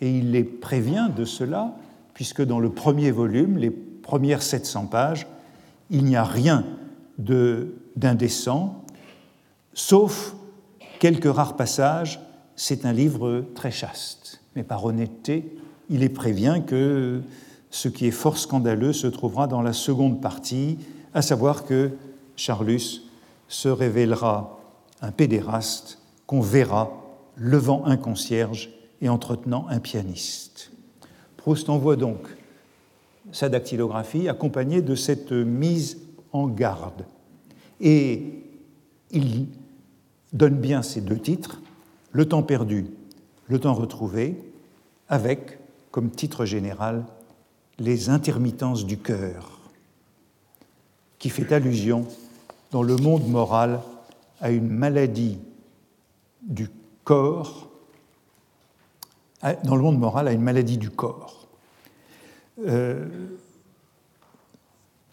Et 0.00 0.18
il 0.18 0.32
les 0.32 0.44
prévient 0.44 1.08
de 1.14 1.24
cela, 1.24 1.74
puisque 2.14 2.42
dans 2.42 2.60
le 2.60 2.70
premier 2.70 3.10
volume, 3.10 3.58
les 3.58 3.70
premières 3.70 4.42
700 4.42 4.86
pages, 4.86 5.26
il 5.90 6.04
n'y 6.04 6.16
a 6.16 6.24
rien 6.24 6.64
d'indécent, 7.96 8.80
Sauf 9.74 10.34
quelques 10.98 11.32
rares 11.32 11.56
passages, 11.56 12.20
c'est 12.56 12.84
un 12.84 12.92
livre 12.92 13.44
très 13.54 13.70
chaste. 13.70 14.42
Mais 14.56 14.62
par 14.62 14.84
honnêteté, 14.84 15.56
il 15.88 16.02
est 16.02 16.08
prévient 16.08 16.62
que 16.66 17.22
ce 17.70 17.88
qui 17.88 18.06
est 18.06 18.12
fort 18.12 18.36
scandaleux 18.36 18.92
se 18.92 19.06
trouvera 19.06 19.46
dans 19.46 19.62
la 19.62 19.72
seconde 19.72 20.20
partie, 20.20 20.78
à 21.14 21.22
savoir 21.22 21.64
que 21.64 21.92
Charlus 22.36 23.02
se 23.48 23.68
révélera 23.68 24.60
un 25.00 25.12
pédéraste 25.12 25.98
qu'on 26.26 26.40
verra 26.40 26.90
levant 27.36 27.84
un 27.86 27.96
concierge 27.96 28.70
et 29.00 29.08
entretenant 29.08 29.66
un 29.68 29.80
pianiste. 29.80 30.70
Proust 31.36 31.68
envoie 31.68 31.96
donc 31.96 32.18
sa 33.32 33.48
dactylographie 33.48 34.28
accompagnée 34.28 34.82
de 34.82 34.94
cette 34.94 35.32
mise 35.32 35.98
en 36.32 36.48
garde. 36.48 37.04
Et 37.80 38.42
il 39.10 39.46
donne 40.32 40.56
bien 40.56 40.82
ces 40.82 41.00
deux 41.00 41.18
titres, 41.18 41.60
Le 42.12 42.28
temps 42.28 42.42
perdu, 42.42 42.86
Le 43.48 43.58
temps 43.58 43.74
retrouvé, 43.74 44.36
avec 45.08 45.58
comme 45.90 46.10
titre 46.10 46.44
général 46.44 47.04
Les 47.78 48.10
intermittences 48.10 48.84
du 48.84 48.98
cœur, 48.98 49.58
qui 51.18 51.30
fait 51.30 51.52
allusion 51.52 52.06
dans 52.70 52.82
le 52.82 52.96
monde 52.96 53.28
moral 53.28 53.80
à 54.40 54.50
une 54.50 54.68
maladie 54.68 55.38
du 56.42 56.68
corps, 57.04 57.69
dans 59.64 59.76
le 59.76 59.82
monde 59.82 59.98
moral 59.98 60.28
à 60.28 60.32
une 60.32 60.42
maladie 60.42 60.78
du 60.78 60.90
corps. 60.90 61.48
Euh, 62.66 63.06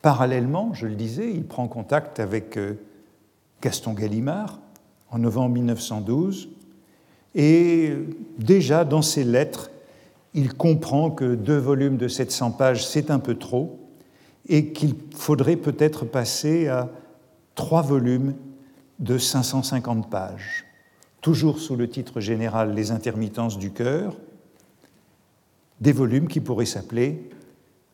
parallèlement, 0.01 0.73
je 0.73 0.87
le 0.87 0.95
disais, 0.95 1.31
il 1.31 1.45
prend 1.45 1.67
contact 1.67 2.19
avec 2.19 2.57
euh, 2.57 2.73
Gaston 3.61 3.93
Gallimard, 3.93 4.59
en 5.11 5.19
novembre 5.19 5.53
1912. 5.53 6.49
Et 7.35 7.93
déjà 8.37 8.83
dans 8.83 9.01
ses 9.01 9.23
lettres, 9.23 9.69
il 10.33 10.53
comprend 10.53 11.11
que 11.11 11.35
deux 11.35 11.57
volumes 11.57 11.97
de 11.97 12.07
700 12.07 12.51
pages, 12.51 12.85
c'est 12.85 13.11
un 13.11 13.19
peu 13.19 13.35
trop, 13.35 13.79
et 14.47 14.71
qu'il 14.71 14.95
faudrait 15.15 15.55
peut-être 15.55 16.05
passer 16.05 16.67
à 16.67 16.89
trois 17.55 17.81
volumes 17.81 18.35
de 18.99 19.17
550 19.17 20.09
pages, 20.09 20.65
toujours 21.27 21.59
sous 21.59 21.75
le 21.75 21.89
titre 21.89 22.21
général 22.21 22.73
Les 22.73 22.91
intermittences 22.91 23.59
du 23.59 23.71
cœur, 23.71 24.15
des 25.81 25.91
volumes 25.91 26.29
qui 26.29 26.39
pourraient 26.39 26.65
s'appeler 26.65 27.29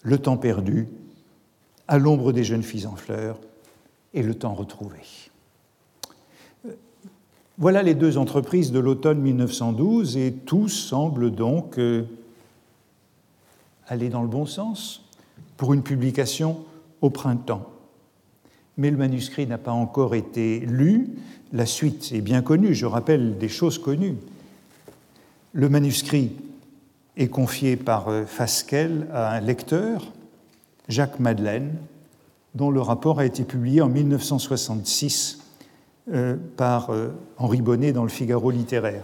Le 0.04 0.20
temps 0.20 0.38
perdu, 0.38 0.88
À 1.88 1.98
l'ombre 1.98 2.32
des 2.32 2.44
jeunes 2.44 2.62
filles 2.62 2.86
en 2.86 2.96
fleurs 2.96 3.40
et 4.14 4.22
Le 4.22 4.36
temps 4.36 4.54
retrouvé. 4.54 5.00
Voilà 7.58 7.82
les 7.82 7.96
deux 7.96 8.20
entreprises 8.20 8.72
de 8.72 8.78
l'automne 8.78 9.20
1912 9.20 10.16
et 10.18 10.32
tout 10.32 10.70
semble 10.70 11.32
donc 11.32 11.80
euh, 11.80 12.04
aller 13.88 14.10
dans 14.10 14.22
le 14.22 14.28
bon 14.28 14.46
sens 14.46 15.10
pour 15.58 15.74
une 15.74 15.82
publication 15.82 16.64
au 17.02 17.10
printemps. 17.10 17.73
Mais 18.78 18.90
le 18.90 18.98
manuscrit 18.98 19.46
n'a 19.46 19.58
pas 19.58 19.72
encore 19.72 20.16
été 20.16 20.60
lu, 20.62 21.10
la 21.52 21.66
suite 21.66 22.12
est 22.14 22.22
bien 22.22 22.42
connue, 22.42 22.74
je 22.74 22.88
rappelle 22.88 23.38
des 23.38 23.50
choses 23.50 23.78
connues. 23.78 24.16
Le 25.54 25.70
manuscrit 25.70 26.32
est 27.16 27.28
confié 27.28 27.76
par 27.76 28.10
euh, 28.10 28.26
Fasquelle 28.26 29.08
à 29.14 29.34
un 29.34 29.40
lecteur, 29.40 30.12
Jacques 30.90 31.20
Madeleine, 31.20 31.76
dont 32.56 32.72
le 32.72 32.82
rapport 32.82 33.20
a 33.20 33.26
été 33.26 33.44
publié 33.44 33.82
en 33.82 33.90
1966 33.90 35.40
euh, 36.12 36.36
par 36.58 36.90
euh, 36.90 37.10
Henri 37.38 37.62
Bonnet 37.62 37.94
dans 37.94 38.04
le 38.04 38.10
Figaro 38.10 38.50
littéraire. 38.50 39.04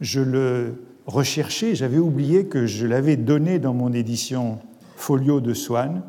Je 0.00 0.20
le 0.20 0.82
recherchais, 1.06 1.74
j'avais 1.74 1.98
oublié 1.98 2.46
que 2.46 2.66
je 2.66 2.86
l'avais 2.86 3.16
donné 3.16 3.58
dans 3.58 3.74
mon 3.74 3.92
édition 3.92 4.58
Folio 4.96 5.40
de 5.40 5.52
Swann. 5.52 6.02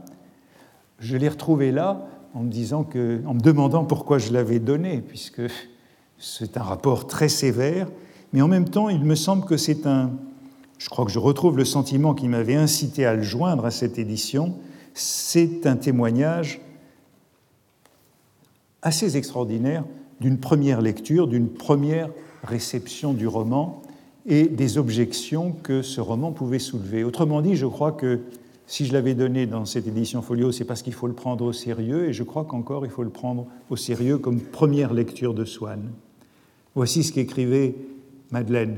Je 1.00 1.18
l'ai 1.18 1.30
retrouvé 1.30 1.72
là 1.72 2.08
en 2.34 2.42
me, 2.42 2.50
disant 2.50 2.84
que, 2.84 3.22
en 3.26 3.34
me 3.34 3.40
demandant 3.40 3.86
pourquoi 3.86 4.18
je 4.18 4.32
l'avais 4.32 4.60
donné, 4.60 5.02
puisque 5.02 5.42
c'est 6.18 6.58
un 6.58 6.64
rapport 6.64 7.08
très 7.08 7.30
sévère, 7.30 7.88
mais 8.32 8.42
en 8.42 8.48
même 8.48 8.68
temps, 8.68 8.90
il 8.90 9.04
me 9.04 9.16
semble 9.16 9.46
que 9.46 9.58
c'est 9.58 9.86
un. 9.86 10.12
Je 10.80 10.90
crois 10.90 11.06
que 11.06 11.12
je 11.12 11.20
retrouve 11.20 11.58
le 11.58 11.66
sentiment 11.66 12.14
qui 12.14 12.28
m'avait 12.28 12.56
incité 12.56 13.06
à 13.06 13.14
le 13.16 13.22
joindre 13.22 13.66
à 13.66 13.72
cette 13.72 14.00
édition. 14.00 14.56
C'est 14.94 15.66
un 15.66 15.76
témoignage 15.76 16.60
assez 18.82 19.16
extraordinaire 19.16 19.86
d'une 20.20 20.40
première 20.40 20.82
lecture, 20.82 21.28
d'une 21.28 21.50
première 21.50 22.10
réception 22.44 23.14
du 23.14 23.28
roman 23.28 23.82
et 24.26 24.48
des 24.48 24.78
objections 24.78 25.52
que 25.52 25.82
ce 25.82 26.02
roman 26.02 26.32
pouvait 26.32 26.60
soulever. 26.60 27.04
Autrement 27.04 27.42
dit, 27.42 27.56
je 27.56 27.66
crois 27.66 27.92
que 27.92 28.22
si 28.68 28.86
je 28.86 28.94
l'avais 28.94 29.14
donné 29.14 29.46
dans 29.46 29.66
cette 29.66 29.88
édition 29.88 30.22
folio, 30.22 30.52
c'est 30.52 30.66
parce 30.66 30.82
qu'il 30.82 30.94
faut 30.94 31.08
le 31.08 31.14
prendre 31.14 31.46
au 31.46 31.54
sérieux, 31.54 32.10
et 32.10 32.14
je 32.14 32.24
crois 32.24 32.46
qu'encore 32.46 32.86
il 32.86 32.92
faut 32.92 33.04
le 33.04 33.10
prendre 33.10 33.48
au 33.70 33.76
sérieux 33.76 34.18
comme 34.18 34.40
première 34.40 34.94
lecture 34.94 35.34
de 35.34 35.46
Swann. 35.46 35.92
Voici 36.76 37.04
ce 37.04 37.12
qu'écrivait 37.12 37.76
Madeleine. 38.32 38.78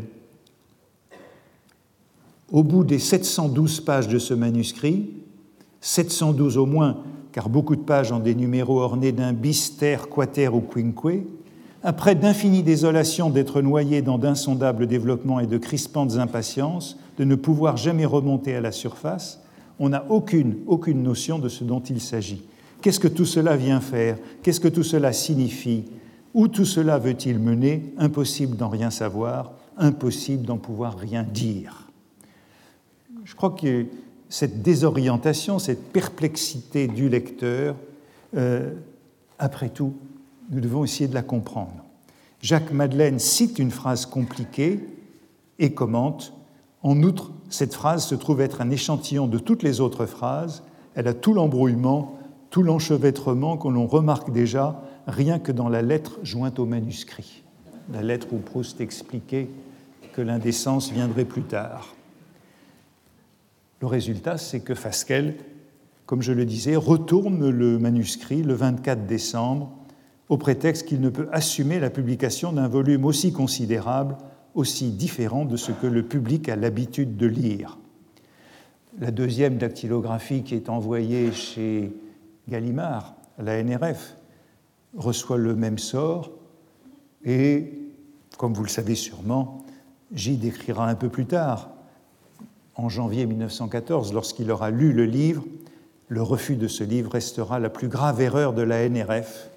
Au 2.52 2.64
bout 2.64 2.84
des 2.84 3.00
712 3.00 3.82
pages 3.82 4.08
de 4.08 4.20
ce 4.20 4.34
manuscrit, 4.34 5.10
712 5.82 6.58
au 6.58 6.66
moins, 6.66 7.04
car 7.32 7.50
beaucoup 7.50 7.76
de 7.76 7.82
pages 7.82 8.12
ont 8.12 8.20
des 8.20 8.36
numéros 8.36 8.82
ornés 8.82 9.12
d'un 9.12 9.34
bis, 9.34 9.78
ter, 9.78 10.10
quater 10.10 10.54
ou 10.54 10.62
quinque, 10.62 11.24
après 11.84 12.16
d'infinies 12.16 12.64
désolations 12.64 13.30
d'être 13.30 13.62
noyé 13.62 14.02
dans 14.02 14.18
d'insondables 14.18 14.88
développements 14.88 15.40
et 15.40 15.48
de 15.48 15.58
crispantes 15.58 16.18
impatiences, 16.18 16.98
de 17.18 17.24
ne 17.24 17.36
pouvoir 17.36 17.78
jamais 17.78 18.06
remonter 18.06 18.56
à 18.56 18.62
la 18.62 18.72
surface, 18.72 19.45
on 19.80 19.90
n'a 19.90 20.06
aucune, 20.10 20.58
aucune 20.68 21.04
notion 21.04 21.40
de 21.40 21.50
ce 21.50 21.64
dont 21.64 21.82
il 21.82 22.00
s'agit. 22.02 22.44
Qu'est-ce 22.82 23.00
que 23.00 23.08
tout 23.08 23.26
cela 23.26 23.58
vient 23.58 23.82
faire? 23.82 24.18
Qu'est-ce 24.44 24.60
que 24.60 24.68
tout 24.68 24.84
cela 24.84 25.12
signifie? 25.12 25.86
Où 26.34 26.48
tout 26.48 26.66
cela 26.66 26.98
veut-il 26.98 27.40
mener? 27.40 27.94
Impossible 27.98 28.58
d'en 28.58 28.70
rien 28.70 28.92
savoir, 28.92 29.54
impossible 29.78 30.46
d'en 30.46 30.58
pouvoir 30.58 30.98
rien 30.98 31.24
dire. 31.24 31.90
Je 33.24 33.36
crois 33.36 33.52
que 33.52 33.86
cette 34.30 34.62
désorientation, 34.62 35.60
cette 35.60 35.92
perplexité 35.92 36.88
du 36.88 37.10
lecteur, 37.10 37.76
euh, 38.36 38.72
après 39.40 39.70
tout, 39.70 39.94
nous 40.52 40.60
devons 40.60 40.84
essayer 40.84 41.08
de 41.08 41.14
la 41.14 41.24
comprendre. 41.24 41.84
Jacques 42.42 42.72
Madeleine 42.72 43.18
cite 43.18 43.58
une 43.58 43.72
phrase 43.72 44.06
compliquée 44.06 44.80
et 45.58 45.74
commente 45.74 46.34
En 46.86 47.02
outre, 47.02 47.32
cette 47.50 47.74
phrase 47.74 48.06
se 48.06 48.14
trouve 48.14 48.42
être 48.42 48.62
un 48.62 48.70
échantillon 48.70 49.26
de 49.26 49.40
toutes 49.40 49.64
les 49.64 49.82
autres 49.82 50.06
phrases. 50.06 50.62
Elle 50.94 51.08
a 51.08 51.16
tout 51.16 51.34
l'embrouillement, 51.34 52.20
tout 52.52 52.62
l'enchevêtrement 52.62 53.58
que 53.58 53.68
l'on 53.68 53.88
remarque 53.88 54.32
déjà 54.32 54.84
rien 55.08 55.40
que 55.40 55.52
dans 55.52 55.68
la 55.68 55.82
lettre 55.82 56.20
jointe 56.22 56.60
au 56.60 56.68
manuscrit, 56.68 57.42
la 57.92 58.04
lettre 58.04 58.28
où 58.34 58.38
Proust 58.38 58.82
expliquait 58.82 59.50
que 60.14 60.22
l'indécence 60.22 60.92
viendrait 60.92 61.26
plus 61.26 61.42
tard. 61.42 61.96
Le 63.82 63.88
résultat, 63.88 64.38
c'est 64.38 64.60
que 64.60 64.76
Fasquelle, 64.76 65.38
comme 66.06 66.22
je 66.22 66.34
le 66.34 66.46
disais, 66.46 66.76
retourne 66.76 67.50
le 67.50 67.80
manuscrit 67.80 68.44
le 68.44 68.54
24 68.54 69.08
décembre 69.08 69.72
au 70.30 70.38
prétexte 70.38 70.88
qu'il 70.88 71.02
ne 71.02 71.10
peut 71.10 71.30
assumer 71.32 71.80
la 71.80 71.90
publication 71.90 72.52
d'un 72.52 72.68
volume 72.68 73.06
aussi 73.06 73.34
considérable, 73.34 74.18
aussi 74.56 74.92
différent 74.92 75.46
de 75.46 75.58
ce 75.58 75.72
que 75.72 75.86
le 75.86 76.04
public 76.04 76.50
a 76.50 76.56
l'habitude 76.56 77.18
de 77.18 77.28
lire. 77.28 77.78
La 79.00 79.12
deuxième 79.12 79.58
dactylographie 79.58 80.44
qui 80.44 80.56
est 80.56 80.70
envoyée 80.70 81.34
chez 81.34 81.92
Gallimard, 82.48 83.16
à 83.38 83.44
la 83.44 83.62
NRF, 83.62 84.16
reçoit 84.96 85.38
le 85.38 85.56
même 85.56 85.78
sort 85.78 86.32
et, 87.26 87.74
comme 88.38 88.54
vous 88.54 88.64
le 88.64 88.70
savez 88.70 88.96
sûrement, 88.96 89.66
J 90.14 90.38
décrira 90.38 90.88
un 90.88 90.96
peu 90.96 91.10
plus 91.10 91.26
tard, 91.26 91.72
en 92.76 92.88
janvier 92.88 93.26
1914, 93.26 94.14
lorsqu'il 94.14 94.52
aura 94.52 94.70
lu 94.70 94.94
le 94.94 95.06
livre, 95.06 95.44
le 96.08 96.22
refus 96.22 96.56
de 96.56 96.68
ce 96.68 96.84
livre 96.84 97.12
restera 97.12 97.60
la 97.60 97.70
plus 97.70 97.88
grave 97.88 98.22
erreur 98.22 98.54
de 98.54 98.62
la 98.62 98.88
NRF 98.88 99.50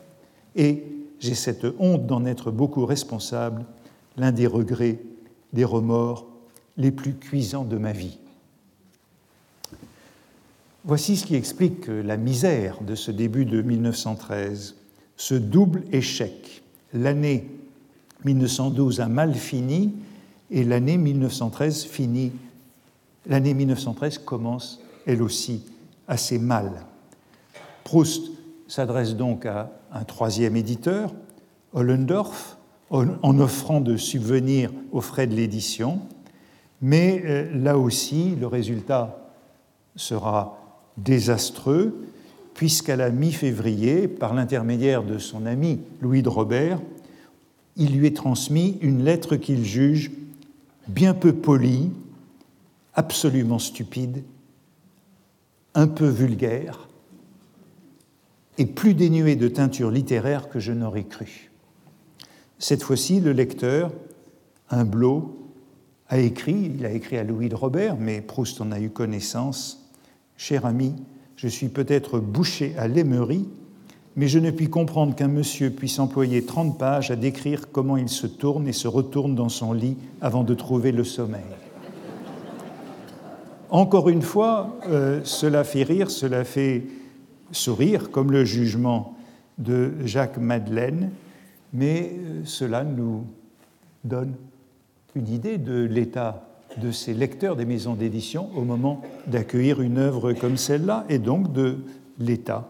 et 0.57 0.85
j'ai 1.21 1.35
cette 1.35 1.67
honte 1.79 2.07
d'en 2.07 2.25
être 2.25 2.51
beaucoup 2.51 2.87
responsable, 2.87 3.65
l'un 4.19 4.33
des 4.33 4.47
regrets, 4.47 4.99
des 5.53 5.65
remords 5.65 6.27
les 6.77 6.91
plus 6.91 7.15
cuisants 7.15 7.65
de 7.65 7.77
ma 7.77 7.93
vie. 7.93 8.19
Voici 10.85 11.17
ce 11.17 11.27
qui 11.27 11.35
explique 11.35 11.87
la 11.87 12.17
misère 12.17 12.81
de 12.83 12.95
ce 12.95 13.11
début 13.11 13.45
de 13.45 13.63
1913, 13.63 14.77
ce 15.17 15.35
double 15.35 15.85
échec. 15.93 16.63
L'année 16.93 17.51
1912 18.25 19.01
a 19.01 19.09
mal 19.09 19.35
fini 19.35 19.95
et 20.51 20.65
l'année 20.65 20.97
1913 20.97 21.85
finit. 21.85 22.33
L'année 23.27 23.55
1913 23.55 24.19
commence 24.19 24.81
elle 25.07 25.23
aussi 25.23 25.63
assez 26.07 26.39
mal. 26.39 26.87
Proust 27.85 28.31
s'adresse 28.67 29.15
donc 29.15 29.47
à 29.47 29.71
un 29.93 30.05
troisième 30.05 30.57
éditeur, 30.57 31.15
Ollendorf, 31.73 32.58
en 32.91 33.39
offrant 33.39 33.81
de 33.81 33.97
subvenir 33.97 34.73
aux 34.93 35.01
frais 35.01 35.27
de 35.27 35.35
l'édition, 35.35 36.01
mais 36.81 37.23
euh, 37.25 37.51
là 37.55 37.77
aussi, 37.79 38.37
le 38.37 38.47
résultat 38.47 39.33
sera 39.97 40.59
désastreux, 40.97 42.09
puisqu'à 42.55 42.97
la 42.97 43.11
mi-février, 43.11 44.09
par 44.09 44.35
l'intermédiaire 44.35 45.03
de 45.03 45.19
son 45.19 45.47
ami 45.47 45.81
Louis 46.01 46.23
de 46.23 46.29
Robert, 46.29 46.81
il 47.77 47.97
lui 47.97 48.07
est 48.07 48.17
transmis 48.17 48.79
une 48.81 49.05
lettre 49.05 49.37
qu'il 49.37 49.65
juge 49.65 50.11
bien 50.89 51.15
peu 51.15 51.33
polie, 51.33 51.91
absolument 52.95 53.59
stupide, 53.59 54.25
un 55.75 55.87
peu 55.87 56.09
vulgaire, 56.09 56.89
et 58.57 58.67
plus 58.67 58.95
dénué 58.95 59.37
de 59.37 59.47
teinture 59.47 59.91
littéraire 59.91 60.49
que 60.49 60.59
je 60.59 60.73
n'aurais 60.73 61.05
cru. 61.05 61.48
Cette 62.59 62.83
fois-ci, 62.83 63.21
le 63.21 63.33
lecteur, 63.33 63.93
Humblot, 64.71 65.39
a 66.09 66.19
écrit, 66.19 66.73
il 66.77 66.85
a 66.85 66.91
écrit 66.91 67.17
à 67.17 67.25
Louis 67.25 67.49
de 67.49 67.55
Robert, 67.55 67.97
mais 67.97 68.21
Proust 68.21 68.61
en 68.61 68.73
a 68.73 68.81
eu 68.81 68.91
connaissance. 68.91 69.89
Cher 70.37 70.67
ami, 70.67 70.95
je 71.37 71.47
suis 71.47 71.69
peut-être 71.69 72.19
bouché 72.19 72.75
à 72.77 72.89
l'émerie, 72.89 73.47
mais 74.17 74.27
je 74.27 74.41
ne 74.41 74.51
puis 74.51 74.69
comprendre 74.69 75.15
qu'un 75.15 75.29
monsieur 75.29 75.71
puisse 75.71 76.01
employer 76.01 76.45
30 76.45 76.79
pages 76.79 77.13
à 77.13 77.17
décrire 77.17 77.71
comment 77.71 77.97
il 77.97 78.09
se 78.09 78.27
tourne 78.27 78.67
et 78.67 78.73
se 78.73 78.89
retourne 78.89 79.37
dans 79.37 79.49
son 79.49 79.73
lit 79.73 79.97
avant 80.21 80.43
de 80.43 80.55
trouver 80.55 80.91
le 80.91 81.05
sommeil. 81.05 81.45
Encore 83.71 84.09
une 84.09 84.23
fois, 84.23 84.79
euh, 84.89 85.21
cela 85.23 85.63
fait 85.63 85.85
rire, 85.85 86.11
cela 86.11 86.43
fait 86.43 86.87
sourire, 87.53 88.11
comme 88.11 88.33
le 88.33 88.45
jugement 88.45 89.15
de 89.59 89.93
Jacques 90.05 90.39
Madeleine, 90.39 91.11
mais 91.73 92.13
euh, 92.13 92.45
cela 92.45 92.85
nous 92.85 93.27
donne 94.05 94.35
une 95.15 95.29
idée 95.29 95.59
de 95.59 95.83
l'état 95.83 96.45
de 96.77 96.91
ces 96.91 97.15
lecteurs 97.15 97.57
des 97.57 97.65
maisons 97.65 97.95
d'édition 97.95 98.51
au 98.57 98.63
moment 98.63 99.03
d'accueillir 99.27 99.81
une 99.81 99.99
œuvre 99.99 100.33
comme 100.33 100.57
celle-là, 100.57 101.05
et 101.09 101.19
donc 101.19 101.53
de 101.53 101.79
l'état 102.19 102.69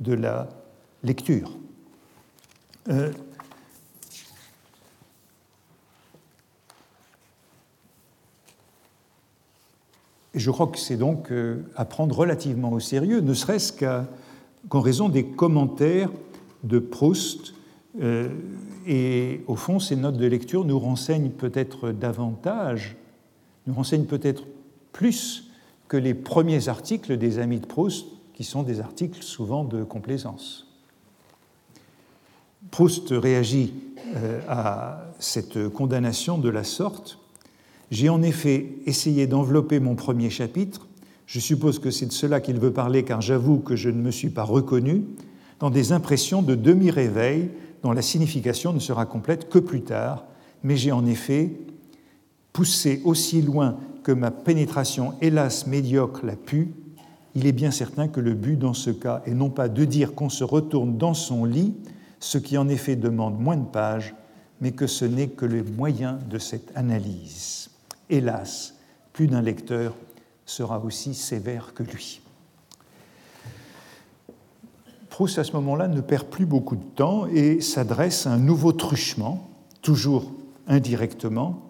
de 0.00 0.12
la 0.12 0.48
lecture. 1.02 1.52
Euh, 2.88 3.12
je 10.34 10.50
crois 10.50 10.66
que 10.66 10.78
c'est 10.78 10.96
donc 10.96 11.32
à 11.76 11.84
prendre 11.84 12.16
relativement 12.16 12.72
au 12.72 12.80
sérieux, 12.80 13.20
ne 13.20 13.32
serait-ce 13.32 13.72
qu'en 13.72 14.80
raison 14.80 15.08
des 15.08 15.24
commentaires 15.24 16.10
de 16.62 16.78
Proust. 16.78 17.55
Et 18.86 19.40
au 19.46 19.56
fond, 19.56 19.78
ces 19.78 19.96
notes 19.96 20.16
de 20.16 20.26
lecture 20.26 20.64
nous 20.64 20.78
renseignent 20.78 21.30
peut-être 21.30 21.92
davantage, 21.92 22.96
nous 23.66 23.74
renseignent 23.74 24.04
peut-être 24.04 24.44
plus 24.92 25.50
que 25.88 25.96
les 25.96 26.14
premiers 26.14 26.68
articles 26.68 27.16
des 27.16 27.38
Amis 27.38 27.60
de 27.60 27.66
Proust, 27.66 28.06
qui 28.34 28.44
sont 28.44 28.62
des 28.62 28.80
articles 28.80 29.22
souvent 29.22 29.64
de 29.64 29.82
complaisance. 29.82 30.66
Proust 32.70 33.08
réagit 33.10 33.72
euh, 34.14 34.40
à 34.48 35.06
cette 35.18 35.68
condamnation 35.68 36.36
de 36.36 36.48
la 36.48 36.64
sorte. 36.64 37.18
J'ai 37.90 38.08
en 38.08 38.22
effet 38.22 38.74
essayé 38.84 39.26
d'envelopper 39.26 39.80
mon 39.80 39.94
premier 39.94 40.28
chapitre, 40.28 40.86
je 41.26 41.40
suppose 41.40 41.78
que 41.78 41.90
c'est 41.90 42.06
de 42.06 42.12
cela 42.12 42.40
qu'il 42.40 42.58
veut 42.58 42.72
parler 42.72 43.04
car 43.04 43.20
j'avoue 43.20 43.58
que 43.58 43.74
je 43.74 43.90
ne 43.90 44.00
me 44.00 44.10
suis 44.10 44.30
pas 44.30 44.44
reconnu, 44.44 45.04
dans 45.58 45.70
des 45.70 45.92
impressions 45.92 46.42
de 46.42 46.54
demi-réveil 46.54 47.50
dont 47.86 47.92
la 47.92 48.02
signification 48.02 48.72
ne 48.72 48.80
sera 48.80 49.06
complète 49.06 49.48
que 49.48 49.60
plus 49.60 49.82
tard, 49.82 50.24
mais 50.64 50.76
j'ai 50.76 50.90
en 50.90 51.06
effet 51.06 51.52
poussé 52.52 53.00
aussi 53.04 53.42
loin 53.42 53.78
que 54.02 54.10
ma 54.10 54.32
pénétration, 54.32 55.14
hélas 55.20 55.68
médiocre, 55.68 56.26
l'a 56.26 56.34
pu, 56.34 56.74
il 57.36 57.46
est 57.46 57.52
bien 57.52 57.70
certain 57.70 58.08
que 58.08 58.18
le 58.18 58.34
but 58.34 58.58
dans 58.58 58.74
ce 58.74 58.90
cas 58.90 59.22
est 59.24 59.34
non 59.34 59.50
pas 59.50 59.68
de 59.68 59.84
dire 59.84 60.16
qu'on 60.16 60.30
se 60.30 60.42
retourne 60.42 60.98
dans 60.98 61.14
son 61.14 61.44
lit, 61.44 61.76
ce 62.18 62.38
qui 62.38 62.58
en 62.58 62.68
effet 62.68 62.96
demande 62.96 63.38
moins 63.38 63.56
de 63.56 63.66
pages, 63.66 64.16
mais 64.60 64.72
que 64.72 64.88
ce 64.88 65.04
n'est 65.04 65.28
que 65.28 65.46
le 65.46 65.62
moyen 65.62 66.18
de 66.28 66.38
cette 66.38 66.72
analyse. 66.74 67.70
Hélas, 68.10 68.74
plus 69.12 69.28
d'un 69.28 69.42
lecteur 69.42 69.94
sera 70.44 70.84
aussi 70.84 71.14
sévère 71.14 71.72
que 71.72 71.84
lui. 71.84 72.20
Proust, 75.16 75.38
à 75.38 75.44
ce 75.44 75.52
moment-là, 75.52 75.88
ne 75.88 76.02
perd 76.02 76.26
plus 76.26 76.44
beaucoup 76.44 76.76
de 76.76 76.84
temps 76.94 77.26
et 77.26 77.62
s'adresse 77.62 78.26
à 78.26 78.32
un 78.32 78.36
nouveau 78.36 78.72
truchement, 78.72 79.48
toujours 79.80 80.30
indirectement, 80.68 81.62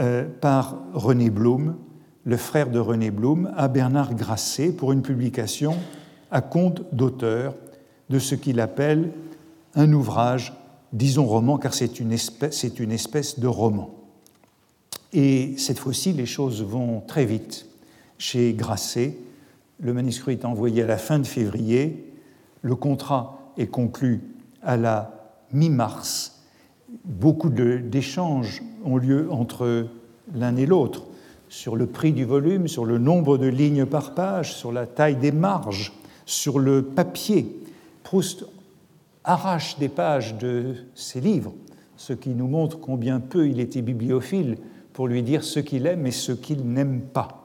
euh, 0.00 0.24
par 0.40 0.78
René 0.94 1.28
Blum, 1.28 1.76
le 2.24 2.36
frère 2.38 2.70
de 2.70 2.78
René 2.78 3.10
Blum, 3.10 3.52
à 3.58 3.68
Bernard 3.68 4.14
Grasset 4.14 4.72
pour 4.72 4.92
une 4.92 5.02
publication 5.02 5.76
à 6.30 6.40
compte 6.40 6.82
d'auteur 6.94 7.54
de 8.08 8.18
ce 8.18 8.34
qu'il 8.34 8.58
appelle 8.58 9.12
un 9.74 9.92
ouvrage, 9.92 10.54
disons 10.94 11.26
roman, 11.26 11.58
car 11.58 11.74
c'est 11.74 12.00
une, 12.00 12.10
espèce, 12.10 12.64
une 12.78 12.92
espèce 12.92 13.38
de 13.38 13.48
roman. 13.48 13.90
Et 15.12 15.58
cette 15.58 15.78
fois-ci, 15.78 16.14
les 16.14 16.24
choses 16.24 16.62
vont 16.62 17.02
très 17.06 17.26
vite. 17.26 17.66
Chez 18.16 18.54
Grasset, 18.54 19.18
le 19.78 19.92
manuscrit 19.92 20.32
est 20.32 20.46
envoyé 20.46 20.84
à 20.84 20.86
la 20.86 20.96
fin 20.96 21.18
de 21.18 21.26
février, 21.26 22.08
le 22.62 22.76
contrat 22.76 23.52
est 23.58 23.66
conclu 23.66 24.22
à 24.62 24.76
la 24.76 25.34
mi-mars. 25.52 26.40
Beaucoup 27.04 27.50
d'échanges 27.50 28.62
ont 28.84 28.96
lieu 28.96 29.30
entre 29.30 29.88
l'un 30.34 30.56
et 30.56 30.66
l'autre 30.66 31.04
sur 31.48 31.76
le 31.76 31.86
prix 31.86 32.12
du 32.12 32.24
volume, 32.24 32.68
sur 32.68 32.86
le 32.86 32.98
nombre 32.98 33.36
de 33.36 33.46
lignes 33.46 33.84
par 33.84 34.14
page, 34.14 34.54
sur 34.54 34.72
la 34.72 34.86
taille 34.86 35.16
des 35.16 35.32
marges, 35.32 35.92
sur 36.24 36.58
le 36.58 36.82
papier. 36.82 37.60
Proust 38.04 38.46
arrache 39.24 39.78
des 39.78 39.88
pages 39.88 40.38
de 40.38 40.74
ses 40.94 41.20
livres, 41.20 41.52
ce 41.96 42.12
qui 42.12 42.30
nous 42.30 42.48
montre 42.48 42.80
combien 42.80 43.20
peu 43.20 43.48
il 43.48 43.60
était 43.60 43.82
bibliophile 43.82 44.56
pour 44.92 45.08
lui 45.08 45.22
dire 45.22 45.44
ce 45.44 45.60
qu'il 45.60 45.86
aime 45.86 46.06
et 46.06 46.10
ce 46.10 46.32
qu'il 46.32 46.64
n'aime 46.64 47.00
pas. 47.00 47.41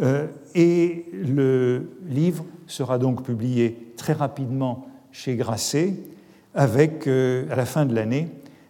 Euh, 0.00 0.26
et 0.54 1.06
le 1.12 1.90
livre 2.06 2.44
sera 2.66 2.98
donc 2.98 3.24
publié 3.24 3.92
très 3.96 4.12
rapidement 4.12 4.86
chez 5.12 5.36
Grasset, 5.36 5.94
avec, 6.54 7.06
euh, 7.06 7.46
à 7.50 7.56
la 7.56 7.66
fin 7.66 7.84
de 7.84 7.94
l'année, 7.94 8.28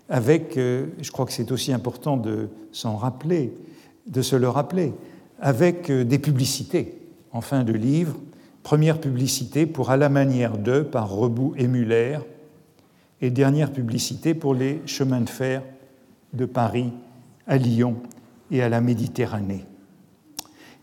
avec, 0.08 0.56
euh, 0.56 0.86
je 1.00 1.10
crois 1.10 1.26
que 1.26 1.32
c'est 1.32 1.52
aussi 1.52 1.72
important 1.72 2.16
de 2.16 2.48
s'en 2.72 2.96
rappeler, 2.96 3.52
de 4.06 4.22
se 4.22 4.36
le 4.36 4.48
rappeler, 4.48 4.92
avec 5.40 5.90
des 5.90 6.18
publicités 6.18 6.98
en 7.32 7.40
fin 7.40 7.62
de 7.64 7.72
livre. 7.72 8.16
Première 8.62 9.00
publicité 9.00 9.66
pour 9.66 9.90
À 9.90 9.96
la 9.96 10.08
manière 10.08 10.58
de 10.58 10.82
par 10.82 11.10
Rebout 11.10 11.54
et 11.56 11.66
Muller, 11.66 12.18
et 13.22 13.30
dernière 13.30 13.72
publicité 13.72 14.34
pour 14.34 14.54
les 14.54 14.82
chemins 14.86 15.20
de 15.20 15.28
fer 15.28 15.62
de 16.32 16.44
Paris 16.44 16.92
à 17.46 17.56
Lyon 17.56 17.96
et 18.50 18.62
à 18.62 18.68
la 18.68 18.80
Méditerranée. 18.80 19.64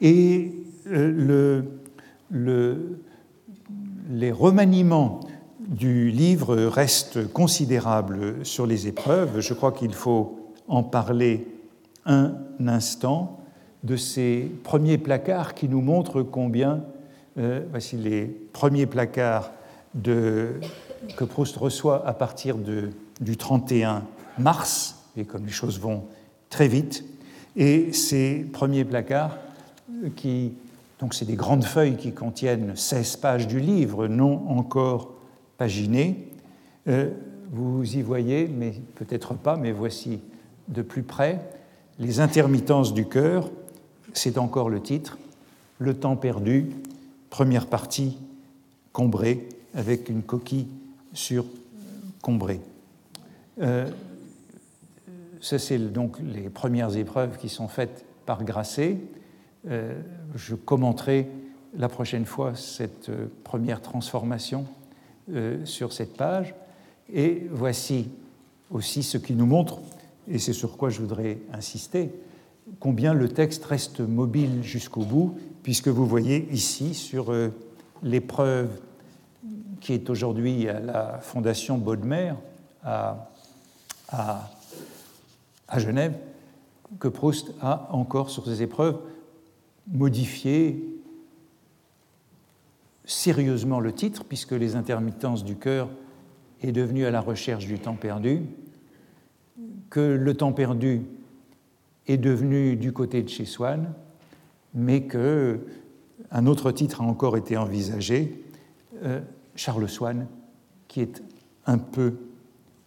Et 0.02 0.52
euh, 0.88 1.12
le, 1.12 1.66
le, 2.30 3.00
les 4.10 4.32
remaniements 4.32 5.22
du 5.60 6.12
livre 6.12 6.56
reste 6.56 7.32
considérable 7.34 8.45
sur 8.45 8.66
les 8.66 8.88
épreuves. 8.88 9.39
Je 9.39 9.54
crois 9.54 9.72
qu'il 9.72 9.93
faut 9.93 10.54
en 10.68 10.84
parler 10.84 11.48
un 12.06 12.36
instant 12.66 13.39
de 13.84 13.95
ces 13.95 14.52
premiers 14.64 14.98
placards 14.98 15.54
qui 15.54 15.68
nous 15.68 15.82
montrent 15.82 16.22
combien, 16.22 16.84
euh, 17.38 17.62
voici 17.70 17.98
les 17.98 18.26
premiers 18.26 18.86
placards 18.86 19.52
que 20.04 21.24
Proust 21.30 21.58
reçoit 21.58 22.08
à 22.08 22.14
partir 22.14 22.58
du 22.58 23.38
31 23.38 24.04
mars, 24.38 25.04
et 25.16 25.26
comme 25.26 25.45
les 25.45 25.52
choses 25.52 25.80
vont 25.80 26.04
très 26.50 26.68
vite, 26.68 27.04
et 27.56 27.91
ces 27.93 28.45
premiers 28.52 28.86
placards 28.86 29.38
donc 31.00 31.14
c'est 31.14 31.26
des 31.26 31.36
grandes 31.36 31.64
feuilles 31.64 31.98
qui 31.98 32.14
contiennent 32.14 32.76
16 32.76 33.18
pages 33.18 33.48
du 33.48 33.60
livre, 33.60 34.08
non 34.08 34.50
encore 34.50 35.14
paginé. 35.58 36.28
Euh, 36.88 37.12
vous 37.52 37.95
y 37.95 38.02
voyez, 38.02 38.48
mais 38.48 38.74
peut-être 38.95 39.34
pas, 39.34 39.58
mais 39.58 39.72
voici 39.72 40.20
de 40.68 40.82
plus 40.82 41.04
près 41.04 41.39
les 42.00 42.20
intermittences 42.20 42.93
du 42.93 43.06
cœur. 43.06 43.50
C'est 44.14 44.38
encore 44.38 44.70
le 44.70 44.82
titre. 44.82 45.18
Le 45.80 45.93
temps 45.93 46.16
perdu, 46.16 46.70
première 47.30 47.68
partie, 47.68 48.18
Combré, 48.91 49.48
avec 49.76 50.10
une 50.10 50.24
coquille 50.24 50.68
sur 51.14 51.45
Combré. 52.22 52.60
Euh, 53.62 53.88
ça, 55.39 55.60
c'est 55.60 55.78
donc 55.78 56.18
les 56.20 56.50
premières 56.50 56.95
épreuves 56.98 57.38
qui 57.38 57.48
sont 57.48 57.68
faites 57.68 58.06
par 58.26 58.43
Grasset. 58.43 58.98
Euh, 59.70 59.99
je 60.36 60.55
commenterai 60.55 61.28
la 61.76 61.89
prochaine 61.89 62.26
fois 62.26 62.55
cette 62.55 63.11
première 63.43 63.82
transformation 63.82 64.65
euh, 65.34 65.65
sur 65.65 65.91
cette 65.91 66.15
page. 66.15 66.55
Et 67.11 67.47
voici 67.51 68.09
aussi 68.72 69.03
ce 69.03 69.18
qui 69.18 69.34
nous 69.34 69.45
montre, 69.45 69.80
et 70.28 70.39
c'est 70.39 70.53
sur 70.53 70.78
quoi 70.78 70.89
je 70.89 70.99
voudrais 70.99 71.39
insister, 71.53 72.11
combien 72.80 73.13
le 73.13 73.30
texte 73.30 73.65
reste 73.65 73.99
mobile 73.99 74.61
jusqu'au 74.61 75.03
bout, 75.03 75.38
puisque 75.63 75.88
vous 75.88 76.05
voyez 76.05 76.47
ici 76.51 76.93
sur 76.93 77.32
euh, 77.32 77.49
l'épreuve 78.03 78.70
qui 79.82 79.93
est 79.93 80.09
aujourd'hui 80.09 80.68
à 80.70 80.80
la 80.80 81.20
Fondation 81.20 81.78
Baudemer 81.78 82.34
à, 82.84 83.30
à, 84.09 84.49
Genève, 85.78 86.13
que 86.99 87.07
Proust 87.07 87.51
a 87.61 87.89
encore 87.91 88.30
sur 88.30 88.45
ces 88.45 88.61
épreuves 88.61 88.99
modifié, 89.88 90.83
sérieusement 93.05 93.79
le 93.79 93.93
titre, 93.93 94.23
puisque 94.25 94.51
les 94.51 94.75
intermittences 94.75 95.43
du 95.43 95.55
cœur 95.55 95.89
est 96.61 96.71
devenu 96.71 97.05
à 97.05 97.11
la 97.11 97.21
recherche 97.21 97.65
du 97.65 97.79
temps 97.79 97.95
perdu, 97.95 98.41
que 99.89 99.99
le 99.99 100.33
temps 100.33 100.53
perdu 100.53 101.01
est 102.07 102.17
devenu 102.17 102.75
du 102.75 102.91
côté 102.91 103.21
de 103.23 103.29
chez 103.29 103.45
Swann, 103.45 103.93
mais 104.73 105.03
que 105.03 105.59
un 106.31 106.45
autre 106.45 106.71
titre 106.71 107.01
a 107.01 107.05
encore 107.05 107.38
été 107.38 107.55
envisagé, 107.57 108.43
euh, 109.03 109.21
Charles 109.55 109.88
Swann, 109.88 110.27
qui 110.88 111.01
est 111.01 111.23
un 111.65 111.77
peu 111.77 112.15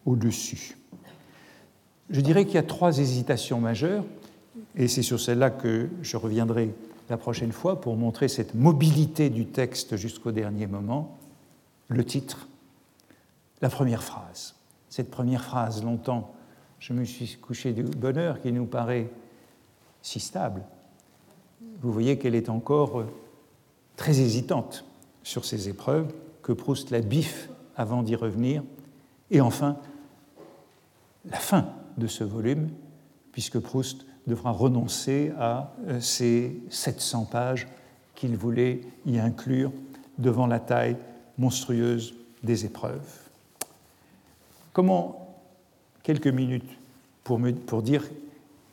au-dessus. 0.05 0.76
Je 2.11 2.20
dirais 2.20 2.44
qu'il 2.44 2.55
y 2.57 2.59
a 2.59 2.62
trois 2.62 2.98
hésitations 2.98 3.61
majeures, 3.61 4.05
et 4.76 4.88
c'est 4.88 5.03
sur 5.03 5.20
celle-là 5.20 5.51
que 5.51 5.88
je 6.03 6.16
reviendrai 6.16 6.74
la 7.11 7.17
prochaine 7.17 7.53
fois 7.53 7.81
pour 7.81 7.97
montrer 7.97 8.29
cette 8.29 8.55
mobilité 8.55 9.31
du 9.31 9.47
texte 9.47 9.97
jusqu'au 9.97 10.31
dernier 10.31 10.69
moment, 10.69 11.19
le 11.89 12.05
titre, 12.05 12.49
la 13.61 13.69
première 13.69 14.05
phrase. 14.05 14.55
Cette 14.89 15.11
première 15.11 15.43
phrase, 15.43 15.83
longtemps, 15.83 16.33
je 16.79 16.93
me 16.93 17.05
suis 17.05 17.37
couché 17.37 17.73
du 17.73 17.83
bonheur 17.83 18.41
qui 18.41 18.53
nous 18.53 18.65
paraît 18.65 19.11
si 20.03 20.21
stable. 20.21 20.63
Vous 21.83 21.93
voyez 21.93 22.17
qu'elle 22.17 22.37
est 22.37 22.49
encore 22.49 23.05
très 23.97 24.21
hésitante 24.21 24.85
sur 25.25 25.45
ces 25.45 25.69
épreuves, 25.69 26.15
que 26.43 26.53
Proust 26.53 26.91
la 26.91 27.01
biffe 27.01 27.51
avant 27.77 28.03
d'y 28.03 28.15
revenir. 28.15 28.63
Et 29.31 29.41
enfin, 29.41 29.77
la 31.25 31.39
fin 31.39 31.69
de 31.99 32.07
ce 32.07 32.25
volume, 32.25 32.71
puisque 33.33 33.59
Proust 33.59 34.07
devra 34.27 34.51
renoncer 34.51 35.33
à 35.39 35.73
ces 36.01 36.61
700 36.71 37.25
pages 37.25 37.66
qu'il 38.14 38.37
voulait 38.37 38.83
y 39.07 39.18
inclure 39.18 39.73
devant 40.18 40.47
la 40.47 40.61
taille 40.61 40.97
monstrueuse 41.39 42.14
des 42.43 42.64
épreuves. 42.64 43.01
Comment, 44.73 45.37
quelques 46.03 46.29
minutes 46.29 46.68
pour, 47.25 47.83
dire 47.83 48.05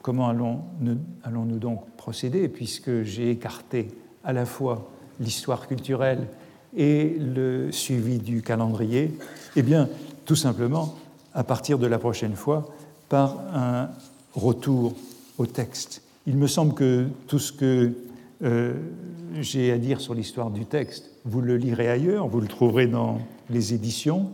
comment 0.01 0.29
allons-nous 0.29 0.97
allons 1.23 1.45
donc 1.45 1.85
procéder, 1.95 2.47
puisque 2.47 3.03
j'ai 3.03 3.29
écarté 3.29 3.89
à 4.23 4.33
la 4.33 4.45
fois 4.45 4.89
l'histoire 5.19 5.67
culturelle 5.67 6.27
et 6.75 7.15
le 7.19 7.71
suivi 7.71 8.19
du 8.19 8.41
calendrier 8.41 9.17
Eh 9.55 9.61
bien, 9.61 9.89
tout 10.25 10.35
simplement, 10.35 10.95
à 11.33 11.43
partir 11.43 11.79
de 11.79 11.87
la 11.87 11.99
prochaine 11.99 12.35
fois, 12.35 12.67
par 13.09 13.37
un 13.53 13.89
retour 14.33 14.93
au 15.37 15.45
texte. 15.45 16.03
Il 16.25 16.37
me 16.37 16.47
semble 16.47 16.73
que 16.73 17.07
tout 17.27 17.39
ce 17.39 17.51
que 17.51 17.93
euh, 18.43 18.73
j'ai 19.39 19.71
à 19.71 19.77
dire 19.77 20.01
sur 20.01 20.13
l'histoire 20.13 20.51
du 20.51 20.65
texte, 20.65 21.11
vous 21.25 21.41
le 21.41 21.57
lirez 21.57 21.89
ailleurs, 21.89 22.27
vous 22.27 22.41
le 22.41 22.47
trouverez 22.47 22.87
dans 22.87 23.19
les 23.49 23.73
éditions. 23.73 24.29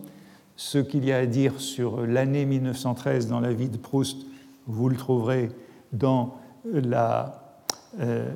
Ce 0.56 0.78
qu'il 0.78 1.06
y 1.06 1.12
a 1.12 1.18
à 1.18 1.26
dire 1.26 1.60
sur 1.60 2.06
l'année 2.06 2.46
1913 2.46 3.28
dans 3.28 3.40
la 3.40 3.54
vie 3.54 3.70
de 3.70 3.78
Proust, 3.78 4.26
vous 4.68 4.90
le 4.90 4.96
trouverez 4.96 5.50
dans 5.92 6.36
la, 6.72 7.58
euh, 8.00 8.32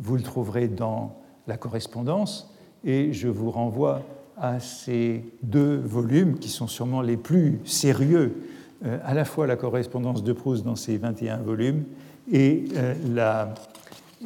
vous 0.00 0.16
le 0.16 0.22
trouverez 0.22 0.68
dans 0.68 1.16
la 1.46 1.56
correspondance. 1.56 2.52
Et 2.84 3.12
je 3.12 3.28
vous 3.28 3.50
renvoie 3.50 4.02
à 4.36 4.58
ces 4.58 5.24
deux 5.42 5.76
volumes 5.76 6.38
qui 6.38 6.48
sont 6.48 6.66
sûrement 6.66 7.02
les 7.02 7.16
plus 7.16 7.60
sérieux, 7.64 8.42
à 8.84 9.14
la 9.14 9.24
fois 9.24 9.46
la 9.46 9.56
correspondance 9.56 10.22
de 10.22 10.32
Proust 10.32 10.64
dans 10.64 10.76
ses 10.76 10.96
21 10.96 11.38
volumes 11.38 11.84
et 12.32 12.64
euh, 12.76 12.94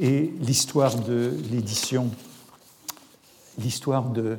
et 0.01 0.33
l'histoire 0.41 0.97
de 0.97 1.33
l'édition, 1.51 2.11
l'histoire 3.59 4.11
de 4.11 4.39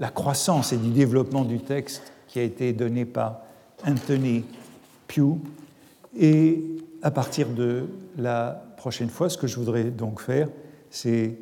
la 0.00 0.10
croissance 0.10 0.72
et 0.72 0.76
du 0.76 0.90
développement 0.90 1.44
du 1.44 1.60
texte 1.60 2.02
qui 2.28 2.38
a 2.38 2.42
été 2.42 2.72
donné 2.72 3.04
par 3.04 3.40
Anthony 3.86 4.44
Pugh. 5.06 5.38
Et 6.18 6.62
à 7.02 7.10
partir 7.10 7.48
de 7.48 7.84
la 8.18 8.64
prochaine 8.76 9.10
fois, 9.10 9.30
ce 9.30 9.38
que 9.38 9.46
je 9.46 9.56
voudrais 9.56 9.84
donc 9.84 10.20
faire, 10.20 10.48
c'est 10.90 11.36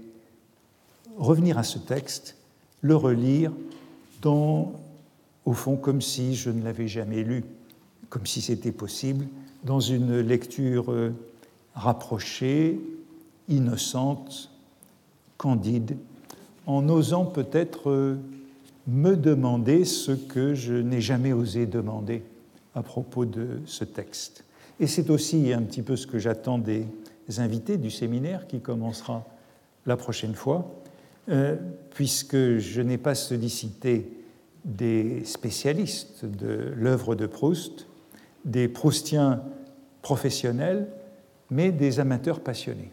revenir 1.16 1.58
à 1.58 1.62
ce 1.62 1.78
texte, 1.78 2.36
le 2.82 2.96
relire 2.96 3.50
au 4.24 5.52
fond, 5.52 5.76
comme 5.76 6.00
si 6.00 6.34
je 6.34 6.50
ne 6.50 6.64
l'avais 6.64 6.88
jamais 6.88 7.22
lu, 7.22 7.44
comme 8.14 8.26
si 8.26 8.40
c'était 8.40 8.70
possible, 8.70 9.26
dans 9.64 9.80
une 9.80 10.20
lecture 10.20 10.92
euh, 10.92 11.12
rapprochée, 11.74 12.78
innocente, 13.48 14.52
candide, 15.36 15.96
en 16.66 16.88
osant 16.88 17.24
peut-être 17.24 17.90
euh, 17.90 18.16
me 18.86 19.16
demander 19.16 19.84
ce 19.84 20.12
que 20.12 20.54
je 20.54 20.74
n'ai 20.74 21.00
jamais 21.00 21.32
osé 21.32 21.66
demander 21.66 22.22
à 22.76 22.84
propos 22.84 23.24
de 23.24 23.60
ce 23.66 23.82
texte. 23.82 24.44
Et 24.78 24.86
c'est 24.86 25.10
aussi 25.10 25.52
un 25.52 25.62
petit 25.62 25.82
peu 25.82 25.96
ce 25.96 26.06
que 26.06 26.20
j'attends 26.20 26.58
des 26.58 26.86
invités 27.38 27.78
du 27.78 27.90
séminaire 27.90 28.46
qui 28.46 28.60
commencera 28.60 29.26
la 29.86 29.96
prochaine 29.96 30.36
fois, 30.36 30.72
euh, 31.30 31.56
puisque 31.90 32.58
je 32.58 32.80
n'ai 32.80 32.96
pas 32.96 33.16
sollicité 33.16 34.08
des 34.64 35.24
spécialistes 35.24 36.24
de 36.24 36.72
l'œuvre 36.76 37.16
de 37.16 37.26
Proust, 37.26 37.88
des 38.44 38.68
proustiens 38.68 39.42
professionnels, 40.02 40.86
mais 41.50 41.72
des 41.72 41.98
amateurs 42.00 42.40
passionnés. 42.40 42.92